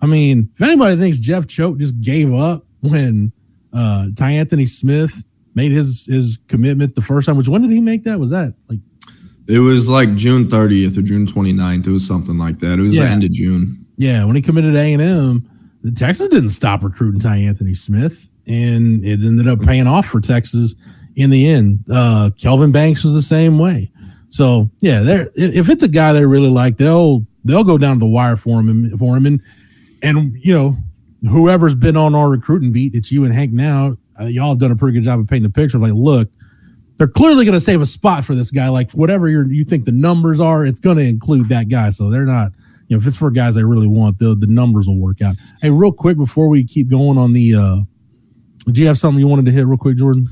I 0.00 0.06
mean, 0.06 0.50
if 0.54 0.62
anybody 0.62 0.96
thinks 0.96 1.18
Jeff 1.18 1.46
Choate 1.46 1.78
just 1.78 2.00
gave 2.00 2.32
up 2.32 2.66
when 2.80 3.32
uh, 3.74 4.06
Tyanthony 4.12 4.68
Smith 4.68 5.24
made 5.54 5.72
his 5.72 6.06
his 6.06 6.38
commitment 6.48 6.94
the 6.94 7.02
first 7.02 7.26
time. 7.26 7.36
Which 7.36 7.48
when 7.48 7.62
did 7.62 7.70
he 7.70 7.80
make 7.80 8.04
that? 8.04 8.18
Was 8.18 8.30
that 8.30 8.54
like? 8.68 8.80
It 9.46 9.58
was 9.58 9.90
like 9.90 10.14
June 10.14 10.48
30th 10.48 10.96
or 10.96 11.02
June 11.02 11.26
29th. 11.26 11.86
It 11.86 11.90
was 11.90 12.06
something 12.06 12.38
like 12.38 12.60
that. 12.60 12.78
It 12.78 12.82
was 12.82 12.94
yeah. 12.94 13.02
the 13.02 13.08
end 13.10 13.24
of 13.24 13.30
June. 13.30 13.84
Yeah, 13.98 14.24
when 14.24 14.36
he 14.36 14.42
committed 14.42 14.74
A 14.74 14.92
and 14.94 15.02
M, 15.02 15.50
Texas 15.94 16.28
didn't 16.28 16.48
stop 16.48 16.82
recruiting 16.82 17.20
Tyanthony 17.20 17.76
Smith, 17.76 18.30
and 18.46 19.04
it 19.04 19.20
ended 19.22 19.46
up 19.46 19.60
paying 19.60 19.86
off 19.86 20.06
for 20.06 20.20
Texas 20.20 20.74
in 21.16 21.30
the 21.30 21.46
end. 21.46 21.84
Uh, 21.92 22.30
Kelvin 22.38 22.72
Banks 22.72 23.04
was 23.04 23.12
the 23.12 23.22
same 23.22 23.58
way. 23.58 23.90
So 24.30 24.70
yeah, 24.80 25.00
there 25.00 25.30
if 25.36 25.68
it's 25.68 25.82
a 25.82 25.88
guy 25.88 26.12
they 26.12 26.24
really 26.24 26.48
like, 26.48 26.76
they'll 26.76 27.24
they'll 27.44 27.64
go 27.64 27.78
down 27.78 27.96
to 27.96 28.00
the 28.00 28.06
wire 28.06 28.36
for 28.36 28.58
him 28.60 28.68
and 28.68 28.98
for 28.98 29.16
him 29.16 29.26
and 29.26 29.40
and 30.02 30.34
you 30.42 30.52
know 30.54 30.76
whoever's 31.28 31.74
been 31.74 31.96
on 31.96 32.14
our 32.14 32.28
recruiting 32.28 32.72
beat, 32.72 32.94
it's 32.94 33.10
you 33.10 33.24
and 33.24 33.32
Hank 33.32 33.52
now. 33.52 33.96
Uh, 34.18 34.24
y'all 34.24 34.50
have 34.50 34.58
done 34.58 34.70
a 34.70 34.76
pretty 34.76 34.98
good 34.98 35.04
job 35.04 35.20
of 35.20 35.26
painting 35.26 35.50
the 35.50 35.52
picture. 35.52 35.78
Like, 35.78 35.92
look, 35.92 36.28
they're 36.96 37.08
clearly 37.08 37.44
going 37.44 37.56
to 37.56 37.60
save 37.60 37.80
a 37.80 37.86
spot 37.86 38.24
for 38.24 38.34
this 38.34 38.50
guy. 38.50 38.68
Like, 38.68 38.92
whatever 38.92 39.28
you 39.28 39.44
you 39.46 39.64
think 39.64 39.84
the 39.84 39.92
numbers 39.92 40.40
are, 40.40 40.64
it's 40.64 40.80
going 40.80 40.96
to 40.98 41.04
include 41.04 41.48
that 41.48 41.68
guy. 41.68 41.90
So 41.90 42.10
they're 42.10 42.24
not, 42.24 42.52
you 42.88 42.96
know, 42.96 43.00
if 43.00 43.06
it's 43.06 43.16
for 43.16 43.30
guys 43.30 43.54
they 43.54 43.64
really 43.64 43.86
want, 43.86 44.18
the 44.18 44.34
the 44.34 44.46
numbers 44.46 44.86
will 44.86 44.98
work 44.98 45.22
out. 45.22 45.36
Hey, 45.60 45.70
real 45.70 45.92
quick 45.92 46.16
before 46.16 46.48
we 46.48 46.64
keep 46.64 46.88
going 46.88 47.18
on 47.18 47.32
the, 47.32 47.54
uh 47.54 47.76
do 48.70 48.80
you 48.80 48.86
have 48.86 48.96
something 48.98 49.20
you 49.20 49.26
wanted 49.26 49.44
to 49.46 49.50
hit 49.52 49.66
real 49.66 49.76
quick, 49.76 49.96
Jordan? 49.96 50.28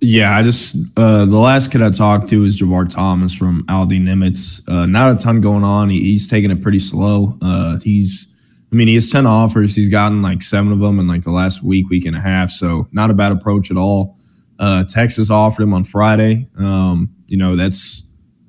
Yeah, 0.00 0.36
I 0.36 0.42
just 0.42 0.76
uh 0.96 1.24
the 1.24 1.38
last 1.38 1.70
kid 1.70 1.82
I 1.82 1.90
talked 1.90 2.28
to 2.28 2.44
is 2.44 2.60
Javar 2.60 2.88
Thomas 2.88 3.34
from 3.34 3.64
Aldine 3.68 4.04
Nimitz. 4.04 4.66
Uh, 4.68 4.86
not 4.86 5.12
a 5.12 5.16
ton 5.16 5.40
going 5.40 5.64
on. 5.64 5.90
He, 5.90 6.00
he's 6.00 6.26
taking 6.26 6.50
it 6.50 6.62
pretty 6.62 6.78
slow. 6.78 7.36
Uh, 7.42 7.78
he's 7.80 8.27
I 8.70 8.76
mean, 8.76 8.88
he 8.88 8.94
has 8.96 9.08
10 9.08 9.26
offers. 9.26 9.74
He's 9.74 9.88
gotten 9.88 10.20
like 10.20 10.42
seven 10.42 10.72
of 10.72 10.80
them 10.80 10.98
in 10.98 11.08
like 11.08 11.22
the 11.22 11.30
last 11.30 11.62
week, 11.62 11.88
week 11.88 12.04
and 12.04 12.16
a 12.16 12.20
half. 12.20 12.50
So 12.50 12.86
not 12.92 13.10
a 13.10 13.14
bad 13.14 13.32
approach 13.32 13.70
at 13.70 13.76
all. 13.76 14.16
Uh, 14.58 14.84
Texas 14.84 15.30
offered 15.30 15.62
him 15.62 15.72
on 15.72 15.84
Friday. 15.84 16.48
Um, 16.58 17.10
you 17.28 17.36
know, 17.36 17.56
that's, 17.56 18.02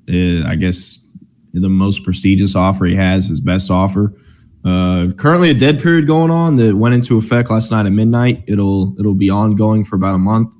uh, 0.08 0.46
I 0.46 0.56
guess, 0.56 0.98
the 1.52 1.68
most 1.68 2.04
prestigious 2.04 2.54
offer 2.54 2.84
he 2.84 2.94
has, 2.94 3.28
his 3.28 3.40
best 3.40 3.70
offer. 3.70 4.14
Uh, 4.64 5.08
currently 5.16 5.50
a 5.50 5.54
dead 5.54 5.80
period 5.80 6.06
going 6.06 6.30
on 6.30 6.56
that 6.56 6.76
went 6.76 6.94
into 6.94 7.16
effect 7.16 7.50
last 7.50 7.70
night 7.70 7.86
at 7.86 7.92
midnight. 7.92 8.44
It'll 8.46 8.94
it'll 8.98 9.14
be 9.14 9.30
ongoing 9.30 9.84
for 9.84 9.96
about 9.96 10.14
a 10.14 10.18
month. 10.18 10.54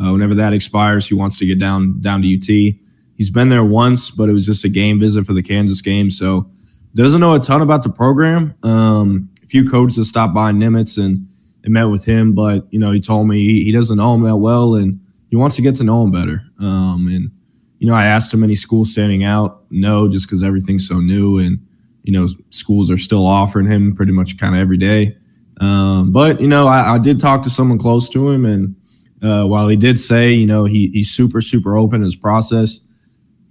Uh, 0.00 0.12
whenever 0.12 0.34
that 0.34 0.52
expires, 0.52 1.08
he 1.08 1.14
wants 1.14 1.38
to 1.38 1.46
get 1.46 1.58
down 1.58 2.00
down 2.00 2.22
to 2.22 2.36
UT. 2.36 2.76
He's 3.16 3.30
been 3.30 3.48
there 3.48 3.64
once, 3.64 4.10
but 4.10 4.28
it 4.28 4.32
was 4.32 4.46
just 4.46 4.64
a 4.64 4.68
game 4.68 5.00
visit 5.00 5.24
for 5.24 5.32
the 5.32 5.42
Kansas 5.42 5.80
game. 5.80 6.10
So 6.10 6.50
doesn't 6.94 7.20
know 7.20 7.34
a 7.34 7.40
ton 7.40 7.62
about 7.62 7.82
the 7.82 7.90
program. 7.90 8.54
Um, 8.62 9.30
a 9.42 9.46
few 9.46 9.68
coaches 9.68 9.96
have 9.96 10.06
stopped 10.06 10.34
by 10.34 10.52
Nimitz 10.52 11.02
and, 11.02 11.28
and 11.64 11.72
met 11.72 11.84
with 11.84 12.04
him, 12.04 12.34
but 12.34 12.66
you 12.70 12.78
know 12.78 12.90
he 12.90 13.00
told 13.00 13.28
me 13.28 13.38
he, 13.38 13.64
he 13.64 13.72
doesn't 13.72 13.96
know 13.96 14.14
him 14.14 14.22
that 14.22 14.36
well 14.36 14.74
and 14.74 15.00
he 15.30 15.36
wants 15.36 15.56
to 15.56 15.62
get 15.62 15.74
to 15.76 15.84
know 15.84 16.04
him 16.04 16.10
better. 16.10 16.42
Um, 16.60 17.08
and 17.08 17.30
you 17.78 17.86
know 17.86 17.94
I 17.94 18.06
asked 18.06 18.32
him 18.32 18.42
any 18.42 18.54
schools 18.54 18.92
standing 18.92 19.24
out. 19.24 19.64
No, 19.70 20.08
just 20.08 20.26
because 20.26 20.42
everything's 20.42 20.88
so 20.88 21.00
new 21.00 21.38
and 21.38 21.64
you 22.02 22.12
know 22.12 22.28
schools 22.50 22.90
are 22.90 22.98
still 22.98 23.26
offering 23.26 23.66
him 23.66 23.94
pretty 23.94 24.12
much 24.12 24.38
kind 24.38 24.54
of 24.54 24.60
every 24.60 24.78
day. 24.78 25.16
Um, 25.60 26.12
but 26.12 26.40
you 26.40 26.48
know 26.48 26.66
I, 26.68 26.94
I, 26.94 26.98
did 26.98 27.18
talk 27.18 27.42
to 27.42 27.50
someone 27.50 27.78
close 27.78 28.08
to 28.10 28.30
him 28.30 28.44
and. 28.44 28.74
Uh, 29.20 29.42
while 29.42 29.66
he 29.66 29.74
did 29.74 29.98
say, 29.98 30.32
you 30.32 30.46
know, 30.46 30.64
he, 30.64 30.90
he's 30.90 31.10
super, 31.10 31.40
super 31.40 31.76
open 31.76 31.96
in 31.96 32.04
his 32.04 32.14
process, 32.14 32.78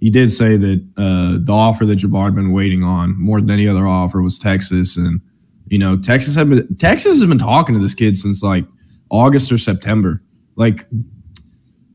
he 0.00 0.10
did 0.10 0.30
say 0.30 0.56
that 0.56 0.84
uh, 0.96 1.44
the 1.44 1.52
offer 1.52 1.84
that 1.86 1.98
Javar 1.98 2.26
had 2.26 2.34
been 2.34 2.52
waiting 2.52 2.84
on 2.84 3.20
more 3.20 3.40
than 3.40 3.50
any 3.50 3.66
other 3.66 3.86
offer 3.86 4.22
was 4.22 4.38
Texas, 4.38 4.96
and 4.96 5.20
you 5.68 5.78
know 5.78 5.96
Texas 5.96 6.34
had 6.34 6.48
been 6.48 6.76
Texas 6.76 7.18
has 7.18 7.28
been 7.28 7.38
talking 7.38 7.74
to 7.74 7.80
this 7.80 7.94
kid 7.94 8.16
since 8.16 8.42
like 8.42 8.64
August 9.10 9.50
or 9.50 9.58
September. 9.58 10.22
Like 10.56 10.86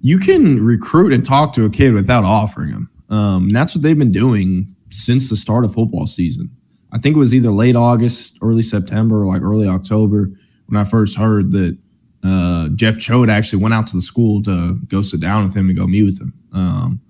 you 0.01 0.19
can 0.19 0.63
recruit 0.63 1.13
and 1.13 1.25
talk 1.25 1.53
to 1.53 1.65
a 1.65 1.69
kid 1.69 1.93
without 1.93 2.25
offering 2.25 2.69
him. 2.69 2.89
Um, 3.09 3.49
that's 3.49 3.73
what 3.73 3.83
they've 3.83 3.97
been 3.97 4.11
doing 4.11 4.75
since 4.89 5.29
the 5.29 5.37
start 5.37 5.63
of 5.63 5.73
football 5.73 6.07
season. 6.07 6.49
I 6.91 6.99
think 6.99 7.15
it 7.15 7.19
was 7.19 7.33
either 7.33 7.51
late 7.51 7.75
August, 7.75 8.37
early 8.41 8.61
September, 8.61 9.21
or 9.21 9.25
like 9.25 9.41
early 9.41 9.67
October 9.67 10.29
when 10.67 10.79
I 10.79 10.83
first 10.83 11.17
heard 11.17 11.51
that 11.53 11.77
uh, 12.23 12.69
Jeff 12.75 12.99
Choate 12.99 13.29
actually 13.29 13.61
went 13.61 13.73
out 13.73 13.87
to 13.87 13.95
the 13.95 14.01
school 14.01 14.43
to 14.43 14.77
go 14.87 15.01
sit 15.01 15.19
down 15.19 15.43
with 15.43 15.55
him 15.55 15.69
and 15.69 15.77
go 15.77 15.87
meet 15.87 16.03
with 16.03 16.21
him. 16.21 16.33
Um, 16.53 17.01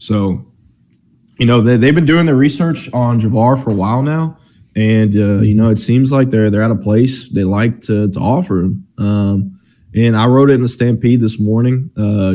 so, 0.00 0.44
you 1.38 1.46
know, 1.46 1.60
they, 1.60 1.76
they've 1.76 1.94
been 1.94 2.06
doing 2.06 2.26
their 2.26 2.34
research 2.34 2.92
on 2.92 3.20
Javar 3.20 3.62
for 3.62 3.70
a 3.70 3.74
while 3.74 4.02
now. 4.02 4.36
And, 4.74 5.14
uh, 5.14 5.40
you 5.40 5.54
know, 5.54 5.68
it 5.68 5.78
seems 5.78 6.10
like 6.10 6.30
they're, 6.30 6.50
they're 6.50 6.62
at 6.62 6.70
a 6.70 6.76
place 6.76 7.28
they 7.28 7.44
like 7.44 7.80
to, 7.82 8.10
to 8.10 8.18
offer 8.18 8.60
him. 8.60 8.86
Um, 8.98 9.52
and 9.94 10.16
I 10.16 10.26
wrote 10.26 10.50
it 10.50 10.54
in 10.54 10.62
the 10.62 10.68
Stampede 10.68 11.20
this 11.20 11.38
morning. 11.38 11.90
Uh, 11.96 12.34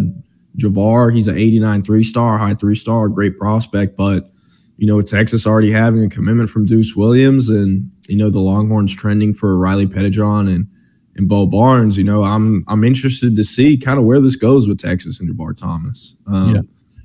Javar, 0.58 1.14
he's 1.14 1.28
an 1.28 1.38
89 1.38 1.84
three 1.84 2.04
star, 2.04 2.38
high 2.38 2.54
three 2.54 2.76
star, 2.76 3.10
great 3.10 3.38
prospect. 3.38 3.98
But, 3.98 4.30
you 4.78 4.86
know, 4.86 5.02
Texas 5.02 5.48
already 5.48 5.72
having 5.72 6.04
a 6.04 6.10
commitment 6.10 6.50
from 6.50 6.66
Deuce 6.66 6.96
Williams 6.96 7.50
and, 7.50 7.90
you 8.08 8.18
know, 8.18 8.30
the 8.30 8.40
Longhorns 8.40 8.96
trending 8.96 9.34
for 9.34 9.58
Riley 9.58 9.88
Pettijohn 9.88 10.54
and, 10.54 10.68
and 11.16 11.30
Bo 11.30 11.46
Barnes, 11.46 11.98
you 11.98 12.04
know, 12.04 12.24
I'm 12.24 12.66
I'm 12.68 12.84
interested 12.84 13.36
to 13.36 13.44
see 13.44 13.78
kind 13.78 13.98
of 13.98 14.04
where 14.06 14.20
this 14.20 14.36
goes 14.36 14.68
with 14.68 14.80
Texas 14.80 15.20
and 15.20 15.34
Javar 15.34 15.56
Thomas. 15.56 16.18
Um, 16.28 16.56
yeah. 16.56 16.62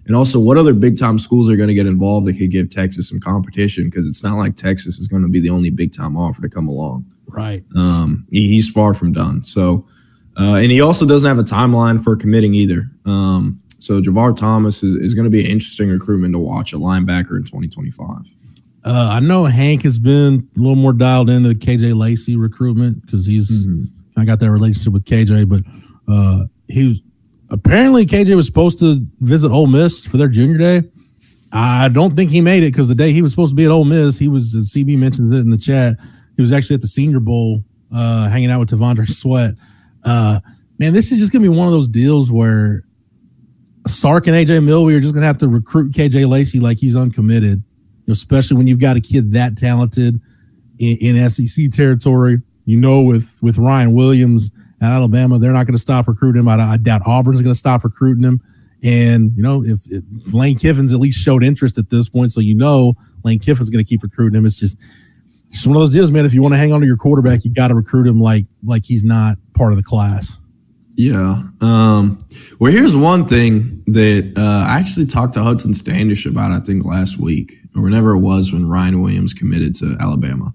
And 0.07 0.17
also, 0.17 0.41
what 0.41 0.57
other 0.57 0.73
big 0.73 0.99
time 0.99 1.19
schools 1.19 1.49
are 1.49 1.57
going 1.57 1.69
to 1.69 1.75
get 1.75 1.87
involved 1.87 2.27
that 2.27 2.35
could 2.35 2.51
give 2.51 2.71
Texas 2.71 3.09
some 3.09 3.21
competition? 3.21 3.85
Because 3.85 4.07
it's 4.07 4.23
not 4.23 4.37
like 4.37 4.57
Texas 4.57 4.99
is 4.99 5.09
going 5.09 5.23
to 5.23 5.29
be 5.29 5.41
the 5.41 5.51
only 5.51 5.71
big 5.71 5.95
time 5.95 6.17
offer 6.17 6.43
to 6.43 6.49
come 6.49 6.69
along. 6.69 7.05
Right. 7.27 7.65
Um, 7.77 8.27
he, 8.31 8.49
he's 8.49 8.69
far 8.69 8.95
from 8.95 9.13
done. 9.13 9.43
So, 9.43 9.87
uh, 10.39 10.55
and 10.55 10.71
he 10.71 10.81
also 10.81 11.07
doesn't 11.07 11.29
have 11.29 11.39
a 11.39 11.45
timeline 11.45 12.03
for 12.03 12.17
committing 12.17 12.55
either. 12.55 12.91
Um, 13.05 13.61
so 13.79 14.01
Javar 14.01 14.37
Thomas 14.37 14.83
is, 14.83 14.97
is 14.97 15.15
going 15.15 15.25
to 15.25 15.31
be 15.31 15.45
an 15.45 15.51
interesting 15.51 15.91
recruitment 15.91 16.35
to 16.35 16.39
watch 16.39 16.73
a 16.73 16.77
linebacker 16.77 17.37
in 17.37 17.45
2025. 17.45 18.27
Uh, 18.83 19.11
I 19.13 19.21
know 19.21 19.45
Hank 19.45 19.83
has 19.83 19.99
been 19.99 20.49
a 20.57 20.59
little 20.59 20.77
more 20.77 20.93
dialed 20.93 21.29
into 21.29 21.51
the 21.51 21.55
KJ 21.55 21.95
Lacey 21.97 22.37
recruitment 22.37 23.05
because 23.05 23.27
he's 23.27 23.67
mm-hmm. 23.67 23.85
I 24.19 24.25
got 24.25 24.39
that 24.41 24.51
relationship 24.51 24.93
with 24.93 25.05
KJ, 25.05 25.49
but 25.49 25.63
uh, 26.13 26.47
he 26.69 27.05
apparently 27.51 28.07
KJ 28.07 28.37
was 28.37 28.47
supposed 28.47 28.79
to 28.79 29.07
visit 29.21 29.51
Ole 29.51 29.67
Miss 29.67 30.07
for 30.07 30.17
their 30.17 30.29
junior 30.29 30.59
day. 30.59 30.89
I 31.53 31.89
don't 31.89 32.15
think 32.15 32.31
he 32.31 32.41
made 32.41 32.63
it 32.63 32.73
because 32.73 32.89
the 32.89 32.95
day 32.95 33.13
he 33.13 33.23
was 33.23 33.33
supposed 33.33 33.51
to 33.51 33.57
be 33.57 33.65
at 33.65 33.71
Ole 33.71 33.85
Miss, 33.85 34.19
he 34.19 34.29
was. 34.29 34.55
CB 34.55 34.97
mentions 34.99 35.33
it 35.33 35.39
in 35.39 35.51
the 35.51 35.59
chat. 35.59 35.97
He 36.37 36.43
was 36.43 36.53
actually 36.53 36.75
at 36.75 36.81
the 36.81 36.89
Senior 36.89 37.21
Bowl, 37.21 37.65
uh, 37.93 38.29
hanging 38.29 38.51
out 38.51 38.61
with 38.61 38.71
T'Vondre 38.71 39.09
Sweat. 39.09 39.55
Uh, 40.05 40.41
man, 40.79 40.93
this 40.93 41.11
is 41.11 41.19
just 41.19 41.33
gonna 41.33 41.43
be 41.43 41.49
one 41.49 41.67
of 41.67 41.73
those 41.73 41.89
deals 41.89 42.31
where 42.31 42.85
Sark 43.89 44.29
and 44.29 44.37
AJ 44.37 44.65
Milwee 44.65 44.95
are 44.95 45.01
just 45.01 45.13
gonna 45.13 45.27
have 45.27 45.39
to 45.39 45.49
recruit 45.49 45.93
KJ 45.93 46.29
Lacey 46.29 46.61
like 46.61 46.79
he's 46.79 46.95
uncommitted, 46.95 47.63
especially 48.09 48.57
when 48.57 48.69
you've 48.69 48.79
got 48.79 48.97
a 48.97 49.01
kid 49.01 49.33
that 49.33 49.57
talented 49.57 50.21
in, 50.79 50.97
in 50.99 51.31
SEC 51.31 51.71
territory. 51.73 52.41
You 52.65 52.77
know, 52.77 53.01
with 53.01 53.37
with 53.43 53.59
Ryan 53.59 53.93
Williams 53.95 54.53
at 54.81 54.93
Alabama, 54.93 55.39
they're 55.39 55.53
not 55.53 55.67
going 55.67 55.77
to 55.77 55.81
stop 55.81 56.09
recruiting 56.09 56.41
him. 56.41 56.49
I, 56.49 56.73
I 56.73 56.77
doubt 56.77 57.03
Auburn's 57.07 57.43
going 57.43 57.53
to 57.53 57.59
stop 57.59 57.85
recruiting 57.85 58.25
him. 58.25 58.41
And 58.83 59.33
you 59.37 59.43
know, 59.43 59.63
if, 59.65 59.81
if, 59.87 60.03
Lane 60.33 60.59
Kiffin's 60.59 60.93
at 60.93 61.01
least 61.01 61.21
showed 61.21 61.45
interest 61.45 61.77
at 61.77 61.91
this 61.91 62.09
point, 62.09 62.33
so 62.33 62.41
you 62.41 62.55
know 62.55 62.95
Lane 63.25 63.39
Kiffin's 63.39 63.69
going 63.69 63.85
to 63.85 63.89
keep 63.89 64.03
recruiting 64.03 64.39
him. 64.39 64.47
It's 64.47 64.59
just 64.59 64.79
it's 65.51 65.67
one 65.67 65.77
of 65.77 65.83
those 65.83 65.93
deals, 65.93 66.11
man. 66.11 66.25
If 66.25 66.33
you 66.33 66.41
want 66.41 66.55
to 66.55 66.59
hang 66.59 66.73
on 66.73 66.81
to 66.81 66.87
your 66.87 66.97
quarterback, 66.97 67.45
you 67.45 67.53
got 67.53 67.69
to 67.69 67.75
recruit 67.75 68.07
him 68.07 68.21
like 68.21 68.47
like 68.65 68.87
he's 68.87 69.05
not 69.05 69.37
part 69.55 69.73
of 69.73 69.77
the 69.77 69.83
class. 69.83 70.39
Yeah. 70.97 71.43
Um, 71.61 72.19
well, 72.59 72.73
here's 72.73 72.97
one 72.97 73.27
thing 73.27 73.83
that 73.87 74.35
uh, 74.37 74.67
I 74.69 74.79
actually 74.79 75.07
talked 75.07 75.35
to 75.35 75.43
Hudson 75.43 75.75
Standish 75.75 76.27
about. 76.27 76.53
I 76.53 76.61
think 76.61 76.85
last 76.85 77.19
week 77.19 77.53
or 77.75 77.83
whenever 77.83 78.13
it 78.13 78.21
was 78.21 78.53
when 78.53 78.69
Ryan 78.69 79.01
Williams 79.03 79.35
committed 79.35 79.75
to 79.77 79.97
Alabama. 80.01 80.55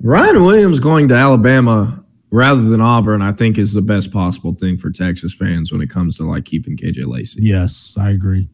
Ryan 0.00 0.44
Williams 0.44 0.80
going 0.80 1.08
to 1.08 1.14
Alabama 1.14 2.01
rather 2.32 2.62
than 2.62 2.80
Auburn, 2.80 3.22
I 3.22 3.30
think 3.30 3.58
is 3.58 3.74
the 3.74 3.82
best 3.82 4.10
possible 4.10 4.54
thing 4.54 4.78
for 4.78 4.90
Texas 4.90 5.32
fans 5.32 5.70
when 5.70 5.82
it 5.82 5.90
comes 5.90 6.16
to 6.16 6.24
like 6.24 6.44
keeping 6.44 6.76
KJ 6.76 7.06
Lacey. 7.06 7.40
Yes, 7.42 7.94
I 8.00 8.10
agree. 8.10 8.48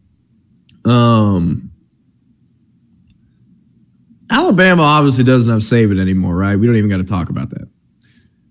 Um, 0.85 1.70
Alabama 4.31 4.83
obviously 4.83 5.24
doesn't 5.24 5.51
have 5.51 5.62
Saban 5.62 6.01
anymore, 6.01 6.37
right? 6.37 6.57
We 6.57 6.66
don't 6.66 6.76
even 6.76 6.91
got 6.91 6.99
to 6.99 7.05
talk 7.05 7.31
about 7.31 7.51
that. 7.51 7.68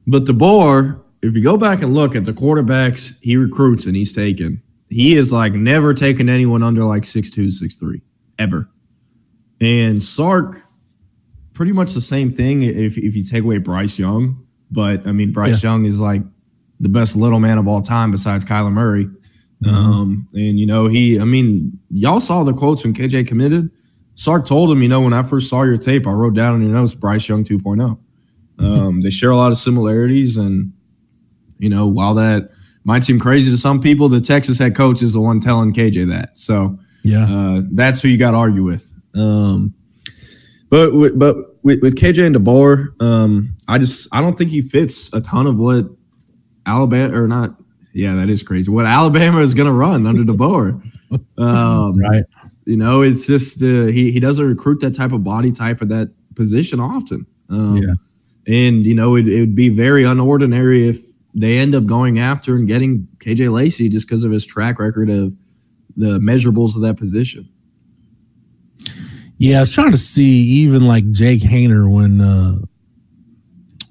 But 0.07 0.23
DeBoer, 0.23 1.03
if 1.21 1.35
you 1.35 1.43
go 1.43 1.57
back 1.57 1.81
and 1.81 1.93
look 1.93 2.15
at 2.15 2.23
the 2.23 2.33
quarterbacks 2.33 3.13
he 3.21 3.35
recruits 3.35 3.85
and 3.85 3.95
he's 3.95 4.13
taken, 4.13 4.63
he 4.89 5.15
is 5.17 5.33
like 5.33 5.51
never 5.51 5.93
taken 5.93 6.29
anyone 6.29 6.63
under 6.63 6.85
like 6.85 7.03
six 7.03 7.29
two, 7.29 7.51
six 7.51 7.75
three, 7.75 8.01
ever. 8.39 8.69
And 9.59 10.01
Sark, 10.01 10.61
pretty 11.53 11.73
much 11.73 11.93
the 11.93 12.01
same 12.01 12.31
thing 12.31 12.61
if, 12.61 12.97
if 12.97 13.15
you 13.15 13.23
take 13.23 13.43
away 13.43 13.57
Bryce 13.57 13.99
Young. 13.99 14.46
But 14.71 15.07
I 15.07 15.11
mean, 15.11 15.31
Bryce 15.31 15.63
yeah. 15.63 15.71
Young 15.71 15.85
is 15.85 15.99
like 15.99 16.21
the 16.79 16.89
best 16.89 17.15
little 17.15 17.39
man 17.39 17.57
of 17.57 17.67
all 17.67 17.81
time 17.81 18.11
besides 18.11 18.45
Kyler 18.45 18.71
Murray. 18.71 19.05
Mm-hmm. 19.63 19.69
Um, 19.69 20.27
and 20.33 20.59
you 20.59 20.65
know, 20.65 20.87
he, 20.87 21.19
I 21.19 21.23
mean, 21.23 21.79
y'all 21.89 22.19
saw 22.19 22.43
the 22.43 22.53
quotes 22.53 22.83
when 22.83 22.93
KJ 22.93 23.27
committed. 23.27 23.71
Sark 24.15 24.45
told 24.45 24.71
him, 24.71 24.81
you 24.81 24.89
know, 24.89 25.01
when 25.01 25.13
I 25.13 25.23
first 25.23 25.49
saw 25.49 25.63
your 25.63 25.77
tape, 25.77 26.07
I 26.07 26.11
wrote 26.11 26.33
down 26.33 26.55
in 26.55 26.63
your 26.63 26.73
notes 26.73 26.95
Bryce 26.95 27.27
Young 27.27 27.43
2.0. 27.43 27.61
Mm-hmm. 27.77 28.65
Um, 28.65 29.01
they 29.01 29.09
share 29.09 29.29
a 29.29 29.37
lot 29.37 29.51
of 29.51 29.57
similarities. 29.57 30.37
And, 30.37 30.73
you 31.59 31.69
know, 31.69 31.85
while 31.87 32.15
that 32.15 32.49
might 32.83 33.03
seem 33.03 33.19
crazy 33.19 33.51
to 33.51 33.57
some 33.57 33.79
people, 33.79 34.09
the 34.09 34.21
Texas 34.21 34.57
head 34.57 34.75
coach 34.75 35.01
is 35.01 35.13
the 35.13 35.21
one 35.21 35.39
telling 35.39 35.73
KJ 35.73 36.09
that. 36.09 36.39
So, 36.39 36.79
yeah, 37.03 37.25
uh, 37.25 37.61
that's 37.71 38.01
who 38.01 38.07
you 38.07 38.17
got 38.17 38.31
to 38.31 38.37
argue 38.37 38.63
with. 38.63 38.91
Um, 39.13 39.73
but 40.69 40.91
but 41.15 41.56
with, 41.67 41.81
with 41.81 41.95
KJ 41.95 42.25
and 42.25 42.35
DeBoer, 42.35 43.01
um, 43.01 43.53
I 43.67 43.77
just 43.77 44.07
I 44.13 44.21
don't 44.21 44.37
think 44.37 44.49
he 44.49 44.61
fits 44.61 45.11
a 45.11 45.19
ton 45.19 45.45
of 45.45 45.57
what 45.57 45.85
Alabama 46.65 47.21
or 47.21 47.27
not. 47.27 47.55
Yeah, 47.93 48.15
that 48.15 48.29
is 48.29 48.41
crazy. 48.41 48.71
What 48.71 48.85
Alabama 48.85 49.41
is 49.41 49.53
going 49.53 49.67
to 49.67 49.73
run 49.73 50.07
under 50.07 50.23
DeBoer, 50.23 50.81
um, 51.37 51.99
right? 51.99 52.23
You 52.65 52.77
know, 52.77 53.01
it's 53.01 53.27
just 53.27 53.61
uh, 53.61 53.85
he 53.87 54.11
he 54.11 54.19
doesn't 54.21 54.47
recruit 54.47 54.79
that 54.79 54.95
type 54.95 55.11
of 55.11 55.25
body 55.25 55.51
type 55.51 55.81
of 55.81 55.89
that 55.89 56.09
position 56.35 56.79
often. 56.79 57.27
Um, 57.49 57.77
yeah, 57.77 57.93
and 58.47 58.85
you 58.85 58.95
know 58.95 59.15
it, 59.15 59.27
it 59.27 59.41
would 59.41 59.55
be 59.55 59.67
very 59.67 60.03
unordinary 60.03 60.87
if 60.87 61.01
they 61.33 61.57
end 61.57 61.75
up 61.75 61.85
going 61.85 62.17
after 62.17 62.55
and 62.55 62.65
getting 62.65 63.09
KJ 63.17 63.51
Lacey 63.51 63.89
just 63.89 64.07
because 64.07 64.23
of 64.23 64.31
his 64.31 64.45
track 64.45 64.79
record 64.79 65.09
of 65.09 65.35
the 65.97 66.17
measurables 66.19 66.75
of 66.77 66.81
that 66.83 66.95
position. 66.95 67.49
Yeah, 69.37 69.57
I 69.57 69.61
was 69.61 69.73
trying 69.73 69.91
to 69.91 69.97
see 69.97 70.23
even 70.23 70.87
like 70.87 71.09
Jake 71.11 71.41
Haener 71.41 71.91
when 71.91 72.21
uh 72.21 72.57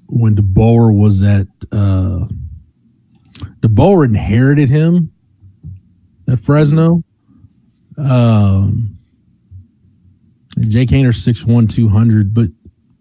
when 0.08 0.34
DeBoer 0.34 0.94
was 0.94 1.22
at 1.22 1.46
uh 1.70 2.26
DeBoer 3.60 4.04
inherited 4.06 4.68
him 4.68 5.12
at 6.28 6.40
Fresno. 6.40 7.04
Um 7.96 8.98
Jake 10.68 10.88
Haener 10.88 11.14
six 11.14 11.44
one 11.44 11.68
two 11.68 11.88
hundred, 11.88 12.34
but 12.34 12.48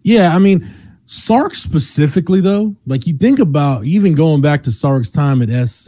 yeah, 0.03 0.35
I 0.35 0.39
mean 0.39 0.69
Sark 1.07 1.55
specifically 1.55 2.41
though, 2.41 2.75
like 2.85 3.07
you 3.07 3.17
think 3.17 3.39
about 3.39 3.85
even 3.85 4.13
going 4.13 4.41
back 4.41 4.61
to 4.63 4.71
Sark's 4.71 5.09
time 5.09 5.41
at 5.41 5.49
SC, 5.67 5.87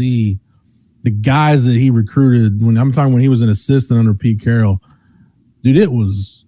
the 1.03 1.11
guys 1.21 1.65
that 1.65 1.75
he 1.75 1.91
recruited 1.91 2.63
when 2.63 2.77
I'm 2.77 2.91
talking 2.91 3.13
when 3.13 3.21
he 3.21 3.29
was 3.29 3.43
an 3.43 3.49
assistant 3.49 3.99
under 3.99 4.15
Pete 4.15 4.41
Carroll, 4.41 4.81
dude, 5.61 5.77
it 5.77 5.91
was 5.91 6.45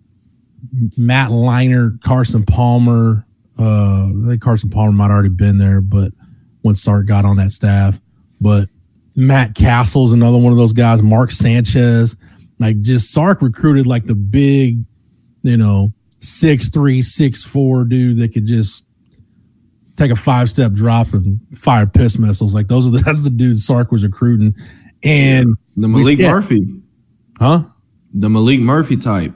Matt 0.97 1.31
Leinart, 1.31 2.01
Carson 2.01 2.45
Palmer. 2.45 3.25
Uh, 3.57 4.07
I 4.07 4.27
think 4.27 4.41
Carson 4.41 4.69
Palmer 4.69 4.91
might 4.91 5.11
already 5.11 5.29
been 5.29 5.57
there, 5.57 5.81
but 5.81 6.13
when 6.61 6.75
Sark 6.75 7.05
got 7.05 7.25
on 7.25 7.37
that 7.37 7.51
staff, 7.51 7.99
but 8.39 8.69
Matt 9.15 9.55
Cassel's 9.55 10.13
another 10.13 10.37
one 10.37 10.53
of 10.53 10.57
those 10.57 10.73
guys. 10.73 11.01
Mark 11.01 11.31
Sanchez, 11.31 12.15
like 12.59 12.81
just 12.81 13.11
Sark 13.11 13.41
recruited 13.41 13.85
like 13.85 14.05
the 14.05 14.15
big, 14.15 14.83
you 15.43 15.57
know, 15.57 15.93
six 16.19 16.69
three, 16.69 17.01
six 17.01 17.43
four 17.43 17.83
dude 17.83 18.17
that 18.17 18.33
could 18.33 18.45
just 18.45 18.85
take 19.97 20.11
a 20.11 20.15
five 20.15 20.49
step 20.49 20.71
drop 20.71 21.13
and 21.13 21.39
fire 21.53 21.85
piss 21.85 22.17
missiles. 22.17 22.53
Like 22.53 22.67
those 22.67 22.87
are 22.87 22.91
the, 22.91 22.99
that's 23.05 23.23
the 23.23 23.29
dude 23.29 23.59
Sark 23.59 23.91
was 23.91 24.03
recruiting. 24.03 24.55
And 25.03 25.55
the 25.77 25.87
Malik 25.87 26.19
Murphy, 26.19 26.65
huh? 27.39 27.63
The 28.13 28.29
Malik 28.29 28.59
Murphy 28.59 28.97
type 28.97 29.33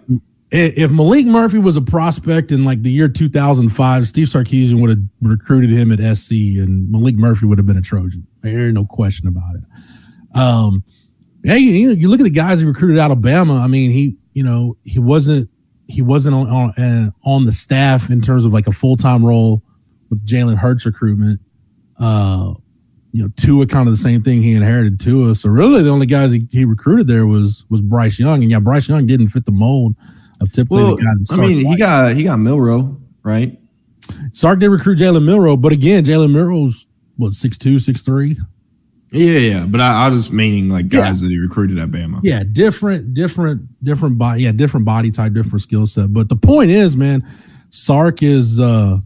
if 0.53 0.91
Malik 0.91 1.25
Murphy 1.25 1.57
was 1.57 1.75
a 1.77 1.81
prospect 1.81 2.51
in 2.51 2.63
like 2.63 2.83
the 2.83 2.91
year 2.91 3.07
2005, 3.07 4.07
Steve 4.07 4.27
Sarkisian 4.27 4.79
would 4.81 4.89
have 4.91 4.99
recruited 5.19 5.71
him 5.71 5.91
at 5.91 6.15
SC, 6.15 6.31
and 6.31 6.91
Malik 6.91 7.15
Murphy 7.15 7.47
would 7.47 7.57
have 7.57 7.65
been 7.65 7.77
a 7.77 7.81
Trojan. 7.81 8.27
There's 8.41 8.71
no 8.71 8.85
question 8.85 9.27
about 9.27 9.55
it. 9.55 10.37
Um, 10.37 10.83
yeah, 11.43 11.55
you, 11.55 11.89
you 11.91 12.07
look 12.07 12.19
at 12.19 12.23
the 12.23 12.29
guys 12.29 12.59
he 12.59 12.67
recruited 12.67 12.99
Alabama. 12.99 13.55
I 13.55 13.67
mean, 13.67 13.89
he, 13.89 14.15
you 14.33 14.43
know, 14.43 14.77
he 14.83 14.99
wasn't 14.99 15.49
he 15.87 16.03
wasn't 16.03 16.35
on 16.35 16.47
on, 16.47 16.69
uh, 16.77 17.09
on 17.23 17.45
the 17.45 17.51
staff 17.51 18.11
in 18.11 18.21
terms 18.21 18.45
of 18.45 18.53
like 18.53 18.67
a 18.67 18.71
full 18.71 18.95
time 18.95 19.25
role 19.25 19.63
with 20.11 20.23
Jalen 20.23 20.57
Hurts 20.57 20.85
recruitment. 20.85 21.41
Uh, 21.99 22.53
you 23.11 23.23
know, 23.23 23.29
Tua 23.37 23.65
kind 23.65 23.87
of 23.87 23.93
the 23.93 24.01
same 24.01 24.21
thing 24.21 24.43
he 24.43 24.53
inherited 24.53 24.99
Tua. 24.99 25.33
So 25.33 25.49
really, 25.49 25.81
the 25.81 25.89
only 25.89 26.05
guys 26.05 26.31
he, 26.31 26.47
he 26.51 26.63
recruited 26.63 27.07
there 27.07 27.25
was 27.25 27.65
was 27.69 27.81
Bryce 27.81 28.19
Young, 28.19 28.43
and 28.43 28.51
yeah, 28.51 28.59
Bryce 28.59 28.87
Young 28.87 29.07
didn't 29.07 29.29
fit 29.29 29.45
the 29.45 29.51
mold 29.51 29.95
typically 30.51 30.83
well, 30.83 30.97
I 31.31 31.37
mean, 31.37 31.65
he 31.65 31.77
got 31.77 32.15
he 32.15 32.23
got 32.23 32.37
Milroe, 32.37 32.99
right? 33.23 33.57
Sark 34.31 34.59
did 34.59 34.69
recruit 34.69 34.99
Jalen 34.99 35.23
Milroe, 35.23 35.57
but 35.57 35.71
again, 35.71 36.03
Jalen 36.03 36.31
Milroe's 36.31 36.87
what 37.17 37.33
six 37.33 37.57
two, 37.57 37.79
six 37.79 38.01
three. 38.01 38.37
Yeah, 39.11 39.37
yeah, 39.37 39.65
but 39.65 39.79
I, 39.79 40.05
I 40.05 40.09
was 40.09 40.31
meaning 40.31 40.69
like 40.69 40.89
guys 40.89 41.21
yeah. 41.21 41.27
that 41.27 41.31
he 41.31 41.37
recruited 41.37 41.77
at 41.77 41.91
Bama. 41.91 42.19
Yeah, 42.23 42.43
different, 42.51 43.13
different, 43.13 43.61
different 43.83 44.17
body. 44.17 44.41
Yeah, 44.41 44.51
different 44.51 44.87
body 44.87 45.11
type, 45.11 45.33
different 45.33 45.61
skill 45.61 45.85
set. 45.85 46.11
But 46.11 46.29
the 46.29 46.35
point 46.35 46.71
is, 46.71 46.97
man, 46.97 47.23
Sark 47.69 48.23
is. 48.23 48.59
uh 48.59 48.97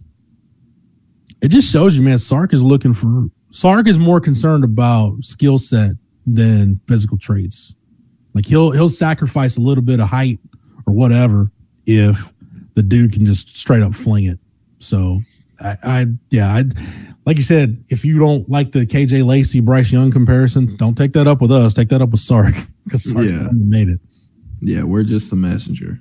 It 1.42 1.50
just 1.50 1.72
shows 1.72 1.98
you, 1.98 2.04
man. 2.04 2.20
Sark 2.20 2.54
is 2.54 2.64
looking 2.64 2.94
for. 2.94 3.28
Sark 3.52 3.88
is 3.88 4.00
more 4.00 4.22
concerned 4.22 4.64
about 4.64 5.26
skill 5.26 5.58
set 5.58 5.92
than 6.26 6.80
physical 6.88 7.18
traits. 7.18 7.76
Like 8.34 8.46
he'll 8.46 8.72
he'll 8.72 8.88
sacrifice 8.88 9.58
a 9.58 9.62
little 9.62 9.84
bit 9.84 10.00
of 10.00 10.08
height 10.08 10.40
or 10.88 10.94
whatever 10.94 11.52
if 11.86 12.34
the 12.74 12.82
dude 12.82 13.14
can 13.14 13.26
just 13.26 13.56
straight 13.56 13.84
up 13.84 13.94
fling 13.94 14.26
it. 14.26 14.40
So 14.80 15.22
I, 15.60 15.78
I 15.84 16.06
yeah, 16.30 16.48
I 16.48 16.64
like 17.26 17.38
you 17.38 17.44
said, 17.44 17.84
if 17.90 18.06
you 18.06 18.18
don't 18.18 18.50
like 18.50 18.72
the 18.72 18.86
KJ 18.86 19.26
Lacey 19.26 19.60
Bryce 19.60 19.92
Young 19.92 20.12
comparison, 20.12 20.76
don't 20.78 20.96
take 20.96 21.14
that 21.14 21.28
up 21.28 21.42
with 21.42 21.52
us. 21.52 21.74
Take 21.74 21.90
that 21.90 22.02
up 22.02 22.10
with 22.10 22.22
Sark 22.22 22.56
because 22.86 23.10
Sark 23.10 23.26
yeah. 23.26 23.50
made 23.52 23.90
it. 23.90 24.00
Yeah, 24.62 24.84
we're 24.84 25.04
just 25.04 25.30
the 25.30 25.36
messenger. 25.36 26.00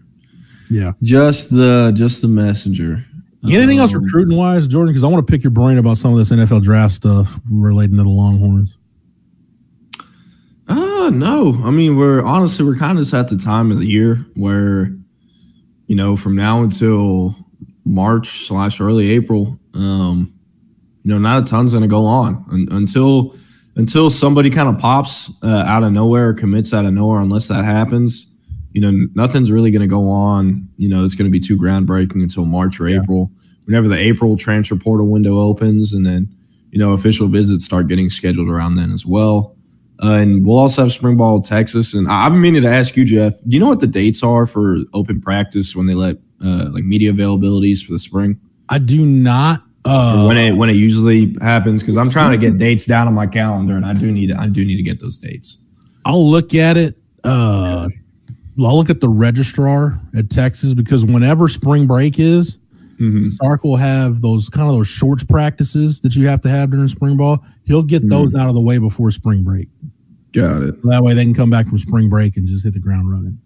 Yeah, 0.70 0.92
just 1.02 1.50
the 1.50 1.92
just 1.94 2.22
the 2.22 2.28
messenger. 2.28 3.04
Anything 3.44 3.78
um, 3.78 3.82
else 3.82 3.94
recruiting 3.94 4.36
wise, 4.36 4.66
Jordan? 4.66 4.92
Because 4.92 5.04
I 5.04 5.08
want 5.08 5.26
to 5.26 5.30
pick 5.30 5.44
your 5.44 5.52
brain 5.52 5.78
about 5.78 5.98
some 5.98 6.12
of 6.12 6.18
this 6.18 6.30
NFL 6.30 6.62
draft 6.62 6.94
stuff 6.94 7.38
relating 7.50 7.96
to 7.96 8.02
the 8.02 8.08
Longhorns. 8.08 8.75
Uh 11.06 11.10
no. 11.10 11.60
I 11.62 11.70
mean, 11.70 11.96
we're 11.96 12.20
honestly 12.24 12.64
we're 12.64 12.74
kind 12.74 12.98
of 12.98 13.04
just 13.04 13.14
at 13.14 13.28
the 13.28 13.36
time 13.36 13.70
of 13.70 13.78
the 13.78 13.86
year 13.86 14.26
where, 14.34 14.92
you 15.86 15.94
know, 15.94 16.16
from 16.16 16.34
now 16.34 16.64
until 16.64 17.36
March 17.84 18.48
slash 18.48 18.80
early 18.80 19.12
April, 19.12 19.56
um, 19.74 20.34
you 21.04 21.12
know, 21.12 21.18
not 21.18 21.40
a 21.40 21.46
ton's 21.46 21.70
going 21.70 21.82
to 21.82 21.88
go 21.88 22.06
on 22.06 22.66
until 22.72 23.36
until 23.76 24.10
somebody 24.10 24.50
kind 24.50 24.68
of 24.68 24.80
pops 24.80 25.30
uh, 25.44 25.62
out 25.64 25.84
of 25.84 25.92
nowhere, 25.92 26.30
or 26.30 26.34
commits 26.34 26.74
out 26.74 26.84
of 26.84 26.92
nowhere. 26.92 27.20
Unless 27.20 27.46
that 27.48 27.64
happens, 27.64 28.26
you 28.72 28.80
know, 28.80 29.06
nothing's 29.14 29.52
really 29.52 29.70
going 29.70 29.82
to 29.82 29.86
go 29.86 30.10
on. 30.10 30.68
You 30.76 30.88
know, 30.88 31.04
it's 31.04 31.14
going 31.14 31.30
to 31.30 31.38
be 31.38 31.38
too 31.38 31.56
groundbreaking 31.56 32.20
until 32.20 32.46
March 32.46 32.80
or 32.80 32.88
yeah. 32.88 33.00
April. 33.00 33.30
Whenever 33.66 33.86
the 33.86 33.96
April 33.96 34.36
transfer 34.36 34.74
portal 34.74 35.06
window 35.06 35.38
opens, 35.38 35.92
and 35.92 36.04
then 36.04 36.34
you 36.72 36.80
know 36.80 36.94
official 36.94 37.28
visits 37.28 37.64
start 37.64 37.86
getting 37.86 38.10
scheduled 38.10 38.48
around 38.48 38.74
then 38.74 38.90
as 38.90 39.06
well. 39.06 39.55
Uh, 40.02 40.12
and 40.12 40.44
we'll 40.44 40.58
also 40.58 40.82
have 40.82 40.92
spring 40.92 41.16
ball 41.16 41.40
Texas. 41.40 41.94
And 41.94 42.08
I've 42.08 42.32
been 42.32 42.40
meaning 42.40 42.62
to 42.62 42.68
ask 42.68 42.96
you, 42.96 43.04
Jeff. 43.04 43.34
Do 43.34 43.50
you 43.50 43.60
know 43.60 43.68
what 43.68 43.80
the 43.80 43.86
dates 43.86 44.22
are 44.22 44.46
for 44.46 44.78
open 44.92 45.20
practice 45.20 45.74
when 45.74 45.86
they 45.86 45.94
let 45.94 46.16
uh, 46.44 46.68
like 46.70 46.84
media 46.84 47.12
availabilities 47.12 47.84
for 47.84 47.92
the 47.92 47.98
spring? 47.98 48.38
I 48.68 48.78
do 48.78 49.06
not. 49.06 49.62
Uh, 49.84 50.24
when 50.26 50.36
it 50.36 50.52
when 50.52 50.68
it 50.68 50.74
usually 50.74 51.36
happens, 51.40 51.80
because 51.80 51.96
I'm 51.96 52.10
trying 52.10 52.32
to 52.32 52.38
get 52.38 52.58
dates 52.58 52.86
down 52.86 53.06
on 53.06 53.14
my 53.14 53.26
calendar, 53.28 53.76
and 53.76 53.86
I 53.86 53.94
do 53.94 54.10
need 54.10 54.32
I 54.32 54.48
do 54.48 54.64
need 54.64 54.76
to 54.78 54.82
get 54.82 55.00
those 55.00 55.16
dates. 55.16 55.58
I'll 56.04 56.28
look 56.28 56.54
at 56.54 56.76
it. 56.76 56.96
Uh, 57.22 57.88
I'll 58.58 58.76
look 58.76 58.90
at 58.90 59.00
the 59.00 59.08
registrar 59.08 60.00
at 60.16 60.28
Texas 60.28 60.74
because 60.74 61.04
whenever 61.04 61.48
spring 61.48 61.86
break 61.86 62.18
is, 62.18 62.58
mm-hmm. 62.98 63.28
Sark 63.28 63.64
will 63.64 63.76
have 63.76 64.20
those 64.20 64.48
kind 64.48 64.68
of 64.68 64.76
those 64.76 64.88
shorts 64.88 65.24
practices 65.24 66.00
that 66.00 66.16
you 66.16 66.26
have 66.28 66.40
to 66.42 66.48
have 66.48 66.70
during 66.70 66.88
spring 66.88 67.16
ball. 67.16 67.44
He'll 67.64 67.82
get 67.82 68.02
mm-hmm. 68.02 68.10
those 68.10 68.34
out 68.34 68.48
of 68.48 68.54
the 68.54 68.60
way 68.60 68.78
before 68.78 69.10
spring 69.10 69.42
break. 69.42 69.68
Got 70.32 70.62
it. 70.62 70.74
So 70.82 70.90
that 70.90 71.02
way 71.02 71.14
they 71.14 71.24
can 71.24 71.34
come 71.34 71.50
back 71.50 71.68
from 71.68 71.78
spring 71.78 72.08
break 72.08 72.36
and 72.36 72.46
just 72.46 72.64
hit 72.64 72.74
the 72.74 72.80
ground 72.80 73.10
running. 73.10 73.38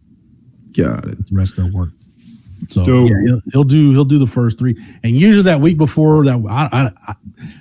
Got 0.72 1.06
it. 1.08 1.26
The 1.28 1.36
rest 1.36 1.58
of 1.58 1.64
their 1.64 1.72
work. 1.72 1.90
So 2.68 2.84
yeah, 2.84 3.16
he'll, 3.24 3.40
he'll, 3.52 3.64
do 3.64 3.90
he'll 3.92 4.04
do 4.04 4.18
the 4.18 4.26
first 4.26 4.58
three, 4.58 4.76
and 5.02 5.16
usually 5.16 5.44
that 5.44 5.60
week 5.60 5.78
before 5.78 6.24
that, 6.26 6.44
I, 6.48 6.68
I, 6.70 6.92
I, 7.08 7.14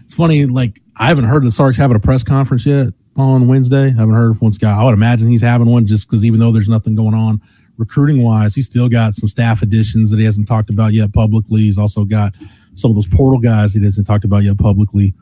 it's 0.04 0.14
funny. 0.14 0.46
Like 0.46 0.82
I 0.98 1.08
haven't 1.08 1.24
heard 1.24 1.44
the 1.44 1.52
Sarks 1.52 1.78
having 1.78 1.96
a 1.96 2.00
press 2.02 2.24
conference 2.24 2.66
yet 2.66 2.94
on 3.16 3.48
Wednesday. 3.48 3.86
I 3.86 3.92
haven't 3.92 4.16
heard 4.16 4.32
if 4.36 4.42
one 4.42 4.52
guy. 4.60 4.78
I 4.78 4.84
would 4.84 4.94
imagine 4.94 5.28
he's 5.28 5.42
having 5.42 5.68
one 5.68 5.88
just 5.88 6.08
because 6.08 6.26
even 6.26 6.40
though 6.40 6.52
there's 6.52 6.68
nothing 6.68 6.96
going 6.96 7.14
on 7.14 7.42
recruiting 7.80 8.22
wise, 8.22 8.54
he's 8.54 8.66
still 8.66 8.90
got 8.90 9.16
some 9.16 9.30
staff 9.30 9.62
additions 9.62 10.12
that 10.12 10.20
he 10.20 10.26
hasn't 10.26 10.48
talked 10.48 10.70
about 10.70 10.94
yet 10.94 11.14
publicly. 11.14 11.62
He's 11.62 11.78
also 11.78 12.04
got 12.04 12.34
some 12.76 12.92
of 12.92 12.96
those 12.96 13.08
portal 13.08 13.40
guys 13.40 13.74
he 13.74 13.84
hasn't 13.84 14.06
talked 14.06 14.26
about 14.26 14.44
yet 14.44 14.58
publicly. 14.60 15.16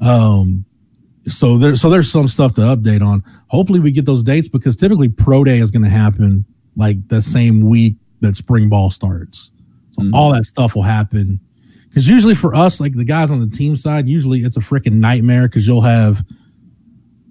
Um, 0.00 0.64
so 1.26 1.56
there, 1.56 1.74
so 1.74 1.88
there's 1.88 2.12
some 2.12 2.28
stuff 2.28 2.52
to 2.54 2.60
update 2.60 3.04
on. 3.04 3.24
Hopefully, 3.48 3.80
we 3.80 3.90
get 3.90 4.04
those 4.04 4.22
dates 4.22 4.46
because 4.46 4.76
typically 4.76 5.08
pro 5.08 5.42
day 5.42 5.58
is 5.58 5.70
going 5.70 5.84
to 5.84 5.88
happen 5.88 6.44
like 6.76 7.08
the 7.08 7.22
same 7.22 7.68
week 7.68 7.96
that 8.20 8.36
spring 8.36 8.68
ball 8.68 8.90
starts. 8.90 9.50
So 9.92 10.02
mm-hmm. 10.02 10.14
all 10.14 10.32
that 10.32 10.44
stuff 10.44 10.74
will 10.74 10.82
happen. 10.82 11.40
Because 11.88 12.08
usually 12.08 12.34
for 12.34 12.54
us, 12.54 12.80
like 12.80 12.94
the 12.94 13.04
guys 13.04 13.30
on 13.30 13.40
the 13.40 13.54
team 13.54 13.76
side, 13.76 14.08
usually 14.08 14.40
it's 14.40 14.56
a 14.56 14.60
freaking 14.60 14.94
nightmare 14.94 15.48
because 15.48 15.66
you'll 15.66 15.82
have 15.82 16.24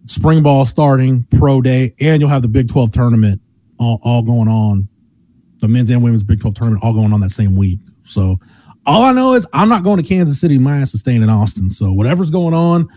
spring 0.06 0.44
ball 0.44 0.66
starting, 0.66 1.24
pro 1.38 1.62
day, 1.62 1.94
and 2.00 2.22
you'll 2.22 2.30
have 2.30 2.44
the 2.44 2.48
Big 2.48 2.70
12 2.70 2.92
tournament 2.92 3.42
all, 3.82 4.00
all 4.04 4.22
going 4.22 4.48
on. 4.48 4.88
The 5.60 5.68
men's 5.68 5.90
and 5.90 6.04
women's 6.04 6.24
Big 6.24 6.40
12 6.40 6.56
tournament 6.56 6.84
all 6.84 6.94
going 6.94 7.12
on 7.12 7.20
that 7.22 7.32
same 7.32 7.56
week. 7.56 7.80
So 8.06 8.40
all 8.86 9.04
I 9.04 9.12
know 9.12 9.34
is 9.34 9.46
I'm 9.54 9.70
not 9.70 9.84
going 9.84 10.02
to 10.02 10.08
Kansas 10.08 10.40
City. 10.40 10.58
My 10.58 10.78
ass 10.78 10.94
is 10.94 11.02
staying 11.02 11.24
in 11.24 11.30
Austin. 11.30 11.70
So 11.70 11.92
whatever's 11.92 12.30
going 12.30 12.54
on 12.54 12.88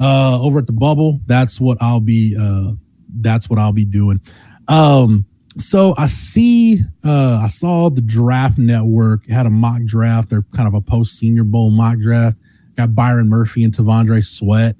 uh, 0.00 0.42
over 0.42 0.58
at 0.58 0.66
the 0.66 0.72
bubble, 0.72 1.20
that's 1.26 1.60
what 1.60 1.78
I'll 1.80 2.00
be. 2.00 2.36
Uh, 2.38 2.72
that's 3.18 3.48
what 3.50 3.58
I'll 3.58 3.72
be 3.72 3.84
doing. 3.84 4.20
Um, 4.68 5.26
so 5.58 5.94
I 5.98 6.06
see, 6.06 6.80
uh, 7.04 7.40
I 7.42 7.46
saw 7.48 7.90
the 7.90 8.00
draft 8.00 8.56
network 8.56 9.28
had 9.28 9.44
a 9.44 9.50
mock 9.50 9.84
draft. 9.84 10.30
They're 10.30 10.46
kind 10.54 10.66
of 10.66 10.72
a 10.72 10.80
post 10.80 11.18
Senior 11.18 11.44
Bowl 11.44 11.70
mock 11.70 11.98
draft. 11.98 12.38
Got 12.76 12.94
Byron 12.94 13.28
Murphy 13.28 13.64
and 13.64 13.74
T'Vondre 13.74 14.24
Sweat 14.24 14.76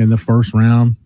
in 0.00 0.10
the 0.10 0.16
first 0.16 0.52
round. 0.52 0.96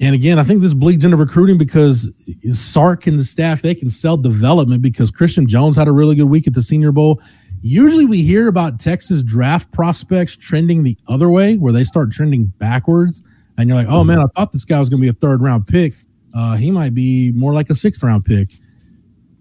And 0.00 0.14
again, 0.14 0.38
I 0.38 0.44
think 0.44 0.62
this 0.62 0.72
bleeds 0.72 1.04
into 1.04 1.18
recruiting 1.18 1.58
because 1.58 2.10
Sark 2.54 3.06
and 3.06 3.18
the 3.18 3.24
staff 3.24 3.60
they 3.60 3.74
can 3.74 3.90
sell 3.90 4.16
development 4.16 4.80
because 4.80 5.10
Christian 5.10 5.46
Jones 5.46 5.76
had 5.76 5.88
a 5.88 5.92
really 5.92 6.14
good 6.14 6.24
week 6.24 6.46
at 6.46 6.54
the 6.54 6.62
Senior 6.62 6.90
Bowl. 6.90 7.20
Usually, 7.60 8.06
we 8.06 8.22
hear 8.22 8.48
about 8.48 8.80
Texas 8.80 9.22
draft 9.22 9.70
prospects 9.72 10.34
trending 10.34 10.82
the 10.82 10.96
other 11.06 11.28
way, 11.28 11.56
where 11.58 11.74
they 11.74 11.84
start 11.84 12.10
trending 12.10 12.46
backwards, 12.46 13.22
and 13.58 13.68
you're 13.68 13.76
like, 13.76 13.88
"Oh 13.88 14.02
man, 14.02 14.18
I 14.18 14.24
thought 14.34 14.52
this 14.52 14.64
guy 14.64 14.80
was 14.80 14.88
going 14.88 15.00
to 15.00 15.04
be 15.04 15.10
a 15.10 15.12
third 15.12 15.42
round 15.42 15.66
pick." 15.66 15.92
Uh, 16.32 16.56
he 16.56 16.70
might 16.70 16.94
be 16.94 17.32
more 17.32 17.52
like 17.52 17.68
a 17.68 17.76
sixth 17.76 18.02
round 18.02 18.24
pick. 18.24 18.54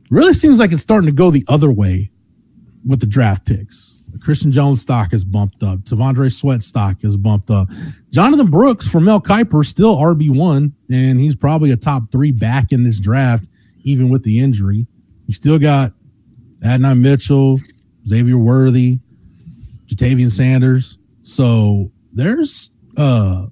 Really 0.10 0.34
seems 0.34 0.60
like 0.60 0.74
it's 0.74 0.82
starting 0.82 1.06
to 1.06 1.14
go 1.14 1.32
the 1.32 1.46
other 1.48 1.72
way 1.72 2.12
with 2.86 3.00
the 3.00 3.06
draft 3.06 3.46
picks. 3.46 3.89
Christian 4.22 4.52
Jones 4.52 4.82
stock 4.82 5.14
is 5.14 5.24
bumped 5.24 5.64
up. 5.64 5.80
T'Vondre 5.80 6.32
Sweat 6.32 6.64
stock 6.64 6.98
is 7.04 7.18
bumped 7.18 7.50
up. 7.50 7.68
Jonathan 8.12 8.48
Brooks 8.48 8.88
for 8.88 9.00
Mel 9.00 9.22
Kiper 9.22 9.66
still 9.66 9.96
RB 9.98 10.36
one, 10.36 10.74
and 10.92 11.20
he's 11.20 11.36
probably 11.36 11.72
a 11.72 11.78
top 11.78 12.12
three 12.12 12.32
back 12.32 12.72
in 12.72 12.84
this 12.84 13.00
draft, 13.00 13.46
even 13.84 14.10
with 14.10 14.24
the 14.24 14.40
injury. 14.40 14.88
You 15.28 15.34
still 15.34 15.60
got 15.60 15.94
Adonai 16.64 16.96
Mitchell, 16.96 17.60
Xavier 18.08 18.38
Worthy, 18.38 19.00
Ja'Tavion 19.86 20.32
Sanders. 20.32 20.98
So 21.24 21.92
there's 22.14 22.72
uh 22.98 23.48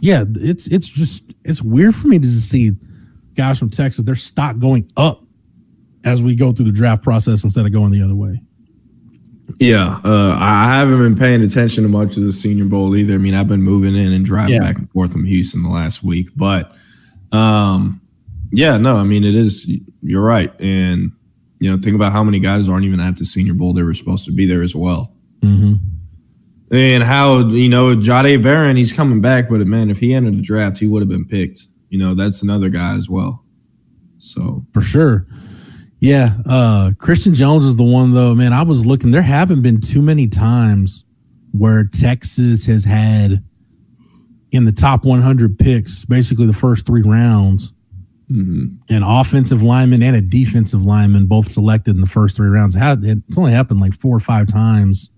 yeah, 0.00 0.24
it's 0.36 0.68
it's 0.68 0.88
just 0.88 1.24
it's 1.44 1.62
weird 1.62 1.94
for 1.94 2.06
me 2.06 2.18
to 2.18 2.26
see 2.28 2.72
guys 3.34 3.58
from 3.58 3.70
Texas, 3.70 4.04
their 4.04 4.14
stock 4.14 4.58
going 4.58 4.90
up 4.96 5.24
as 6.04 6.22
we 6.22 6.34
go 6.34 6.52
through 6.52 6.66
the 6.66 6.72
draft 6.72 7.02
process 7.02 7.44
instead 7.44 7.66
of 7.66 7.72
going 7.72 7.90
the 7.90 8.02
other 8.02 8.14
way. 8.14 8.40
Yeah, 9.58 10.00
uh, 10.04 10.36
I 10.38 10.76
haven't 10.76 10.98
been 10.98 11.16
paying 11.16 11.42
attention 11.42 11.82
to 11.82 11.88
much 11.88 12.16
of 12.16 12.22
the 12.22 12.30
Senior 12.30 12.66
Bowl 12.66 12.94
either. 12.96 13.14
I 13.14 13.18
mean, 13.18 13.34
I've 13.34 13.48
been 13.48 13.62
moving 13.62 13.96
in 13.96 14.12
and 14.12 14.24
driving 14.24 14.54
yeah. 14.54 14.60
back 14.60 14.78
and 14.78 14.88
forth 14.90 15.12
from 15.12 15.24
Houston 15.24 15.62
the 15.62 15.68
last 15.68 16.02
week, 16.04 16.28
but 16.36 16.72
um, 17.32 18.00
yeah, 18.52 18.76
no, 18.78 18.96
I 18.96 19.04
mean, 19.04 19.24
it 19.24 19.34
is. 19.34 19.68
You're 20.00 20.22
right, 20.22 20.52
and 20.60 21.12
you 21.58 21.70
know, 21.70 21.76
think 21.76 21.96
about 21.96 22.12
how 22.12 22.22
many 22.22 22.38
guys 22.38 22.68
aren't 22.68 22.84
even 22.84 23.00
at 23.00 23.16
the 23.16 23.24
Senior 23.24 23.54
Bowl. 23.54 23.72
They 23.72 23.82
were 23.82 23.94
supposed 23.94 24.24
to 24.26 24.32
be 24.32 24.46
there 24.46 24.62
as 24.62 24.74
well. 24.74 25.12
Mm-hmm 25.40 25.74
and 26.70 27.02
how 27.02 27.38
you 27.48 27.68
know 27.68 27.96
Jahdae 27.96 28.42
Barron, 28.42 28.76
he's 28.76 28.92
coming 28.92 29.20
back, 29.20 29.48
but 29.48 29.60
man, 29.66 29.90
if 29.90 29.98
he 29.98 30.12
entered 30.12 30.36
the 30.36 30.42
draft, 30.42 30.78
he 30.78 30.86
would 30.86 31.02
have 31.02 31.08
been 31.08 31.24
picked. 31.24 31.66
You 31.88 31.98
know, 31.98 32.14
that's 32.14 32.42
another 32.42 32.68
guy 32.68 32.94
as 32.94 33.08
well. 33.08 33.44
So 34.18 34.66
for 34.72 34.82
sure. 34.82 35.26
Yeah, 36.00 36.28
uh 36.48 36.92
Christian 36.98 37.34
Jones 37.34 37.64
is 37.64 37.76
the 37.76 37.84
one 37.84 38.14
though. 38.14 38.34
Man, 38.34 38.52
I 38.52 38.62
was 38.62 38.86
looking. 38.86 39.10
There 39.10 39.22
haven't 39.22 39.62
been 39.62 39.80
too 39.80 40.02
many 40.02 40.28
times 40.28 41.04
where 41.52 41.84
Texas 41.84 42.66
has 42.66 42.84
had 42.84 43.42
in 44.50 44.64
the 44.64 44.72
top 44.72 45.04
100 45.04 45.58
picks, 45.58 46.04
basically 46.04 46.46
the 46.46 46.52
first 46.52 46.86
three 46.86 47.02
rounds, 47.02 47.72
mm-hmm. 48.30 48.76
an 48.88 49.02
offensive 49.02 49.62
lineman 49.62 50.02
and 50.02 50.16
a 50.16 50.20
defensive 50.20 50.84
lineman 50.84 51.26
both 51.26 51.52
selected 51.52 51.94
in 51.94 52.00
the 52.00 52.06
first 52.06 52.36
three 52.36 52.48
rounds. 52.48 52.74
It's 52.78 53.38
only 53.38 53.52
happened 53.52 53.80
like 53.80 53.94
four 53.94 54.16
or 54.16 54.20
five 54.20 54.46
times 54.46 55.10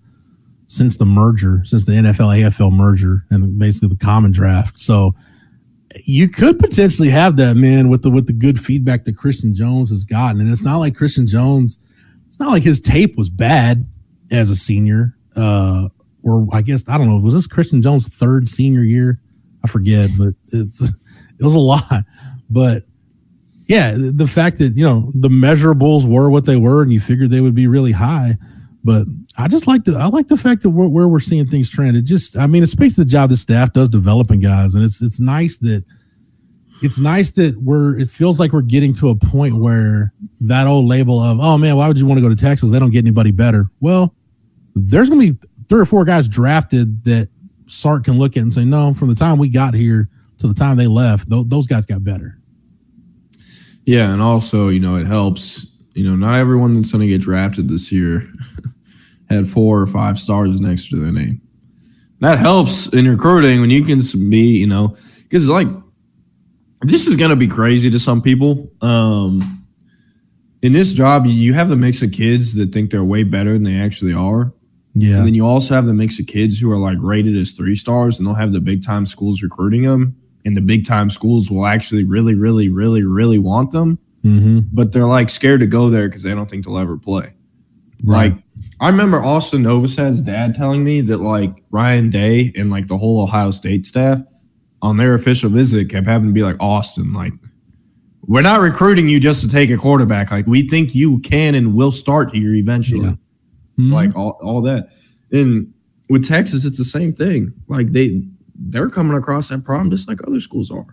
since 0.67 0.97
the 0.97 1.05
merger, 1.05 1.61
since 1.65 1.85
the 1.85 1.93
NFL 1.93 2.41
AFL 2.41 2.71
merger 2.71 3.25
and 3.29 3.57
basically 3.59 3.89
the 3.89 3.97
common 3.97 4.31
draft. 4.31 4.79
So 4.81 5.13
you 6.05 6.29
could 6.29 6.59
potentially 6.59 7.09
have 7.09 7.37
that 7.37 7.55
man 7.55 7.89
with 7.89 8.03
the 8.03 8.09
with 8.09 8.27
the 8.27 8.33
good 8.33 8.59
feedback 8.59 9.05
that 9.05 9.17
Christian 9.17 9.53
Jones 9.55 9.89
has 9.89 10.03
gotten. 10.03 10.41
And 10.41 10.49
it's 10.49 10.63
not 10.63 10.77
like 10.77 10.95
Christian 10.95 11.27
Jones, 11.27 11.77
it's 12.27 12.39
not 12.39 12.51
like 12.51 12.63
his 12.63 12.81
tape 12.81 13.17
was 13.17 13.29
bad 13.29 13.87
as 14.29 14.49
a 14.49 14.55
senior. 14.55 15.15
Uh 15.35 15.89
or 16.23 16.47
I 16.51 16.61
guess 16.61 16.87
I 16.87 16.97
don't 16.97 17.09
know, 17.09 17.17
was 17.17 17.33
this 17.33 17.47
Christian 17.47 17.81
Jones' 17.81 18.07
third 18.07 18.47
senior 18.47 18.83
year? 18.83 19.19
I 19.63 19.67
forget, 19.67 20.09
but 20.17 20.29
it's 20.49 20.81
it 20.81 21.43
was 21.43 21.55
a 21.55 21.59
lot. 21.59 22.05
But 22.49 22.83
yeah, 23.67 23.95
the 23.95 24.27
fact 24.27 24.57
that 24.59 24.75
you 24.75 24.85
know 24.85 25.11
the 25.15 25.29
measurables 25.29 26.05
were 26.05 26.29
what 26.29 26.45
they 26.45 26.57
were, 26.57 26.81
and 26.81 26.91
you 26.91 26.99
figured 26.99 27.31
they 27.31 27.39
would 27.39 27.55
be 27.55 27.67
really 27.67 27.93
high. 27.93 28.37
But 28.83 29.05
I 29.37 29.47
just 29.47 29.67
like 29.67 29.83
the 29.83 29.95
I 29.95 30.07
like 30.07 30.27
the 30.27 30.37
fact 30.37 30.63
that 30.63 30.71
we're, 30.71 30.87
where 30.87 31.07
we're 31.07 31.19
seeing 31.19 31.47
things 31.47 31.69
trend. 31.69 31.97
It 31.97 32.03
just 32.03 32.37
I 32.37 32.47
mean 32.47 32.63
it 32.63 32.67
speaks 32.67 32.95
to 32.95 33.01
the 33.01 33.09
job 33.09 33.29
the 33.29 33.37
staff 33.37 33.73
does 33.73 33.89
developing 33.89 34.39
guys, 34.39 34.73
and 34.73 34.83
it's 34.83 35.01
it's 35.01 35.19
nice 35.19 35.57
that 35.59 35.83
it's 36.81 36.97
nice 36.97 37.31
that 37.31 37.55
we're 37.61 37.99
it 37.99 38.07
feels 38.07 38.39
like 38.39 38.53
we're 38.53 38.61
getting 38.61 38.93
to 38.95 39.09
a 39.09 39.15
point 39.15 39.55
where 39.55 40.13
that 40.41 40.65
old 40.65 40.85
label 40.85 41.19
of 41.19 41.39
oh 41.39 41.57
man 41.57 41.77
why 41.77 41.87
would 41.87 41.99
you 41.99 42.07
want 42.07 42.17
to 42.17 42.21
go 42.23 42.29
to 42.29 42.35
Texas 42.35 42.71
they 42.71 42.79
don't 42.79 42.91
get 42.91 42.99
anybody 42.99 43.31
better. 43.31 43.69
Well, 43.81 44.15
there's 44.75 45.09
gonna 45.09 45.21
be 45.21 45.37
three 45.69 45.81
or 45.81 45.85
four 45.85 46.03
guys 46.03 46.27
drafted 46.27 47.03
that 47.03 47.29
Sark 47.67 48.05
can 48.05 48.17
look 48.17 48.35
at 48.35 48.43
and 48.43 48.53
say 48.53 48.65
no 48.65 48.95
from 48.95 49.09
the 49.09 49.15
time 49.15 49.37
we 49.37 49.47
got 49.47 49.75
here 49.75 50.09
to 50.39 50.47
the 50.47 50.55
time 50.55 50.75
they 50.75 50.87
left 50.87 51.29
th- 51.29 51.45
those 51.47 51.67
guys 51.67 51.85
got 51.85 52.03
better. 52.03 52.39
Yeah, 53.85 54.11
and 54.11 54.21
also 54.21 54.69
you 54.69 54.79
know 54.79 54.95
it 54.95 55.05
helps 55.05 55.67
you 55.93 56.03
know 56.03 56.15
not 56.15 56.39
everyone 56.39 56.73
that's 56.73 56.91
going 56.91 57.01
to 57.01 57.07
get 57.07 57.21
drafted 57.21 57.67
this 57.67 57.91
year 57.91 58.27
had 59.31 59.47
four 59.47 59.79
or 59.79 59.87
five 59.87 60.19
stars 60.19 60.59
next 60.59 60.89
to 60.89 60.97
their 60.97 61.11
name. 61.11 61.41
That 62.19 62.37
helps 62.37 62.87
in 62.87 63.09
recruiting 63.09 63.61
when 63.61 63.71
you 63.71 63.83
can 63.83 63.99
be, 64.29 64.59
you 64.59 64.67
know, 64.67 64.95
because 65.23 65.49
like 65.49 65.67
this 66.81 67.07
is 67.07 67.15
gonna 67.15 67.35
be 67.35 67.47
crazy 67.47 67.89
to 67.89 67.99
some 67.99 68.21
people. 68.21 68.71
Um, 68.81 69.65
in 70.61 70.73
this 70.73 70.93
job, 70.93 71.25
you 71.25 71.53
have 71.53 71.69
the 71.69 71.75
mix 71.75 72.01
of 72.01 72.11
kids 72.11 72.53
that 72.55 72.71
think 72.71 72.91
they're 72.91 73.03
way 73.03 73.23
better 73.23 73.53
than 73.53 73.63
they 73.63 73.79
actually 73.79 74.13
are. 74.13 74.53
Yeah. 74.93 75.17
And 75.17 75.27
then 75.27 75.33
you 75.33 75.45
also 75.45 75.73
have 75.73 75.85
the 75.85 75.93
mix 75.93 76.19
of 76.19 76.27
kids 76.27 76.59
who 76.59 76.69
are 76.71 76.77
like 76.77 76.97
rated 76.99 77.37
as 77.37 77.53
three 77.53 77.75
stars 77.75 78.19
and 78.19 78.27
they'll 78.27 78.35
have 78.35 78.51
the 78.51 78.59
big 78.59 78.83
time 78.83 79.05
schools 79.05 79.41
recruiting 79.41 79.83
them. 79.83 80.15
And 80.43 80.57
the 80.57 80.61
big 80.61 80.85
time 80.85 81.09
schools 81.09 81.49
will 81.49 81.65
actually 81.65 82.03
really, 82.03 82.35
really, 82.35 82.67
really, 82.67 83.03
really 83.03 83.39
want 83.39 83.71
them. 83.71 83.99
Mm-hmm. 84.23 84.59
But 84.71 84.91
they're 84.91 85.05
like 85.05 85.29
scared 85.29 85.61
to 85.61 85.67
go 85.67 85.89
there 85.89 86.07
because 86.07 86.23
they 86.23 86.33
don't 86.33 86.49
think 86.49 86.65
they'll 86.65 86.77
ever 86.77 86.97
play. 86.97 87.33
Right. 88.03 88.33
Like, 88.33 88.43
I 88.79 88.89
remember 88.89 89.21
Austin 89.23 89.63
Novosad's 89.63 90.21
dad 90.21 90.53
telling 90.55 90.83
me 90.83 91.01
that 91.01 91.17
like 91.19 91.63
Ryan 91.71 92.09
Day 92.09 92.51
and 92.55 92.69
like 92.71 92.87
the 92.87 92.97
whole 92.97 93.21
Ohio 93.21 93.51
State 93.51 93.85
staff 93.85 94.21
on 94.81 94.97
their 94.97 95.13
official 95.13 95.49
visit 95.49 95.89
kept 95.89 96.07
having 96.07 96.27
to 96.29 96.33
be 96.33 96.43
like, 96.43 96.57
Austin, 96.59 97.13
like, 97.13 97.33
we're 98.23 98.41
not 98.41 98.61
recruiting 98.61 99.07
you 99.09 99.19
just 99.19 99.41
to 99.41 99.47
take 99.47 99.69
a 99.69 99.77
quarterback. 99.77 100.31
Like, 100.31 100.47
we 100.47 100.67
think 100.67 100.95
you 100.95 101.19
can 101.19 101.53
and 101.55 101.73
will 101.75 101.91
start 101.91 102.33
here 102.33 102.53
eventually 102.53 103.05
Yeah. 103.07 103.15
Mhm. 103.85 103.91
like 103.91 104.15
all, 104.15 104.37
all 104.41 104.61
that. 104.63 104.89
And 105.31 105.67
with 106.09 106.25
Texas, 106.27 106.65
it's 106.65 106.77
the 106.77 106.83
same 106.83 107.13
thing. 107.13 107.53
Like 107.67 107.91
they 107.91 108.23
they're 108.63 108.89
coming 108.89 109.15
across 109.17 109.49
that 109.49 109.63
problem 109.63 109.89
just 109.89 110.07
like 110.07 110.19
other 110.27 110.39
schools 110.39 110.69
are. 110.69 110.85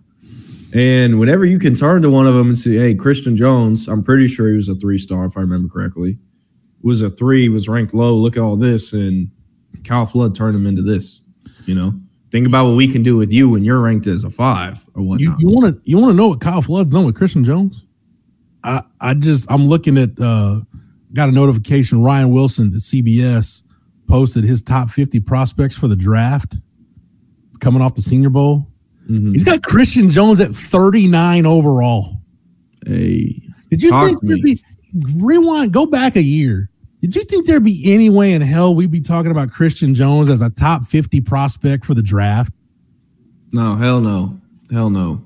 And 0.72 1.18
whenever 1.18 1.44
you 1.44 1.58
can 1.58 1.74
turn 1.74 2.02
to 2.02 2.10
one 2.10 2.26
of 2.26 2.34
them 2.34 2.48
and 2.48 2.58
say, 2.58 2.76
"Hey, 2.76 2.94
Christian 2.94 3.36
Jones, 3.36 3.88
I'm 3.88 4.02
pretty 4.02 4.26
sure 4.28 4.48
he 4.48 4.56
was 4.56 4.68
a 4.68 4.74
three 4.74 4.96
star 4.98 5.24
if 5.26 5.36
I 5.36 5.40
remember 5.40 5.68
correctly, 5.68 6.18
was 6.82 7.02
a 7.02 7.10
three, 7.10 7.48
was 7.48 7.68
ranked 7.68 7.94
low. 7.94 8.14
Look 8.14 8.36
at 8.36 8.42
all 8.42 8.56
this, 8.56 8.92
and 8.92 9.30
Kyle 9.84 10.06
Flood 10.06 10.34
turned 10.34 10.56
him 10.56 10.66
into 10.66 10.82
this. 10.82 11.20
You 11.66 11.74
know, 11.74 11.94
think 12.30 12.46
about 12.46 12.66
what 12.66 12.76
we 12.76 12.88
can 12.88 13.02
do 13.02 13.16
with 13.16 13.32
you 13.32 13.48
when 13.50 13.64
you're 13.64 13.80
ranked 13.80 14.06
as 14.06 14.24
a 14.24 14.30
five 14.30 14.84
or 14.94 15.02
whatnot. 15.02 15.40
you 15.40 15.48
want 15.48 15.74
to 15.74 15.80
you 15.90 15.98
want 15.98 16.10
to 16.12 16.16
know 16.16 16.28
what 16.28 16.40
Kyle 16.40 16.62
Flood's 16.62 16.90
done 16.90 17.04
with 17.04 17.14
Christian 17.14 17.44
Jones? 17.44 17.84
I 18.64 18.82
I 19.00 19.14
just 19.14 19.50
I'm 19.50 19.66
looking 19.68 19.98
at 19.98 20.18
uh 20.20 20.60
got 21.12 21.28
a 21.28 21.32
notification 21.32 22.02
Ryan 22.02 22.30
Wilson 22.30 22.68
at 22.74 22.80
CBS 22.80 23.62
posted 24.08 24.44
his 24.44 24.62
top 24.62 24.88
50 24.90 25.20
prospects 25.20 25.76
for 25.76 25.88
the 25.88 25.96
draft 25.96 26.54
coming 27.60 27.82
off 27.82 27.94
the 27.94 28.02
Senior 28.02 28.30
Bowl. 28.30 28.66
Mhm. 29.10 29.32
He's 29.32 29.44
got 29.44 29.62
Christian 29.62 30.10
Jones 30.10 30.40
at 30.40 30.54
39 30.54 31.44
overall. 31.46 32.20
Hey, 32.86 33.42
Did 33.70 33.82
you 33.82 33.90
think 33.90 34.20
be 34.44 34.62
rewind 35.16 35.72
go 35.72 35.86
back 35.86 36.16
a 36.16 36.22
year? 36.22 36.70
Did 37.01 37.14
you 37.14 37.24
think 37.24 37.47
there'd 37.47 37.62
be 37.62 37.93
any 37.93 38.11
way 38.11 38.32
in 38.32 38.43
hell 38.43 38.74
we'd 38.74 38.91
be 38.91 39.01
talking 39.01 39.30
about 39.30 39.53
Christian 39.53 39.95
Jones 39.95 40.28
as 40.28 40.41
a 40.41 40.51
top 40.51 40.84
50 40.86 41.20
prospect 41.20 41.84
for 41.84 41.95
the 41.95 42.03
draft? 42.03 42.53
no, 43.53 43.76
hell 43.76 44.01
no, 44.01 44.39
hell 44.70 44.91
no, 44.91 45.24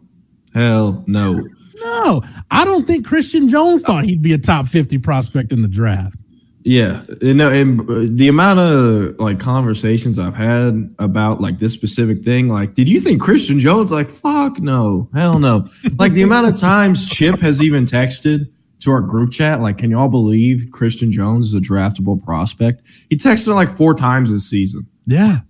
hell 0.54 1.04
no. 1.06 1.40
No, 1.84 2.22
I 2.48 2.64
don't 2.64 2.86
think 2.86 3.04
Christian 3.04 3.48
Jones 3.48 3.82
thought 3.82 4.04
he'd 4.04 4.22
be 4.22 4.32
a 4.32 4.38
top 4.38 4.68
50 4.68 4.98
prospect 4.98 5.52
in 5.52 5.62
the 5.62 5.68
draft. 5.68 6.16
Yeah, 6.62 7.02
you 7.20 7.34
know, 7.34 7.50
and 7.50 7.80
uh, 7.80 8.06
the 8.06 8.28
amount 8.28 8.60
of 8.60 9.18
like 9.18 9.40
conversations 9.40 10.16
I've 10.16 10.36
had 10.36 10.94
about 11.00 11.40
like 11.40 11.58
this 11.58 11.72
specific 11.72 12.22
thing, 12.22 12.48
like, 12.48 12.74
did 12.74 12.88
you 12.88 13.00
think 13.00 13.20
Christian 13.20 13.58
Jones? 13.58 13.90
Like, 13.90 14.08
fuck 14.08 14.60
no, 14.60 15.08
hell 15.12 15.40
no. 15.40 15.66
like 15.98 16.12
the 16.12 16.22
amount 16.22 16.46
of 16.46 16.60
times 16.60 17.04
Chip 17.04 17.40
has 17.40 17.60
even 17.60 17.84
texted 17.84 18.46
to 18.84 18.90
our 18.92 19.00
group 19.00 19.32
chat, 19.32 19.60
like, 19.60 19.78
can 19.78 19.90
y'all 19.90 20.08
believe 20.08 20.68
Christian 20.72 21.10
Jones 21.12 21.48
is 21.48 21.54
a 21.54 21.60
draftable 21.60 22.22
prospect? 22.22 22.82
He 23.10 23.16
texted 23.16 23.48
me 23.48 23.54
like 23.54 23.70
four 23.70 23.94
times 23.94 24.30
this 24.30 24.48
season, 24.48 24.86
Yeah. 25.06 25.40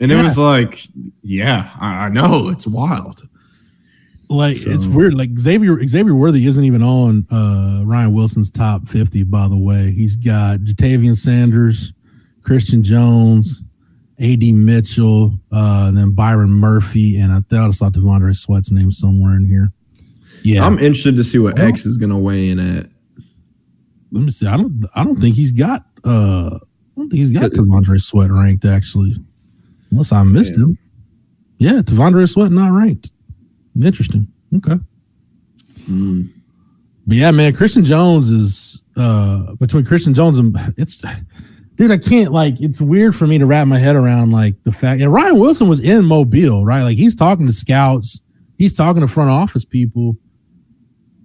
and 0.00 0.10
Yeah. 0.10 0.20
it 0.20 0.22
was 0.24 0.38
like, 0.38 0.86
yeah, 1.22 1.70
I, 1.80 2.06
I 2.06 2.08
know 2.08 2.48
it's 2.48 2.66
wild. 2.66 3.22
Like 4.30 4.56
it's 4.58 4.84
weird. 4.86 5.14
Like 5.14 5.38
Xavier 5.38 5.86
Xavier 5.88 6.14
Worthy 6.14 6.46
isn't 6.46 6.62
even 6.64 6.82
on 6.82 7.26
uh 7.30 7.82
Ryan 7.86 8.12
Wilson's 8.12 8.50
top 8.50 8.86
50, 8.86 9.22
by 9.24 9.48
the 9.48 9.56
way. 9.56 9.90
He's 9.92 10.16
got 10.16 10.58
Ja'Tavion 10.60 11.16
Sanders, 11.16 11.94
Christian 12.42 12.82
Jones, 12.82 13.62
AD 14.20 14.42
Mitchell, 14.42 15.38
uh, 15.50 15.86
and 15.88 15.96
then 15.96 16.12
Byron 16.12 16.50
Murphy, 16.50 17.16
and 17.18 17.32
I 17.32 17.40
thought 17.48 17.68
I 17.68 17.70
saw 17.70 17.88
T'Vondre 17.88 18.36
Sweat's 18.36 18.70
name 18.70 18.92
somewhere 18.92 19.34
in 19.34 19.46
here. 19.46 19.72
Yeah. 20.42 20.64
I'm 20.66 20.78
interested 20.78 21.16
to 21.16 21.24
see 21.24 21.38
what 21.38 21.58
Well- 21.58 21.68
X 21.68 21.84
is 21.86 21.96
gonna 21.96 22.18
weigh 22.18 22.50
in 22.50 22.58
at. 22.58 22.88
let 24.12 24.24
me 24.24 24.30
see. 24.30 24.46
I 24.46 24.56
don't 24.56 24.84
I 24.94 25.04
don't 25.04 25.20
think 25.20 25.34
he's 25.36 25.52
got 25.52 25.84
uh 26.04 26.50
I 26.56 27.00
don't 27.00 27.10
think 27.10 27.14
he's 27.18 27.30
got 27.30 27.50
T'Vondre 27.52 28.00
Sweat 28.00 28.30
ranked 28.30 28.64
actually. 28.64 29.16
Unless 29.90 30.12
I 30.12 30.22
missed 30.24 30.54
Yeah. 30.56 30.64
him. 30.64 30.78
Yeah, 31.58 31.72
T'Vondre 31.82 32.28
Sweat 32.28 32.50
not 32.52 32.72
ranked. 32.72 33.10
Interesting. 33.80 34.28
Okay. 34.56 34.76
Mm. 35.88 36.30
But 37.06 37.16
yeah, 37.16 37.30
man, 37.30 37.54
Christian 37.54 37.84
Jones 37.84 38.30
is 38.30 38.80
uh 38.96 39.54
between 39.56 39.84
Christian 39.84 40.14
Jones 40.14 40.38
and 40.38 40.56
it's 40.76 40.96
dude, 41.76 41.90
I 41.90 41.98
can't 41.98 42.32
like 42.32 42.60
it's 42.60 42.80
weird 42.80 43.14
for 43.14 43.26
me 43.26 43.38
to 43.38 43.46
wrap 43.46 43.66
my 43.68 43.78
head 43.78 43.96
around 43.96 44.30
like 44.32 44.56
the 44.64 44.72
fact 44.72 45.00
and 45.00 45.12
Ryan 45.12 45.38
Wilson 45.38 45.68
was 45.68 45.80
in 45.80 46.04
Mobile, 46.04 46.64
right? 46.64 46.82
Like 46.82 46.96
he's 46.96 47.14
talking 47.14 47.46
to 47.46 47.52
scouts, 47.52 48.20
he's 48.58 48.74
talking 48.74 49.00
to 49.02 49.08
front 49.08 49.30
office 49.30 49.64
people. 49.64 50.16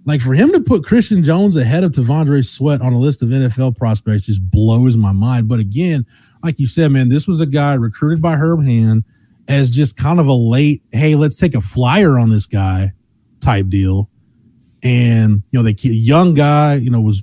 Like 0.06 0.20
for 0.20 0.34
him 0.34 0.52
to 0.52 0.60
put 0.60 0.84
Christian 0.84 1.24
Jones 1.24 1.56
ahead 1.56 1.82
of 1.82 1.92
T'Vondre 1.92 2.44
Sweat 2.44 2.82
on 2.82 2.92
a 2.92 2.98
list 2.98 3.22
of 3.22 3.30
NFL 3.30 3.76
prospects 3.76 4.26
just 4.26 4.50
blows 4.50 4.96
my 4.96 5.12
mind. 5.12 5.48
But 5.48 5.60
again, 5.60 6.04
like 6.42 6.58
you 6.58 6.66
said, 6.66 6.90
man, 6.90 7.08
this 7.08 7.26
was 7.26 7.40
a 7.40 7.46
guy 7.46 7.74
recruited 7.74 8.20
by 8.20 8.36
Herb 8.36 8.64
Hand 8.64 9.04
as 9.48 9.70
just 9.70 9.96
kind 9.96 10.20
of 10.20 10.26
a 10.26 10.32
late, 10.32 10.82
hey, 10.92 11.14
let's 11.14 11.36
take 11.36 11.54
a 11.54 11.60
flyer 11.60 12.18
on 12.18 12.28
this 12.28 12.46
guy 12.46 12.92
type 13.40 13.68
deal. 13.68 14.10
And 14.82 15.42
you 15.50 15.58
know 15.58 15.62
they 15.62 15.70
a 15.88 15.92
young 15.92 16.34
guy 16.34 16.74
you 16.74 16.90
know 16.90 17.00
was 17.00 17.22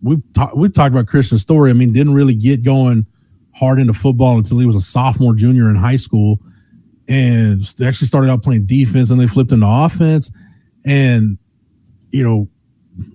we 0.00 0.22
talked 0.32 0.56
we 0.56 0.68
talked 0.68 0.92
about 0.92 1.08
Christian's 1.08 1.42
story. 1.42 1.70
I 1.70 1.72
mean 1.72 1.92
didn't 1.92 2.14
really 2.14 2.34
get 2.34 2.62
going 2.62 3.06
hard 3.52 3.80
into 3.80 3.92
football 3.92 4.36
until 4.36 4.58
he 4.58 4.66
was 4.66 4.76
a 4.76 4.80
sophomore 4.80 5.34
junior 5.34 5.68
in 5.68 5.74
high 5.76 5.96
school. 5.96 6.38
And 7.08 7.62
actually 7.84 8.06
started 8.06 8.30
out 8.30 8.44
playing 8.44 8.66
defense 8.66 9.10
and 9.10 9.20
they 9.20 9.26
flipped 9.26 9.50
into 9.50 9.66
offense. 9.66 10.30
And 10.84 11.38
you 12.10 12.24
know 12.24 12.48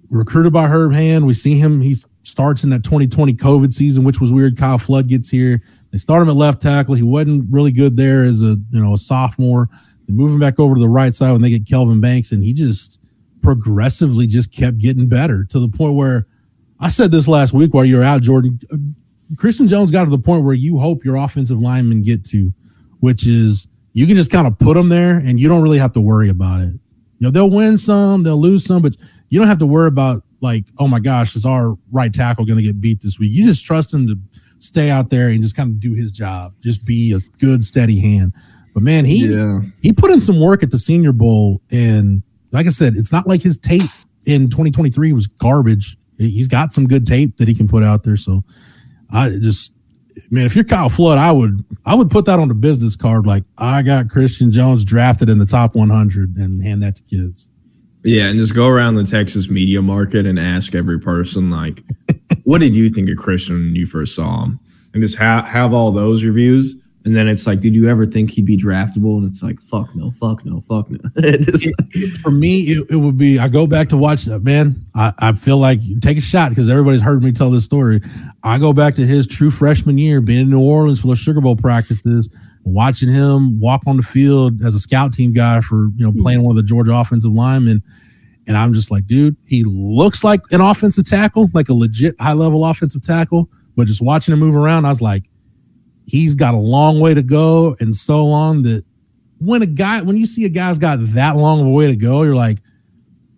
recruited 0.10 0.54
by 0.54 0.68
Herb 0.68 0.94
Hand 0.94 1.26
we 1.26 1.34
see 1.34 1.58
him 1.58 1.82
he 1.82 1.96
starts 2.24 2.64
in 2.64 2.70
that 2.72 2.84
2020 2.84 3.34
COVID 3.36 3.74
season 3.74 4.04
which 4.04 4.20
was 4.20 4.32
weird 4.32 4.58
Kyle 4.58 4.78
Flood 4.78 5.08
gets 5.08 5.30
here 5.30 5.62
they 5.92 5.98
start 5.98 6.22
him 6.22 6.30
at 6.30 6.36
left 6.36 6.62
tackle 6.62 6.96
he 6.96 7.04
wasn't 7.04 7.52
really 7.52 7.72
good 7.72 7.98
there 7.98 8.24
as 8.24 8.42
a 8.42 8.58
you 8.72 8.82
know 8.82 8.94
a 8.94 8.98
sophomore 8.98 9.70
they 10.08 10.14
move 10.14 10.32
him 10.32 10.40
back 10.40 10.60
over 10.60 10.76
to 10.76 10.82
the 10.82 10.90
right 10.90 11.14
side 11.14 11.32
when 11.32 11.42
they 11.42 11.50
get 11.50 11.68
Kelvin 11.68 12.02
Banks 12.02 12.32
and 12.32 12.44
he 12.44 12.54
just 12.54 13.00
progressively 13.42 14.28
just 14.28 14.52
kept 14.52 14.78
getting 14.80 15.08
better 15.08 15.44
to 15.46 15.60
the 15.60 15.70
point 15.70 15.96
where 15.96 16.28
I 16.80 16.90
said 16.90 17.12
this 17.12 17.28
last 17.28 17.54
week 17.54 17.74
while 17.74 17.86
you 17.86 17.98
were 17.98 18.04
out, 18.04 18.22
Jordan. 18.22 18.60
uh, 18.72 18.78
Christian 19.38 19.68
Jones 19.68 19.92
got 19.92 20.04
to 20.04 20.10
the 20.10 20.18
point 20.18 20.44
where 20.44 20.54
you 20.54 20.78
hope 20.78 21.06
your 21.06 21.16
offensive 21.16 21.60
linemen 21.60 22.02
get 22.02 22.26
to, 22.26 22.54
which 23.00 23.26
is 23.26 23.68
you 23.94 24.06
can 24.06 24.16
just 24.16 24.32
kind 24.32 24.46
of 24.46 24.60
put 24.60 24.76
them 24.76 24.90
there 24.90 25.18
and 25.18 25.40
you 25.40 25.48
don't 25.48 25.64
really 25.64 25.78
have 25.78 25.94
to 25.94 26.02
worry 26.02 26.30
about 26.30 26.62
it. 26.62 26.74
You 27.18 27.28
know, 27.28 27.32
they'll 27.32 27.50
win 27.50 27.78
some, 27.78 28.24
they'll 28.24 28.42
lose 28.42 28.66
some, 28.66 28.82
but 28.82 28.96
you 29.30 29.40
don't 29.40 29.48
have 29.48 29.60
to 29.60 29.66
worry 29.66 29.88
about 29.88 30.24
like, 30.42 30.66
oh 30.78 30.88
my 30.88 31.00
gosh, 31.00 31.36
is 31.36 31.46
our 31.46 31.78
right 31.92 32.14
tackle 32.14 32.46
going 32.46 32.58
to 32.58 32.64
get 32.64 32.82
beat 32.82 33.02
this 33.02 33.18
week? 33.20 33.32
You 33.32 33.46
just 33.46 33.66
trust 33.66 33.94
him 33.94 34.08
to 34.08 34.18
stay 34.60 34.90
out 34.90 35.10
there 35.10 35.30
and 35.30 35.42
just 35.42 35.56
kind 35.56 35.70
of 35.72 35.80
do 35.80 35.94
his 35.94 36.12
job, 36.12 36.54
just 36.62 36.86
be 36.86 37.14
a 37.14 37.20
good, 37.40 37.64
steady 37.64 38.00
hand. 38.00 38.34
But 38.74 38.84
man, 38.84 39.06
he 39.06 39.28
Yeah, 39.34 39.62
he 39.82 39.94
put 39.94 40.12
in 40.12 40.20
some 40.20 40.40
work 40.40 40.62
at 40.62 40.72
the 40.72 40.80
Senior 40.80 41.14
Bowl, 41.14 41.62
and 41.72 42.24
like 42.52 42.66
I 42.66 42.70
said, 42.70 42.96
it's 42.98 43.12
not 43.12 43.28
like 43.28 43.42
his 43.42 43.58
tape 43.58 43.90
in 44.26 44.50
2023 44.50 45.14
was 45.14 45.28
garbage. 45.28 45.98
He's 46.18 46.48
got 46.48 46.74
some 46.74 46.88
good 46.88 47.06
tape 47.06 47.38
that 47.38 47.48
he 47.48 47.54
can 47.54 47.68
put 47.68 47.84
out 47.84 48.04
there. 48.04 48.18
So 48.18 48.44
I 49.12 49.30
just, 49.30 49.74
man, 50.30 50.46
if 50.46 50.56
you're 50.56 50.66
Kyle 50.66 50.90
Flood, 50.90 51.18
I 51.18 51.32
would 51.32 51.64
I 51.86 51.96
would 51.96 52.10
put 52.10 52.26
that 52.26 52.40
on 52.40 52.48
the 52.48 52.56
business 52.56 52.96
card. 52.96 53.26
Like 53.26 53.44
I 53.58 53.82
got 53.82 54.10
Christian 54.10 54.52
Jones 54.52 54.86
drafted 54.86 55.30
in 55.30 55.38
the 55.38 55.46
top 55.46 55.76
100 55.76 56.38
and 56.38 56.64
hand 56.64 56.84
that 56.84 56.96
to 56.98 57.04
kids. 57.04 57.48
Yeah, 58.04 58.28
and 58.28 58.40
just 58.40 58.54
go 58.54 58.68
around 58.68 58.96
the 58.96 59.04
Texas 59.04 59.50
media 59.50 59.82
market 59.82 60.28
and 60.28 60.38
ask 60.38 60.76
every 60.76 61.00
person 61.00 61.50
like, 61.50 61.84
"What 62.44 62.62
did 62.62 62.76
you 62.76 62.90
think 62.90 63.10
of 63.10 63.18
Christian 63.18 63.56
when 63.56 63.76
you 63.76 63.86
first 63.86 64.16
saw 64.16 64.44
him?" 64.44 64.60
And 64.94 65.02
just 65.02 65.18
have 65.18 65.46
have 65.48 65.74
all 65.74 65.92
those 65.92 66.24
reviews, 66.24 66.76
and 67.06 67.16
then 67.16 67.28
it's 67.28 67.46
like, 67.46 67.60
"Did 67.60 67.76
you 67.76 67.88
ever 67.88 68.06
think 68.06 68.32
he'd 68.32 68.46
be 68.46 68.58
draftable?" 68.58 69.18
And 69.18 69.30
it's 69.30 69.44
like, 69.44 69.60
"Fuck 69.60 69.96
no, 69.96 70.10
fuck 70.10 70.44
no, 70.44 70.62
fuck 70.62 70.90
no." 70.90 70.98
For 72.24 72.32
me, 72.32 72.62
it, 72.62 72.88
it 72.90 72.96
would 72.96 73.18
be 73.18 73.38
I 73.38 73.48
go 73.48 73.68
back 73.68 73.90
to 73.90 73.98
watch 73.98 74.26
that 74.26 74.40
man. 74.40 74.84
I, 74.96 75.14
I 75.20 75.34
feel 75.34 75.58
like 75.58 75.80
take 76.02 76.18
a 76.18 76.22
shot 76.22 76.50
because 76.50 76.68
everybody's 76.68 77.04
heard 77.04 77.24
me 77.24 77.32
tell 77.32 77.52
this 77.52 77.64
story. 77.64 78.02
I 78.44 78.58
go 78.58 78.74
back 78.74 78.96
to 78.96 79.06
his 79.06 79.28
true 79.28 79.52
freshman 79.52 80.00
year, 80.00 80.20
being 80.20 80.42
in 80.42 80.50
New 80.50 80.60
Orleans 80.60 81.00
for 81.00 81.08
the 81.08 81.16
Sugar 81.16 81.42
Bowl 81.42 81.56
practices, 81.56 82.28
watching 82.64 83.12
him 83.12 83.60
walk 83.60 83.84
on 83.86 83.98
the 83.98 84.04
field 84.04 84.64
as 84.64 84.74
a 84.74 84.80
scout 84.80 85.14
team 85.14 85.32
guy 85.32 85.62
for 85.62 85.90
you 85.96 86.06
know 86.06 86.12
playing 86.12 86.42
one 86.42 86.52
of 86.52 86.58
the 86.58 86.68
Georgia 86.68 86.94
offensive 86.96 87.32
linemen. 87.32 87.84
And 88.48 88.58
I'm 88.58 88.74
just 88.74 88.90
like, 88.90 89.06
dude, 89.06 89.38
he 89.46 89.64
looks 89.64 90.24
like 90.24 90.42
an 90.52 90.62
offensive 90.62 91.08
tackle, 91.08 91.50
like 91.54 91.70
a 91.70 91.74
legit 91.74 92.16
high 92.20 92.34
level 92.34 92.66
offensive 92.66 93.04
tackle, 93.04 93.50
but 93.76 93.86
just 93.86 94.02
watching 94.02 94.34
him 94.34 94.40
move 94.40 94.56
around, 94.56 94.86
I 94.86 94.90
was 94.90 95.02
like, 95.02 95.24
he's 96.06 96.36
got 96.36 96.54
a 96.54 96.58
long 96.58 97.00
way 97.00 97.14
to 97.14 97.24
go, 97.24 97.76
and 97.80 97.96
so 97.96 98.26
long 98.26 98.64
that 98.64 98.84
when 99.40 99.62
a 99.62 99.66
guy, 99.66 100.02
when 100.02 100.18
you 100.18 100.26
see 100.26 100.46
a 100.46 100.50
guy's 100.50 100.80
got 100.80 100.98
that 101.14 101.36
long 101.36 101.60
of 101.62 101.68
a 101.68 101.70
way 101.70 101.88
to 101.88 101.96
go, 101.96 102.24
you're 102.24 102.36
like, 102.36 102.60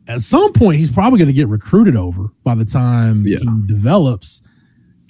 at 0.08 0.22
some 0.22 0.54
point, 0.54 0.78
he's 0.78 0.92
probably 0.92 1.18
going 1.20 1.28
to 1.28 1.34
get 1.34 1.48
recruited 1.48 1.96
over 1.96 2.28
by 2.44 2.56
the 2.56 2.64
time 2.66 3.26
Yeah. 3.26 3.40
he 3.40 3.48
develops. 3.68 4.42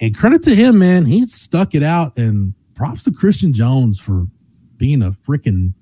And 0.00 0.16
credit 0.16 0.42
to 0.44 0.54
him, 0.54 0.78
man, 0.78 1.04
he 1.04 1.26
stuck 1.26 1.74
it 1.74 1.82
out. 1.82 2.16
And 2.16 2.54
props 2.74 3.04
to 3.04 3.12
Christian 3.12 3.52
Jones 3.52 4.00
for 4.00 4.26
being 4.76 5.02
a 5.02 5.10
freaking 5.10 5.74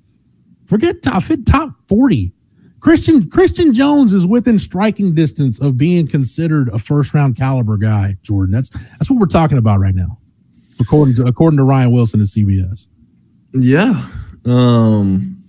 forget 0.67 1.03
top 1.03 1.23
fit 1.23 1.47
top 1.47 1.71
40. 1.89 2.33
Christian 2.81 3.29
Christian 3.31 3.73
Jones 3.73 4.13
is 4.13 4.27
within 4.27 4.59
striking 4.59 5.15
distance 5.15 5.59
of 5.61 5.77
being 5.77 6.07
considered 6.07 6.69
a 6.71 6.79
first 6.79 7.15
round 7.15 7.37
caliber 7.37 7.77
guy, 7.79 8.17
Jordan. 8.23 8.53
That's 8.55 8.69
that's 8.71 9.11
what 9.11 9.19
we're 9.19 9.27
talking 9.27 9.59
about 9.59 9.81
right 9.81 9.95
now. 9.95 10.19
According 10.81 11.15
to 11.17 11.23
according 11.25 11.57
to 11.59 11.65
Ryan 11.65 11.91
Wilson 11.93 12.21
at 12.21 12.27
CBS. 12.27 12.87
Yeah. 13.53 14.07
Um. 14.45 15.43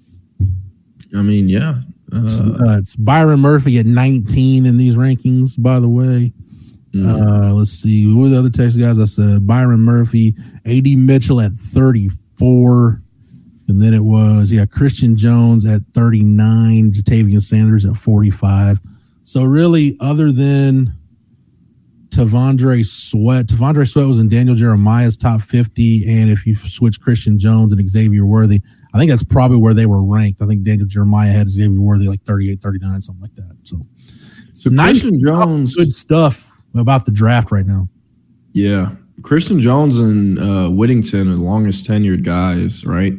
I 1.16 1.22
mean, 1.22 1.50
yeah. 1.50 1.82
Uh, 2.12 2.18
Uh, 2.68 2.78
it's 2.80 2.96
Byron 2.96 3.40
Murphy 3.42 3.78
at 3.80 3.86
19 3.86 4.66
in 4.66 4.78
these 4.78 4.96
rankings, 4.96 5.62
by 5.62 5.80
the 5.80 5.90
way. 5.90 6.34
mm, 6.94 7.06
Uh, 7.06 7.54
let's 7.54 7.72
see. 7.72 8.04
Who 8.04 8.20
were 8.20 8.30
the 8.30 8.40
other 8.40 8.50
Texas 8.50 8.78
guys 8.82 9.00
I 9.00 9.06
said? 9.06 9.46
Byron 9.48 9.82
Murphy, 9.82 10.36
AD 10.66 10.86
Mitchell 10.98 11.42
at 11.42 11.54
34. 11.54 13.02
And 13.70 13.82
then 13.82 13.94
it 13.94 14.04
was, 14.06 14.52
yeah, 14.52 14.66
Christian 14.66 15.18
Jones 15.18 15.66
at 15.66 15.82
39, 15.94 16.94
Ja'Tavion 16.94 17.42
Sanders 17.42 17.86
at 17.86 17.98
45. 17.98 18.80
So, 19.24 19.44
really, 19.44 19.98
other 20.00 20.32
than 20.32 20.94
T'Vondre 22.18 22.84
Sweat, 22.84 23.46
T'Vondre 23.46 23.88
Sweat 23.88 24.08
was 24.08 24.18
in 24.18 24.28
Daniel 24.28 24.56
Jeremiah's 24.56 25.16
top 25.16 25.40
50. 25.40 26.04
And 26.10 26.32
if 26.32 26.48
you 26.48 26.56
switch 26.56 27.00
Christian 27.00 27.38
Jones 27.38 27.72
and 27.72 27.88
Xavier 27.88 28.26
Worthy, 28.26 28.60
I 28.92 28.98
think 28.98 29.12
that's 29.12 29.24
probably 29.24 29.58
where 29.58 29.76
they 29.76 29.86
were 29.86 30.04
ranked. 30.04 30.42
I 30.42 30.48
think 30.48 30.64
Daniel 30.64 30.88
Jeremiah 30.88 31.32
had 31.32 31.48
Xavier 31.48 31.80
Worthy 31.80 32.08
like 32.08 32.24
38, 32.24 32.60
39, 32.60 33.02
something 33.02 33.22
like 33.22 33.36
that. 33.36 33.56
So, 33.62 33.86
so 34.54 34.72
nice 34.72 35.04
Christian 35.04 35.20
Jones. 35.24 35.76
good 35.76 35.94
stuff 35.94 36.60
about 36.76 37.06
the 37.06 37.12
draft 37.12 37.52
right 37.52 37.68
now. 37.68 37.88
Yeah. 38.54 38.94
Christian 39.22 39.62
Jones 39.62 40.00
and 40.00 40.40
uh, 40.40 40.70
Whittington 40.70 41.28
are 41.28 41.36
the 41.36 41.42
longest 41.42 41.86
tenured 41.86 42.24
guys, 42.24 42.84
right? 42.84 43.14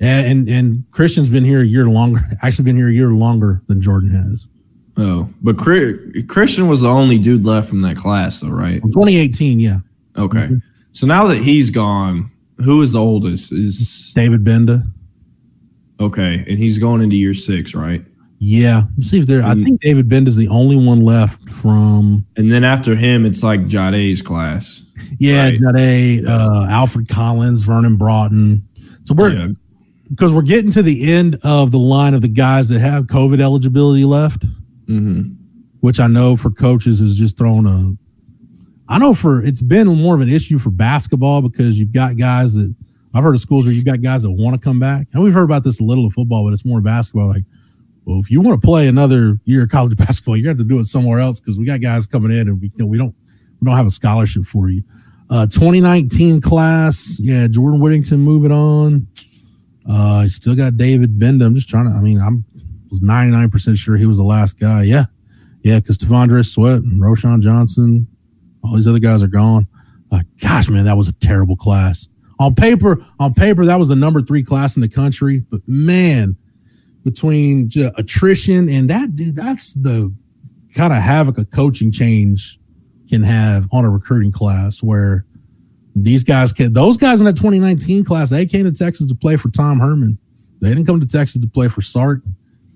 And, 0.00 0.26
and 0.26 0.48
and 0.48 0.84
Christian's 0.90 1.30
been 1.30 1.44
here 1.44 1.60
a 1.60 1.66
year 1.66 1.86
longer. 1.86 2.20
Actually, 2.42 2.64
been 2.64 2.76
here 2.76 2.88
a 2.88 2.92
year 2.92 3.10
longer 3.10 3.62
than 3.68 3.80
Jordan 3.80 4.10
has. 4.10 4.48
Oh, 5.02 5.28
but 5.42 5.56
Christian 5.56 6.68
was 6.68 6.82
the 6.82 6.88
only 6.88 7.16
dude 7.18 7.44
left 7.46 7.68
from 7.70 7.80
that 7.82 7.96
class, 7.96 8.40
though, 8.40 8.48
right? 8.50 8.82
2018, 8.82 9.58
yeah. 9.58 9.78
Okay. 10.18 10.48
Mhm. 10.48 10.62
So 10.92 11.06
now 11.06 11.26
that 11.28 11.38
he's 11.38 11.70
gone, 11.70 12.30
who 12.58 12.82
is 12.82 12.92
the 12.92 13.00
oldest? 13.00 13.50
Is 13.52 14.12
David 14.14 14.44
Benda. 14.44 14.84
okay, 16.00 16.44
and 16.48 16.58
he's 16.58 16.78
going 16.78 17.02
into 17.02 17.16
year 17.16 17.34
six, 17.34 17.74
right? 17.74 18.04
Yeah. 18.38 18.84
Let's 18.96 19.10
see 19.10 19.18
if 19.18 19.26
there. 19.26 19.42
I 19.42 19.54
Mm. 19.54 19.64
think 19.64 19.80
David 19.82 20.08
Benda's 20.08 20.36
the 20.36 20.48
only 20.48 20.76
one 20.76 21.00
left 21.02 21.48
from. 21.50 22.24
And 22.38 22.50
then 22.50 22.64
after 22.64 22.94
him, 22.94 23.26
it's 23.26 23.42
like 23.42 23.66
Jade's 23.68 24.22
class. 24.22 24.80
Yeah, 25.18 25.50
Right. 25.62 25.74
a 25.78 26.24
uh, 26.24 26.66
Alfred 26.70 27.08
Collins, 27.08 27.62
Vernon 27.62 27.96
Broughton. 27.96 28.62
So 29.04 29.14
we're 29.14 29.32
Yeah. 29.36 29.48
because 30.08 30.32
we're 30.32 30.40
getting 30.42 30.70
to 30.72 30.82
the 30.82 31.12
end 31.12 31.36
of 31.42 31.70
the 31.70 31.78
line 31.78 32.14
of 32.14 32.22
the 32.22 32.28
guys 32.28 32.68
that 32.70 32.80
have 32.80 33.06
COVID 33.08 33.40
eligibility 33.40 34.04
left. 34.04 34.44
Hmm 34.98 35.40
which 35.80 35.98
I 35.98 36.06
know 36.06 36.36
for 36.36 36.50
coaches 36.50 37.00
is 37.00 37.16
just 37.16 37.36
thrown 37.36 37.66
a. 37.66 37.96
I 38.92 38.98
know 38.98 39.14
for 39.14 39.42
it's 39.42 39.62
been 39.62 39.88
more 39.88 40.14
of 40.14 40.20
an 40.20 40.28
issue 40.28 40.58
for 40.58 40.70
basketball 40.70 41.42
because 41.42 41.78
you've 41.78 41.92
got 41.92 42.16
guys 42.16 42.54
that 42.54 42.74
I've 43.14 43.22
heard 43.22 43.34
of 43.34 43.40
schools 43.40 43.64
where 43.64 43.74
you've 43.74 43.84
got 43.84 44.02
guys 44.02 44.22
that 44.22 44.30
want 44.30 44.54
to 44.54 44.60
come 44.60 44.78
back. 44.78 45.06
And 45.12 45.22
we've 45.22 45.34
heard 45.34 45.44
about 45.44 45.64
this 45.64 45.80
a 45.80 45.84
little 45.84 46.04
in 46.04 46.10
football, 46.10 46.44
but 46.44 46.52
it's 46.52 46.64
more 46.64 46.80
basketball. 46.80 47.28
Like, 47.28 47.44
well, 48.04 48.20
if 48.20 48.30
you 48.30 48.40
want 48.40 48.60
to 48.60 48.66
play 48.66 48.88
another 48.88 49.38
year 49.44 49.64
of 49.64 49.70
college 49.70 49.96
basketball, 49.96 50.36
you 50.36 50.48
have 50.48 50.58
to 50.58 50.64
do 50.64 50.78
it 50.78 50.86
somewhere 50.86 51.20
else 51.20 51.40
because 51.40 51.58
we 51.58 51.64
got 51.64 51.80
guys 51.80 52.06
coming 52.06 52.30
in 52.30 52.48
and 52.48 52.60
we 52.60 52.70
we 52.84 52.98
don't 52.98 53.14
we 53.60 53.64
don't 53.64 53.76
have 53.76 53.86
a 53.86 53.90
scholarship 53.90 54.44
for 54.44 54.68
you. 54.68 54.82
Uh, 55.30 55.46
2019 55.46 56.40
class, 56.40 57.18
yeah, 57.20 57.46
Jordan 57.46 57.80
Whittington 57.80 58.18
moving 58.18 58.50
on. 58.50 59.06
Uh, 59.88 60.26
still 60.28 60.56
got 60.56 60.76
David 60.76 61.18
Benda. 61.18 61.46
I'm 61.46 61.54
just 61.54 61.68
trying 61.68 61.86
to. 61.86 61.92
I 61.92 62.00
mean, 62.00 62.20
I'm 62.20 62.44
was 62.90 63.00
99 63.00 63.50
percent 63.50 63.78
sure 63.78 63.96
he 63.96 64.06
was 64.06 64.16
the 64.16 64.24
last 64.24 64.58
guy. 64.58 64.82
Yeah, 64.82 65.04
yeah, 65.62 65.78
because 65.78 65.98
T'Vondre 65.98 66.46
Sweat 66.46 66.78
and 66.78 67.00
Roschon 67.00 67.40
Johnson, 67.40 68.06
all 68.64 68.74
these 68.74 68.88
other 68.88 68.98
guys 68.98 69.22
are 69.22 69.28
gone. 69.28 69.66
Uh, 70.10 70.22
gosh, 70.40 70.68
man, 70.68 70.84
that 70.84 70.96
was 70.96 71.08
a 71.08 71.12
terrible 71.14 71.56
class. 71.56 72.08
On 72.38 72.54
paper, 72.54 73.04
on 73.18 73.34
paper, 73.34 73.64
that 73.66 73.78
was 73.78 73.88
the 73.88 73.96
number 73.96 74.22
three 74.22 74.42
class 74.42 74.74
in 74.74 74.82
the 74.82 74.88
country. 74.88 75.44
But 75.50 75.60
man, 75.66 76.36
between 77.04 77.70
attrition 77.96 78.68
and 78.68 78.88
that, 78.90 79.14
dude, 79.14 79.36
that's 79.36 79.74
the 79.74 80.12
kind 80.74 80.92
of 80.92 81.00
havoc 81.00 81.38
a 81.38 81.44
coaching 81.44 81.92
change 81.92 82.58
can 83.08 83.22
have 83.22 83.66
on 83.72 83.84
a 83.84 83.90
recruiting 83.90 84.32
class 84.32 84.82
where 84.82 85.26
these 85.96 86.22
guys 86.24 86.52
can 86.52 86.72
those 86.72 86.96
guys 86.96 87.20
in 87.20 87.26
that 87.26 87.36
2019 87.36 88.04
class, 88.04 88.30
they 88.30 88.46
came 88.46 88.64
to 88.64 88.72
Texas 88.72 89.06
to 89.06 89.14
play 89.14 89.36
for 89.36 89.50
Tom 89.50 89.78
Herman. 89.78 90.18
They 90.60 90.68
didn't 90.68 90.86
come 90.86 91.00
to 91.00 91.06
Texas 91.06 91.40
to 91.40 91.48
play 91.48 91.68
for 91.68 91.82
Sark. 91.82 92.22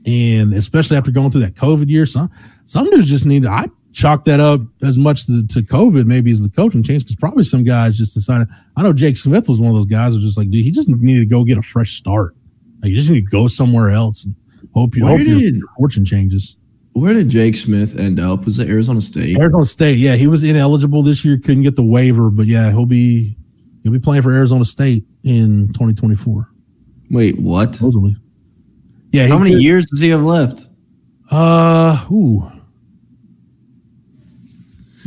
And 0.07 0.53
especially 0.53 0.97
after 0.97 1.11
going 1.11 1.31
through 1.31 1.43
that 1.43 1.55
COVID 1.55 1.89
year, 1.89 2.05
some 2.07 2.31
some 2.67 2.91
dudes 2.91 3.09
just 3.09 3.25
need 3.25 3.47
I 3.47 3.67
chalk 3.93 4.25
that 4.25 4.41
up 4.41 4.61
as 4.83 4.99
much 4.99 5.27
to, 5.27 5.47
to 5.47 5.61
COVID 5.63 6.05
maybe 6.07 6.33
as 6.33 6.43
the 6.43 6.49
coaching 6.51 6.83
change 6.83 7.05
because 7.05 7.17
probably 7.17 7.45
some 7.45 7.65
guys 7.65 7.97
just 7.97 8.13
decided. 8.13 8.49
I 8.77 8.83
know 8.83 8.93
Jake 8.93 9.17
Smith 9.17 9.49
was 9.49 9.61
one 9.61 9.71
of 9.71 9.77
those 9.77 9.87
guys 9.87 10.13
who 10.13 10.19
was 10.19 10.27
just 10.27 10.37
like, 10.37 10.51
dude, 10.51 10.65
he 10.65 10.71
just 10.71 10.89
needed 10.89 11.21
to 11.21 11.27
go 11.27 11.45
get 11.45 11.59
a 11.59 11.63
fresh 11.63 11.93
start. 11.93 12.35
Like 12.83 12.91
you 12.91 12.97
just 12.97 13.09
need 13.09 13.23
to 13.23 13.31
go 13.31 13.49
somewhere 13.49 13.91
else 13.91 14.25
and 14.25 14.35
hope 14.75 14.97
you 14.97 15.05
Where 15.05 15.17
hope 15.17 15.27
your, 15.27 15.39
did- 15.39 15.55
your 15.57 15.69
fortune 15.79 16.05
changes. 16.05 16.57
Where 16.93 17.13
did 17.13 17.29
Jake 17.29 17.57
Smith 17.57 17.99
end 17.99 18.21
up? 18.21 18.45
Was 18.45 18.61
it 18.61 18.69
Arizona 18.69 19.01
State? 19.01 19.37
Arizona 19.41 19.65
State, 19.65 19.99
yeah, 19.99 20.15
he 20.15 20.29
was 20.29 20.45
ineligible 20.45 21.03
this 21.03 21.25
year, 21.25 21.37
couldn't 21.39 21.65
get 21.65 21.75
the 21.75 21.83
waiver, 21.83 22.31
but 22.31 22.47
yeah, 22.47 22.71
he'll 22.71 22.87
be 22.87 23.37
he'll 23.83 23.91
be 23.93 23.99
playing 23.99 24.23
for 24.23 24.31
Arizona 24.31 24.65
State 24.65 25.05
in 25.25 25.69
2024, 25.73 26.49
Wait, 27.11 27.39
what? 27.41 27.75
supposedly. 27.75 28.17
Yeah, 29.15 29.29
How 29.29 29.39
many 29.39 29.53
could- 29.53 29.63
years 29.63 29.87
does 29.87 30.01
he 30.01 30.09
have 30.09 30.23
left? 30.25 30.67
Uh, 31.31 32.05
ooh, 32.11 32.51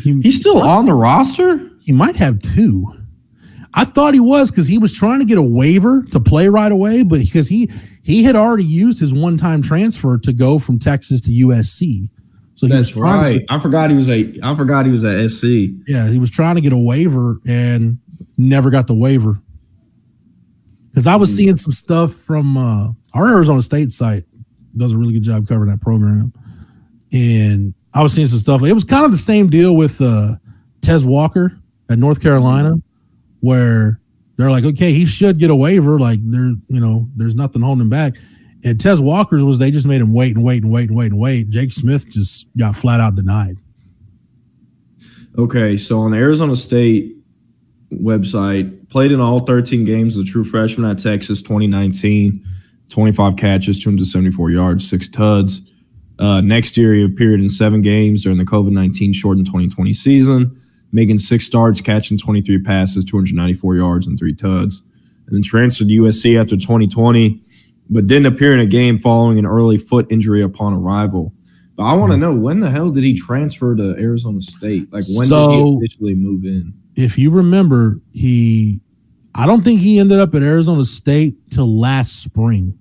he, 0.03 0.21
He's 0.21 0.37
still 0.37 0.61
on 0.61 0.85
the 0.85 0.93
roster? 0.93 1.69
he 1.81 1.91
might 1.91 2.15
have 2.15 2.39
two. 2.41 2.93
I 3.73 3.83
thought 3.85 4.13
he 4.13 4.19
was 4.19 4.49
because 4.49 4.67
he 4.67 4.77
was 4.77 4.91
trying 4.93 5.19
to 5.19 5.25
get 5.25 5.37
a 5.37 5.41
waiver 5.43 6.03
to 6.11 6.19
play 6.19 6.47
right 6.47 6.71
away, 6.71 7.03
but 7.03 7.19
because 7.19 7.47
he 7.47 7.69
he 8.01 8.23
had 8.23 8.35
already 8.35 8.63
used 8.63 8.99
his 8.99 9.13
one 9.13 9.37
time 9.37 9.61
transfer 9.61 10.17
to 10.19 10.33
go 10.33 10.57
from 10.59 10.79
Texas 10.79 11.21
to 11.21 11.31
USC. 11.31 12.09
So 12.55 12.65
he 12.67 12.73
was 12.73 12.89
trying 12.89 13.39
to- 13.39 13.45
I 13.53 13.59
forgot 13.59 13.89
he 13.91 13.95
was 13.95 14.09
a. 14.09 14.39
I 14.41 14.55
forgot 14.55 14.85
he 14.85 14.91
was 14.91 15.03
at 15.03 15.19
SC. 15.31 15.69
yeah, 15.87 16.07
he 16.09 16.17
was 16.17 16.29
trying 16.31 16.55
to 16.55 16.61
get 16.61 16.73
a 16.73 16.77
waiver 16.77 17.39
and 17.45 17.99
never 18.37 18.69
got 18.69 18.87
the 18.87 18.95
waiver. 18.95 19.39
Because 20.89 21.05
I 21.05 21.15
was 21.17 21.29
Hmm. 21.31 21.35
seeing 21.35 21.57
some 21.57 21.73
stuff 21.73 22.13
from 22.13 22.57
uh, 22.57 22.91
our 23.17 23.27
Arizona 23.35 23.61
State 23.61 23.91
site 23.91 24.25
does 24.75 24.93
a 24.93 24.97
really 24.97 25.13
good 25.13 25.23
job 25.23 25.47
covering 25.47 25.71
that 25.71 25.81
program, 25.81 26.31
and 27.11 27.73
I 27.93 28.03
was 28.03 28.13
seeing 28.13 28.27
some 28.27 28.39
stuff. 28.39 28.63
It 28.63 28.73
was 28.73 28.83
kind 28.83 29.05
of 29.05 29.11
the 29.11 29.17
same 29.17 29.49
deal 29.49 29.75
with 29.75 29.99
uh, 30.01 30.35
Tez 30.81 31.03
Walker 31.03 31.57
at 31.89 31.97
North 31.97 32.21
Carolina, 32.21 32.81
where 33.39 33.99
they're 34.37 34.51
like, 34.51 34.65
okay, 34.65 34.93
he 34.93 35.05
should 35.05 35.39
get 35.39 35.49
a 35.49 35.55
waiver. 35.55 35.99
Like 35.99 36.19
there, 36.23 36.53
you 36.67 36.79
know, 36.79 37.09
there's 37.15 37.35
nothing 37.35 37.61
holding 37.61 37.81
him 37.81 37.89
back. 37.89 38.15
And 38.63 38.79
Tez 38.79 39.01
Walker's 39.01 39.43
was 39.43 39.59
they 39.59 39.71
just 39.71 39.87
made 39.87 40.01
him 40.01 40.13
wait 40.13 40.35
and 40.35 40.43
wait 40.43 40.63
and 40.63 40.71
wait 40.71 40.89
and 40.89 40.97
wait 40.97 41.11
and 41.11 41.19
wait. 41.19 41.49
Jake 41.49 41.71
Smith 41.71 42.09
just 42.09 42.47
got 42.57 42.75
flat 42.75 42.99
out 42.99 43.15
denied. 43.15 43.57
Okay, 45.37 45.77
so 45.77 45.99
on 45.99 46.11
the 46.11 46.17
Arizona 46.17 46.55
State 46.55 47.15
website, 47.93 48.89
played 48.89 49.11
in 49.11 49.19
all 49.19 49.41
13 49.41 49.85
games 49.85 50.17
as 50.17 50.23
a 50.23 50.27
true 50.27 50.43
freshman 50.43 50.89
at 50.89 50.97
Texas 50.97 51.41
2019, 51.41 52.43
25 52.89 53.35
catches, 53.35 53.79
274 53.79 54.51
yards, 54.51 54.89
six 54.89 55.07
tuds. 55.07 55.61
Uh, 56.19 56.41
next 56.41 56.77
year, 56.77 56.93
he 56.93 57.03
appeared 57.03 57.39
in 57.39 57.49
seven 57.49 57.81
games 57.81 58.23
during 58.23 58.37
the 58.37 58.45
COVID 58.45 58.71
19 58.71 59.13
shortened 59.13 59.45
2020 59.45 59.93
season, 59.93 60.51
making 60.91 61.17
six 61.17 61.45
starts, 61.45 61.81
catching 61.81 62.17
23 62.17 62.63
passes, 62.63 63.05
294 63.05 63.75
yards, 63.75 64.07
and 64.07 64.17
three 64.17 64.33
tuds. 64.33 64.81
And 65.27 65.35
then 65.35 65.43
transferred 65.43 65.89
to 65.89 66.01
USC 66.01 66.39
after 66.39 66.55
2020, 66.55 67.41
but 67.89 68.07
didn't 68.07 68.25
appear 68.27 68.53
in 68.53 68.59
a 68.59 68.65
game 68.65 68.97
following 68.97 69.37
an 69.37 69.45
early 69.45 69.77
foot 69.77 70.07
injury 70.09 70.41
upon 70.41 70.73
arrival. 70.73 71.33
But 71.75 71.83
I 71.83 71.93
want 71.93 72.11
to 72.13 72.17
know 72.17 72.33
when 72.33 72.61
the 72.61 72.71
hell 72.71 72.89
did 72.89 73.03
he 73.03 73.13
transfer 73.13 73.75
to 73.75 73.95
Arizona 73.99 74.41
State? 74.41 74.91
Like 74.91 75.03
when 75.07 75.27
did 75.29 75.51
he 75.51 75.75
officially 75.77 76.15
move 76.15 76.45
in? 76.45 76.73
if 76.97 77.17
you 77.17 77.29
remember, 77.29 78.01
he 78.11 78.81
I 79.37 79.45
don't 79.45 79.63
think 79.63 79.79
he 79.79 79.99
ended 79.99 80.19
up 80.19 80.33
at 80.33 80.41
Arizona 80.41 80.83
State 80.83 81.51
till 81.51 81.79
last 81.79 82.23
spring. 82.23 82.77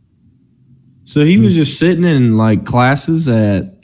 So 1.04 1.24
he 1.24 1.38
was 1.38 1.54
just 1.54 1.78
sitting 1.78 2.04
in 2.04 2.36
like 2.36 2.64
classes 2.64 3.28
at 3.28 3.74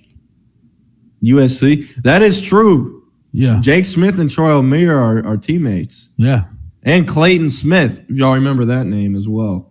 USC. 1.22 1.94
That 2.02 2.22
is 2.22 2.40
true. 2.40 3.04
Yeah. 3.32 3.60
Jake 3.60 3.86
Smith 3.86 4.18
and 4.18 4.30
Troy 4.30 4.50
Omeire 4.50 4.96
are, 4.96 5.24
are 5.26 5.36
teammates. 5.36 6.08
Yeah. 6.16 6.44
And 6.82 7.06
Clayton 7.06 7.50
Smith, 7.50 8.04
if 8.08 8.16
y'all 8.16 8.34
remember 8.34 8.64
that 8.64 8.86
name 8.86 9.14
as 9.14 9.28
well. 9.28 9.70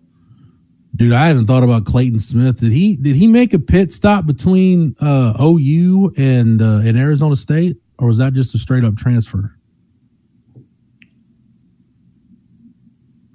Dude, 0.96 1.14
I 1.14 1.28
haven't 1.28 1.48
thought 1.48 1.64
about 1.64 1.86
Clayton 1.86 2.20
Smith. 2.20 2.60
Did 2.60 2.72
he 2.72 2.96
did 2.96 3.16
he 3.16 3.26
make 3.26 3.54
a 3.54 3.60
pit 3.60 3.92
stop 3.92 4.26
between 4.26 4.96
uh, 5.00 5.34
OU 5.42 6.14
and 6.18 6.62
uh, 6.62 6.82
and 6.84 6.98
Arizona 6.98 7.36
State, 7.36 7.78
or 7.98 8.08
was 8.08 8.18
that 8.18 8.34
just 8.34 8.54
a 8.56 8.58
straight 8.58 8.84
up 8.84 8.96
transfer? 8.98 9.58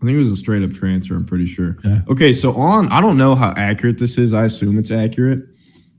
I 0.06 0.10
think 0.10 0.16
it 0.16 0.20
was 0.20 0.30
a 0.30 0.36
straight 0.36 0.62
up 0.62 0.72
transfer. 0.72 1.14
I'm 1.16 1.24
pretty 1.26 1.46
sure. 1.46 1.76
Okay. 1.84 2.00
Okay, 2.08 2.32
so 2.32 2.54
on, 2.54 2.90
I 2.92 3.00
don't 3.00 3.18
know 3.18 3.34
how 3.34 3.52
accurate 3.56 3.98
this 3.98 4.18
is. 4.18 4.32
I 4.32 4.44
assume 4.44 4.78
it's 4.78 4.92
accurate. 4.92 5.44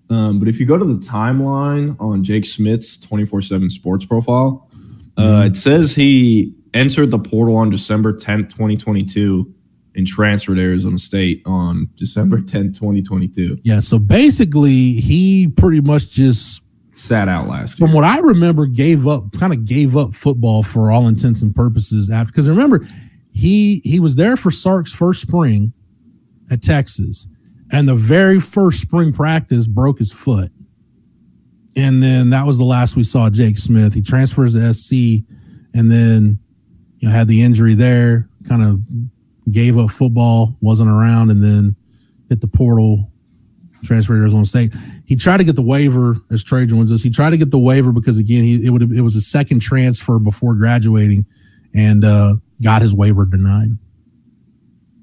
Um, 0.10 0.40
but 0.40 0.48
if 0.48 0.62
you 0.62 0.66
go 0.66 0.78
to 0.78 0.86
the 0.86 0.96
timeline 1.06 2.00
on 2.00 2.24
Jake 2.24 2.46
Smith's 2.46 2.98
24 2.98 3.42
7 3.42 3.70
sports 3.70 4.06
profile, 4.06 4.70
uh, 5.18 5.44
it 5.46 5.58
says 5.58 5.94
he 5.94 6.54
entered 6.74 7.12
the 7.12 7.20
portal 7.20 7.58
on 7.58 7.70
December 7.70 8.14
10th, 8.14 8.50
2022, 8.50 9.54
and 9.96 10.08
transferred 10.08 10.56
to 10.56 10.62
Arizona 10.62 10.98
State 10.98 11.42
on 11.46 11.90
December 11.96 12.38
10th, 12.38 12.76
2022. 12.76 13.58
Yeah. 13.64 13.82
So 13.82 14.00
basically, 14.00 14.94
he 14.94 15.50
pretty 15.50 15.82
much 15.82 16.10
just, 16.12 16.62
Sat 16.92 17.28
out 17.28 17.48
last 17.48 17.78
year. 17.78 17.88
from 17.88 17.94
what 17.94 18.04
I 18.04 18.18
remember, 18.20 18.66
gave 18.66 19.06
up, 19.06 19.32
kind 19.34 19.54
of 19.54 19.66
gave 19.66 19.96
up 19.96 20.16
football 20.16 20.64
for 20.64 20.90
all 20.90 21.08
intents 21.08 21.44
and 21.44 21.54
purposes. 21.54 22.10
After 22.10 22.32
because 22.32 22.50
remember, 22.50 22.88
he 23.38 23.82
he 23.84 24.00
was 24.00 24.16
there 24.16 24.36
for 24.36 24.50
Sark's 24.50 24.92
first 24.92 25.22
spring 25.22 25.74
at 26.50 26.62
Texas, 26.62 27.28
and 27.72 27.88
the 27.88 27.96
very 27.96 28.40
first 28.40 28.82
spring 28.82 29.14
practice 29.14 29.68
broke 29.68 30.00
his 30.00 30.12
foot. 30.12 30.52
And 31.76 32.02
then 32.02 32.32
that 32.32 32.48
was 32.48 32.58
the 32.58 32.64
last 32.64 32.96
we 32.96 33.04
saw 33.04 33.30
Jake 33.30 33.60
Smith. 33.60 33.94
He 33.94 34.02
transfers 34.02 34.54
to 34.54 34.74
SC 34.74 35.24
and 35.76 35.92
then 35.92 36.40
you 36.98 37.08
know 37.08 37.14
had 37.14 37.28
the 37.28 37.44
injury 37.44 37.76
there, 37.76 38.28
kind 38.48 38.64
of 38.64 38.82
gave 39.52 39.78
up 39.78 39.92
football, 39.92 40.58
wasn't 40.60 40.90
around, 40.90 41.30
and 41.30 41.44
then 41.44 41.76
hit 42.30 42.42
the 42.42 42.48
portal, 42.48 43.12
transferred 43.84 44.16
to 44.16 44.22
Arizona 44.22 44.46
State. 44.46 44.74
He 45.06 45.16
tried 45.16 45.38
to 45.38 45.44
get 45.44 45.56
the 45.56 45.62
waiver 45.62 46.18
as 46.32 46.44
Trajan 46.44 46.80
was 46.80 46.92
us. 46.92 47.04
He 47.04 47.12
tried 47.12 47.30
to 47.30 47.38
get 47.38 47.52
the 47.52 47.60
waiver 47.60 47.92
because 47.92 48.18
again, 48.18 48.44
he 48.44 48.66
it 48.66 48.72
would 48.72 48.82
it 48.92 49.02
was 49.02 49.16
a 49.16 49.22
second 49.22 49.60
transfer 49.60 50.18
before 50.18 50.56
graduating 50.56 51.28
and 51.76 52.04
uh 52.04 52.38
got 52.62 52.82
his 52.82 52.94
waiver 52.94 53.26
denied. 53.26 53.70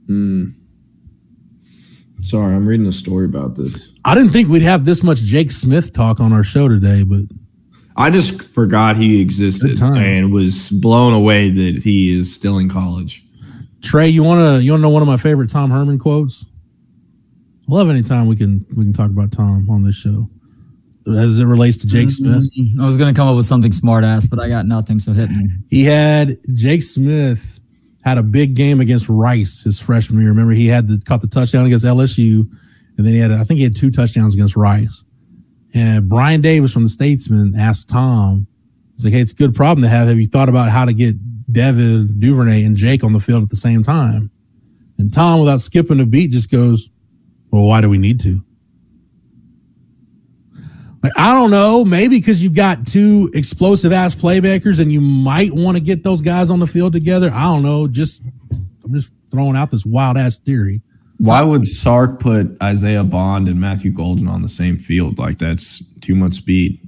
Mm. 0.06 0.54
Sorry, 2.22 2.54
I'm 2.54 2.66
reading 2.66 2.86
a 2.86 2.92
story 2.92 3.26
about 3.26 3.56
this. 3.56 3.90
I 4.04 4.14
didn't 4.14 4.32
think 4.32 4.48
we'd 4.48 4.62
have 4.62 4.84
this 4.84 5.02
much 5.02 5.18
Jake 5.18 5.50
Smith 5.50 5.92
talk 5.92 6.20
on 6.20 6.32
our 6.32 6.42
show 6.42 6.68
today, 6.68 7.02
but 7.02 7.24
I 7.96 8.10
just 8.10 8.42
forgot 8.42 8.96
he 8.96 9.20
existed 9.20 9.80
and 9.80 10.32
was 10.32 10.70
blown 10.70 11.12
away 11.12 11.50
that 11.50 11.82
he 11.82 12.18
is 12.18 12.34
still 12.34 12.58
in 12.58 12.68
college. 12.68 13.24
Trey, 13.82 14.08
you 14.08 14.22
wanna 14.22 14.58
you 14.58 14.72
wanna 14.72 14.82
know 14.82 14.88
one 14.88 15.02
of 15.02 15.08
my 15.08 15.18
favorite 15.18 15.50
Tom 15.50 15.70
Herman 15.70 15.98
quotes? 15.98 16.46
I 17.68 17.72
love 17.72 17.88
anytime 17.90 18.26
we 18.26 18.36
can 18.36 18.64
we 18.70 18.84
can 18.84 18.92
talk 18.92 19.10
about 19.10 19.30
Tom 19.30 19.68
on 19.68 19.84
this 19.84 19.94
show. 19.94 20.28
As 21.06 21.38
it 21.38 21.44
relates 21.44 21.76
to 21.78 21.86
Jake 21.86 22.08
Smith. 22.10 22.50
Mm, 22.58 22.80
I 22.80 22.86
was 22.86 22.96
gonna 22.96 23.12
come 23.12 23.28
up 23.28 23.36
with 23.36 23.44
something 23.44 23.72
smart 23.72 24.04
ass, 24.04 24.26
but 24.26 24.40
I 24.40 24.48
got 24.48 24.64
nothing. 24.64 24.98
So 24.98 25.12
hit 25.12 25.28
me. 25.28 25.48
He 25.68 25.84
had 25.84 26.36
Jake 26.54 26.82
Smith 26.82 27.60
had 28.04 28.16
a 28.16 28.22
big 28.22 28.54
game 28.54 28.80
against 28.80 29.08
Rice 29.08 29.64
his 29.64 29.78
freshman 29.78 30.20
year. 30.20 30.30
Remember, 30.30 30.52
he 30.52 30.66
had 30.66 30.88
the 30.88 30.98
caught 31.04 31.20
the 31.20 31.26
touchdown 31.26 31.66
against 31.66 31.84
LSU, 31.84 32.48
and 32.96 33.06
then 33.06 33.12
he 33.12 33.18
had 33.18 33.32
I 33.32 33.44
think 33.44 33.58
he 33.58 33.64
had 33.64 33.76
two 33.76 33.90
touchdowns 33.90 34.34
against 34.34 34.56
Rice. 34.56 35.04
And 35.74 36.08
Brian 36.08 36.40
Davis 36.40 36.72
from 36.72 36.84
the 36.84 36.90
Statesman 36.90 37.54
asked 37.58 37.88
Tom, 37.88 38.46
he's 38.94 39.04
like, 39.04 39.12
"Hey, 39.12 39.20
it's 39.20 39.32
a 39.32 39.36
good 39.36 39.54
problem 39.54 39.82
to 39.82 39.88
have. 39.88 40.08
Have 40.08 40.18
you 40.18 40.26
thought 40.26 40.48
about 40.48 40.70
how 40.70 40.84
to 40.84 40.94
get 40.94 41.16
Devin 41.52 42.18
Duvernay 42.18 42.64
and 42.64 42.76
Jake 42.76 43.04
on 43.04 43.12
the 43.12 43.20
field 43.20 43.42
at 43.42 43.50
the 43.50 43.56
same 43.56 43.82
time?" 43.82 44.30
And 44.98 45.12
Tom, 45.12 45.40
without 45.40 45.60
skipping 45.60 46.00
a 46.00 46.06
beat, 46.06 46.30
just 46.30 46.50
goes, 46.50 46.88
"Well, 47.50 47.64
why 47.64 47.80
do 47.80 47.90
we 47.90 47.98
need 47.98 48.20
to?" 48.20 48.42
Like, 51.04 51.12
I 51.18 51.34
don't 51.34 51.50
know, 51.50 51.84
maybe 51.84 52.16
because 52.18 52.42
you've 52.42 52.54
got 52.54 52.86
two 52.86 53.30
explosive 53.34 53.92
ass 53.92 54.14
playmakers 54.14 54.80
and 54.80 54.90
you 54.90 55.02
might 55.02 55.52
want 55.52 55.76
to 55.76 55.82
get 55.82 56.02
those 56.02 56.22
guys 56.22 56.48
on 56.48 56.60
the 56.60 56.66
field 56.66 56.94
together. 56.94 57.30
I 57.30 57.42
don't 57.42 57.62
know. 57.62 57.86
Just 57.86 58.22
I'm 58.82 58.92
just 58.94 59.12
throwing 59.30 59.54
out 59.54 59.70
this 59.70 59.84
wild 59.84 60.16
ass 60.16 60.38
theory. 60.38 60.80
Why 61.18 61.42
would 61.42 61.66
Sark 61.66 62.20
put 62.20 62.56
Isaiah 62.62 63.04
Bond 63.04 63.48
and 63.48 63.60
Matthew 63.60 63.92
Golden 63.92 64.26
on 64.28 64.40
the 64.42 64.48
same 64.48 64.78
field? 64.78 65.18
Like 65.18 65.38
that's 65.38 65.82
too 66.00 66.14
much 66.14 66.32
speed. 66.34 66.80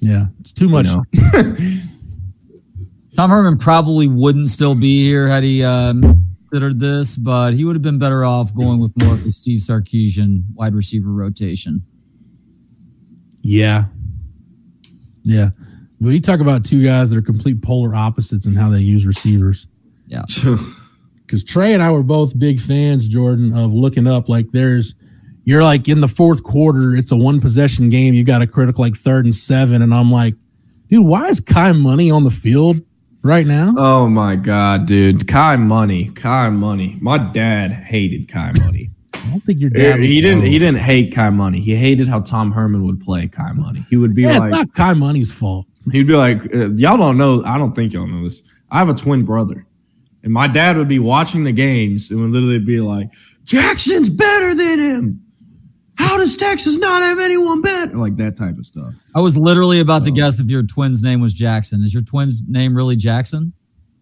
Yeah, 0.00 0.26
it's 0.40 0.52
too 0.52 0.66
You 0.66 0.70
much. 0.70 0.86
know? 0.86 1.02
Tom 3.16 3.30
Herman 3.30 3.58
probably 3.58 4.06
wouldn't 4.08 4.48
still 4.48 4.74
be 4.74 5.02
here 5.02 5.26
had 5.26 5.42
he 5.42 5.64
um, 5.64 6.24
considered 6.42 6.78
this, 6.78 7.16
but 7.16 7.52
he 7.54 7.64
would 7.64 7.74
have 7.74 7.82
been 7.82 7.98
better 7.98 8.24
off 8.24 8.54
going 8.54 8.78
with 8.78 8.92
more 9.02 9.14
of 9.14 9.24
the 9.24 9.32
Steve 9.32 9.60
Sarkisian 9.60 10.44
wide 10.54 10.74
receiver 10.74 11.10
rotation. 11.10 11.82
Yeah, 13.42 13.84
yeah. 15.22 15.50
Well, 16.00 16.12
you 16.12 16.20
talk 16.20 16.40
about 16.40 16.64
two 16.64 16.84
guys 16.84 17.10
that 17.10 17.18
are 17.18 17.22
complete 17.22 17.60
polar 17.60 17.94
opposites 17.94 18.46
in 18.46 18.54
how 18.54 18.70
they 18.70 18.80
use 18.80 19.06
receivers. 19.06 19.66
Yeah. 20.06 20.22
Because 21.28 21.44
Trey 21.44 21.74
and 21.74 21.82
I 21.82 21.90
were 21.92 22.02
both 22.02 22.38
big 22.38 22.58
fans, 22.58 23.06
Jordan, 23.06 23.54
of 23.54 23.74
looking 23.74 24.06
up 24.06 24.30
like 24.30 24.50
there's 24.50 24.94
you're 25.44 25.62
like 25.62 25.86
in 25.86 26.00
the 26.00 26.08
fourth 26.08 26.42
quarter, 26.42 26.96
it's 26.96 27.12
a 27.12 27.18
one 27.18 27.38
possession 27.38 27.90
game, 27.90 28.14
you 28.14 28.24
got 28.24 28.40
a 28.40 28.46
critical 28.46 28.82
like 28.82 28.94
third 28.96 29.26
and 29.26 29.34
seven, 29.34 29.82
and 29.82 29.92
I'm 29.92 30.10
like, 30.10 30.36
dude, 30.88 31.04
why 31.04 31.26
is 31.28 31.38
Kai 31.38 31.72
Money 31.72 32.10
on 32.10 32.24
the 32.24 32.30
field 32.30 32.80
right 33.22 33.46
now? 33.46 33.74
oh 33.76 34.08
my 34.08 34.36
god, 34.36 34.86
dude! 34.86 35.28
Kai 35.28 35.56
Money, 35.56 36.08
Kai 36.08 36.48
Money. 36.48 36.96
My 36.98 37.18
dad 37.18 37.72
hated 37.72 38.26
Kai 38.28 38.52
Money. 38.52 38.90
I 39.26 39.30
don't 39.30 39.40
think 39.44 39.60
your 39.60 39.70
dad. 39.70 40.00
he 40.00 40.20
didn't. 40.20 40.40
know. 40.40 40.46
He 40.46 40.58
didn't 40.58 40.80
hate 40.80 41.14
Kai 41.14 41.30
Money. 41.30 41.60
He 41.60 41.74
hated 41.74 42.08
how 42.08 42.20
Tom 42.20 42.52
Herman 42.52 42.84
would 42.86 43.00
play 43.00 43.28
Kai 43.28 43.52
Money. 43.52 43.84
He 43.90 43.96
would 43.96 44.14
be 44.14 44.22
Yeah, 44.22 44.38
like, 44.38 44.50
it's 44.52 44.56
not 44.58 44.74
Kai 44.74 44.94
Money's 44.94 45.32
fault. 45.32 45.66
He'd 45.92 46.06
be 46.06 46.14
like, 46.16 46.54
uh, 46.54 46.70
y'all 46.70 46.96
don't 46.96 47.16
know. 47.16 47.42
I 47.44 47.58
don't 47.58 47.74
think 47.74 47.92
y'all 47.92 48.06
know 48.06 48.24
this. 48.24 48.42
I 48.70 48.78
have 48.78 48.88
a 48.88 48.94
twin 48.94 49.24
brother, 49.24 49.66
and 50.22 50.32
my 50.32 50.46
dad 50.46 50.76
would 50.76 50.88
be 50.88 50.98
watching 50.98 51.44
the 51.44 51.52
games 51.52 52.10
and 52.10 52.20
would 52.20 52.30
literally 52.30 52.58
be 52.58 52.80
like, 52.80 53.10
Jackson's 53.44 54.10
better 54.10 54.54
than 54.54 54.78
him. 54.78 55.22
How 55.94 56.16
does 56.16 56.36
Texas 56.36 56.76
not 56.78 57.02
have 57.02 57.18
anyone 57.18 57.60
better? 57.60 57.96
Like 57.96 58.16
that 58.16 58.36
type 58.36 58.56
of 58.58 58.66
stuff. 58.66 58.94
I 59.16 59.20
was 59.20 59.36
literally 59.36 59.80
about 59.80 60.04
to 60.04 60.10
guess 60.12 60.38
if 60.38 60.46
your 60.48 60.62
twin's 60.62 61.02
name 61.02 61.20
was 61.20 61.32
Jackson. 61.32 61.82
Is 61.82 61.92
your 61.92 62.04
twin's 62.04 62.42
name 62.46 62.76
really 62.76 62.94
Jackson? 62.94 63.52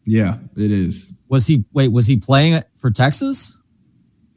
Yeah, 0.05 0.37
it 0.57 0.71
is. 0.71 1.12
Was 1.29 1.47
he 1.47 1.64
wait, 1.73 1.89
was 1.93 2.07
he 2.07 2.17
playing 2.17 2.53
it 2.55 2.69
for 2.75 2.91
Texas? 2.91 3.62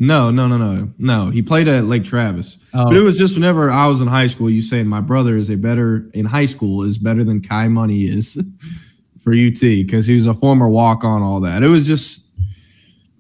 No, 0.02 0.32
no, 0.32 0.48
no, 0.48 0.58
no, 0.58 0.90
no. 0.98 1.30
He 1.30 1.42
played 1.42 1.68
at 1.68 1.84
Lake 1.86 2.06
Travis, 2.06 2.58
Oh. 2.74 2.86
but 2.86 2.96
it 2.96 3.02
was 3.02 3.18
just 3.18 3.36
whenever 3.36 3.70
I 3.70 3.86
was 3.88 4.00
in 4.00 4.08
high 4.08 4.28
school. 4.28 4.50
You 4.50 4.62
saying 4.62 4.88
my 4.88 5.02
brother 5.02 5.36
is 5.36 5.50
a 5.50 5.58
better 5.58 6.10
in 6.14 6.26
high 6.26 6.46
school 6.46 6.84
is 6.84 6.98
better 6.98 7.24
than 7.26 7.42
Kai 7.42 7.68
Money 7.68 8.04
is 8.04 8.42
for 9.22 9.34
UT 9.34 9.60
because 9.60 10.08
he 10.08 10.16
was 10.16 10.26
a 10.26 10.34
former 10.34 10.70
walk 10.70 11.04
on. 11.04 11.22
All 11.22 11.42
that. 11.42 11.64
It 11.64 11.68
was 11.68 11.86
just 11.86 12.24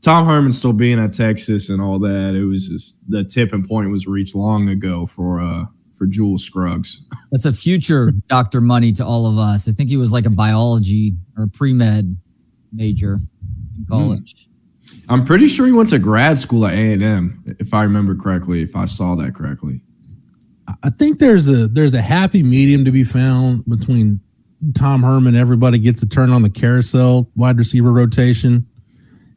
Tom 0.01 0.25
Herman 0.25 0.53
still 0.53 0.71
being 0.71 0.99
at 0.99 1.11
Texas 1.11 1.67
and 1.67 1.82
all 1.82 1.99
that. 1.99 2.34
It 2.34 2.45
was 2.45 2.69
just 2.69 2.95
the 3.09 3.25
tipping 3.25 3.67
point 3.67 3.89
was 3.91 4.07
reached 4.07 4.34
long 4.34 4.69
ago 4.69 5.05
for 5.05 5.41
uh 5.41 5.65
for 5.97 6.05
Jules 6.05 6.45
Scruggs. 6.45 7.01
That's 7.34 7.43
a 7.43 7.51
future 7.51 8.13
Dr. 8.27 8.61
Money 8.61 8.93
to 8.93 9.05
all 9.05 9.25
of 9.30 9.38
us. 9.38 9.67
I 9.67 9.73
think 9.73 9.89
he 9.89 9.97
was 9.97 10.13
like 10.13 10.25
a 10.25 10.30
biology 10.30 11.17
or 11.38 11.47
pre 11.47 11.73
med 11.73 12.15
major 12.71 13.17
in 13.77 13.86
college. 13.89 14.47
I'm 15.10 15.26
pretty 15.26 15.47
sure 15.47 15.66
he 15.66 15.72
went 15.72 15.89
to 15.89 15.99
grad 15.99 16.38
school 16.39 16.66
at 16.66 16.74
A 16.74 16.93
and 16.93 17.03
M, 17.03 17.55
if 17.60 17.74
I 17.74 17.84
remember 17.84 18.16
correctly. 18.16 18.62
If 18.62 18.76
I 18.76 18.86
saw 18.86 19.16
that 19.16 19.34
correctly. 19.34 19.82
I 20.84 20.91
think 20.91 21.18
there's 21.18 21.49
a 21.49 21.68
there's 21.68 21.95
a 21.95 22.01
happy 22.01 22.43
medium 22.43 22.86
to 22.86 22.91
be 22.91 23.03
found 23.03 23.66
between 23.66 24.22
Tom 24.74 25.03
Herman, 25.03 25.36
everybody 25.36 25.80
gets 25.80 26.01
to 26.01 26.07
turn 26.07 26.32
on 26.32 26.41
the 26.41 26.49
carousel 26.49 27.30
wide 27.36 27.57
receiver 27.57 27.91
rotation, 27.91 28.68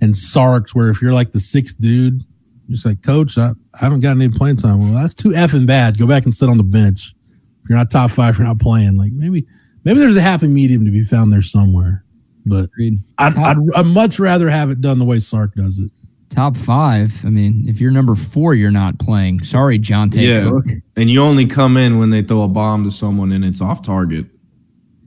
and 0.00 0.16
Sarks, 0.16 0.74
where 0.74 0.90
if 0.90 1.00
you're 1.00 1.12
like 1.12 1.32
the 1.32 1.40
sixth 1.40 1.78
dude, 1.78 2.22
you're 2.66 2.74
just 2.74 2.84
like, 2.84 3.02
Coach, 3.02 3.38
I, 3.38 3.52
I 3.74 3.78
haven't 3.78 4.00
gotten 4.00 4.20
any 4.20 4.32
playing 4.32 4.56
time. 4.56 4.80
Well, 4.80 5.00
that's 5.00 5.14
too 5.14 5.30
effing 5.30 5.66
bad. 5.66 5.98
Go 5.98 6.06
back 6.06 6.24
and 6.24 6.34
sit 6.34 6.48
on 6.48 6.56
the 6.56 6.64
bench. 6.64 7.14
If 7.62 7.68
you're 7.68 7.78
not 7.78 7.90
top 7.90 8.10
five, 8.10 8.36
you're 8.36 8.46
not 8.46 8.58
playing. 8.58 8.96
Like 8.96 9.12
maybe 9.12 9.46
maybe 9.84 10.00
there's 10.00 10.16
a 10.16 10.20
happy 10.20 10.48
medium 10.48 10.84
to 10.84 10.90
be 10.90 11.04
found 11.04 11.32
there 11.32 11.42
somewhere. 11.42 12.04
But 12.44 12.64
Agreed. 12.64 12.98
I'd, 13.18 13.36
I'd, 13.36 13.56
I'd 13.76 13.86
much 13.86 14.18
rather 14.18 14.50
have 14.50 14.70
it 14.70 14.80
done 14.80 14.98
the 14.98 15.04
way 15.04 15.18
Sark 15.20 15.54
does 15.54 15.78
it. 15.78 15.90
Top 16.28 16.56
five. 16.56 17.24
I 17.24 17.28
mean, 17.30 17.66
if 17.68 17.80
you're 17.80 17.90
number 17.90 18.14
four, 18.14 18.54
you're 18.54 18.70
not 18.70 18.98
playing. 18.98 19.44
Sorry, 19.44 19.78
Johntay 19.78 20.26
Yeah. 20.26 20.50
Cook. 20.50 20.64
And 20.96 21.10
you 21.10 21.22
only 21.22 21.44
come 21.46 21.76
in 21.76 21.98
when 21.98 22.10
they 22.10 22.22
throw 22.22 22.42
a 22.42 22.48
bomb 22.48 22.84
to 22.84 22.90
someone 22.90 23.32
and 23.32 23.44
it's 23.44 23.60
off 23.60 23.82
target. 23.82 24.26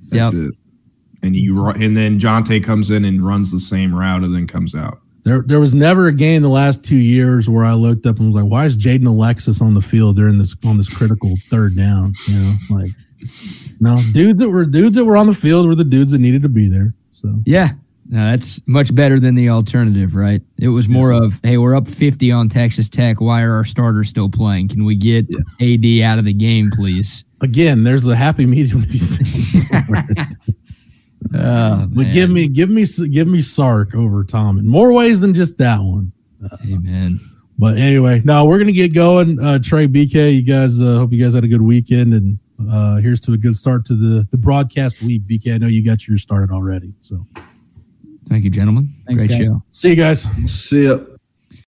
That's 0.09 0.33
Yep. 0.35 0.49
it. 0.49 0.55
And 1.23 1.35
you 1.35 1.55
ru- 1.55 1.71
and 1.71 1.97
then 1.97 2.19
Johntay 2.19 2.63
comes 2.63 2.91
in 2.91 3.03
and 3.03 3.25
runs 3.25 3.51
the 3.51 3.59
same 3.59 3.93
route 3.93 4.23
and 4.23 4.33
then 4.35 4.45
comes 4.45 4.75
out. 4.75 4.99
There, 5.23 5.43
there 5.47 5.59
was 5.59 5.73
never 5.73 6.05
a 6.07 6.13
game 6.13 6.43
the 6.43 6.49
last 6.49 6.83
two 6.83 6.95
years 6.95 7.49
where 7.49 7.65
I 7.65 7.73
looked 7.73 8.05
up 8.05 8.19
and 8.19 8.27
was 8.31 8.35
like, 8.43 8.51
"Why 8.51 8.65
is 8.65 8.77
Jaden 8.77 9.07
Alexis 9.07 9.59
on 9.59 9.73
the 9.73 9.81
field 9.81 10.17
during 10.17 10.37
this 10.37 10.55
on 10.63 10.77
this 10.77 10.87
critical 10.87 11.33
third 11.49 11.75
down?" 11.75 12.13
You 12.27 12.35
know, 12.39 12.53
like 12.69 12.91
No, 13.79 14.03
dudes 14.13 14.37
that 14.39 14.49
were 14.51 14.65
dudes 14.65 14.95
that 14.97 15.05
were 15.05 15.17
on 15.17 15.25
the 15.25 15.33
field 15.33 15.65
were 15.65 15.73
the 15.73 15.83
dudes 15.83 16.11
that 16.11 16.19
needed 16.19 16.43
to 16.43 16.49
be 16.49 16.69
there. 16.69 16.93
So 17.21 17.35
Yeah. 17.45 17.71
No, 18.07 18.23
that's 18.29 18.61
much 18.67 18.93
better 18.93 19.19
than 19.19 19.33
the 19.33 19.49
alternative, 19.49 20.13
right? 20.13 20.39
It 20.59 20.67
was 20.67 20.87
more 20.87 21.11
of, 21.11 21.39
hey, 21.41 21.57
we're 21.57 21.75
up 21.75 21.87
50 21.87 22.31
on 22.31 22.49
Texas 22.49 22.87
Tech. 22.87 23.19
Why 23.19 23.41
are 23.41 23.53
our 23.53 23.65
starters 23.65 24.09
still 24.09 24.29
playing? 24.29 24.67
Can 24.67 24.85
we 24.85 24.95
get 24.95 25.25
AD 25.59 26.01
out 26.03 26.19
of 26.19 26.25
the 26.25 26.33
game, 26.33 26.69
please? 26.69 27.25
again, 27.41 27.83
there's 27.83 28.03
the 28.03 28.15
happy 28.15 28.45
medium. 28.45 28.81
to 28.83 28.87
be 28.87 28.99
found. 28.99 30.37
Oh, 31.33 31.87
but 31.89 32.13
give 32.13 32.29
me, 32.29 32.47
give 32.47 32.69
me, 32.69 32.85
give 33.09 33.27
me 33.27 33.41
Sark 33.41 33.95
over 33.95 34.23
Tom 34.23 34.59
in 34.59 34.67
more 34.67 34.93
ways 34.93 35.19
than 35.19 35.33
just 35.33 35.57
that 35.57 35.81
one. 35.81 36.13
Amen. 36.63 37.19
But 37.57 37.77
anyway, 37.77 38.21
now 38.23 38.45
we're 38.45 38.59
gonna 38.59 38.71
get 38.71 38.93
going. 38.93 39.39
Uh, 39.41 39.57
Trey, 39.59 39.87
BK, 39.87 40.35
you 40.35 40.43
guys, 40.43 40.79
uh, 40.79 40.97
hope 40.97 41.11
you 41.11 41.21
guys 41.21 41.33
had 41.33 41.43
a 41.43 41.47
good 41.47 41.63
weekend, 41.63 42.13
and 42.13 42.37
uh, 42.69 42.97
here's 42.97 43.19
to 43.21 43.33
a 43.33 43.37
good 43.37 43.55
start 43.57 43.85
to 43.85 43.95
the 43.95 44.27
the 44.31 44.37
broadcast 44.37 45.01
week. 45.01 45.23
BK, 45.23 45.53
I 45.55 45.57
know 45.57 45.67
you 45.67 45.83
got 45.83 46.07
yours 46.07 46.21
started 46.21 46.51
already. 46.53 46.93
So 47.01 47.25
Thank 48.27 48.43
you, 48.43 48.49
gentlemen. 48.49 48.89
Thanks, 49.07 49.25
Great 49.25 49.37
guys. 49.39 49.47
show. 49.49 49.63
see 49.71 49.89
you 49.89 49.95
guys. 49.95 50.27
See 50.49 50.85
ya. 50.85 50.97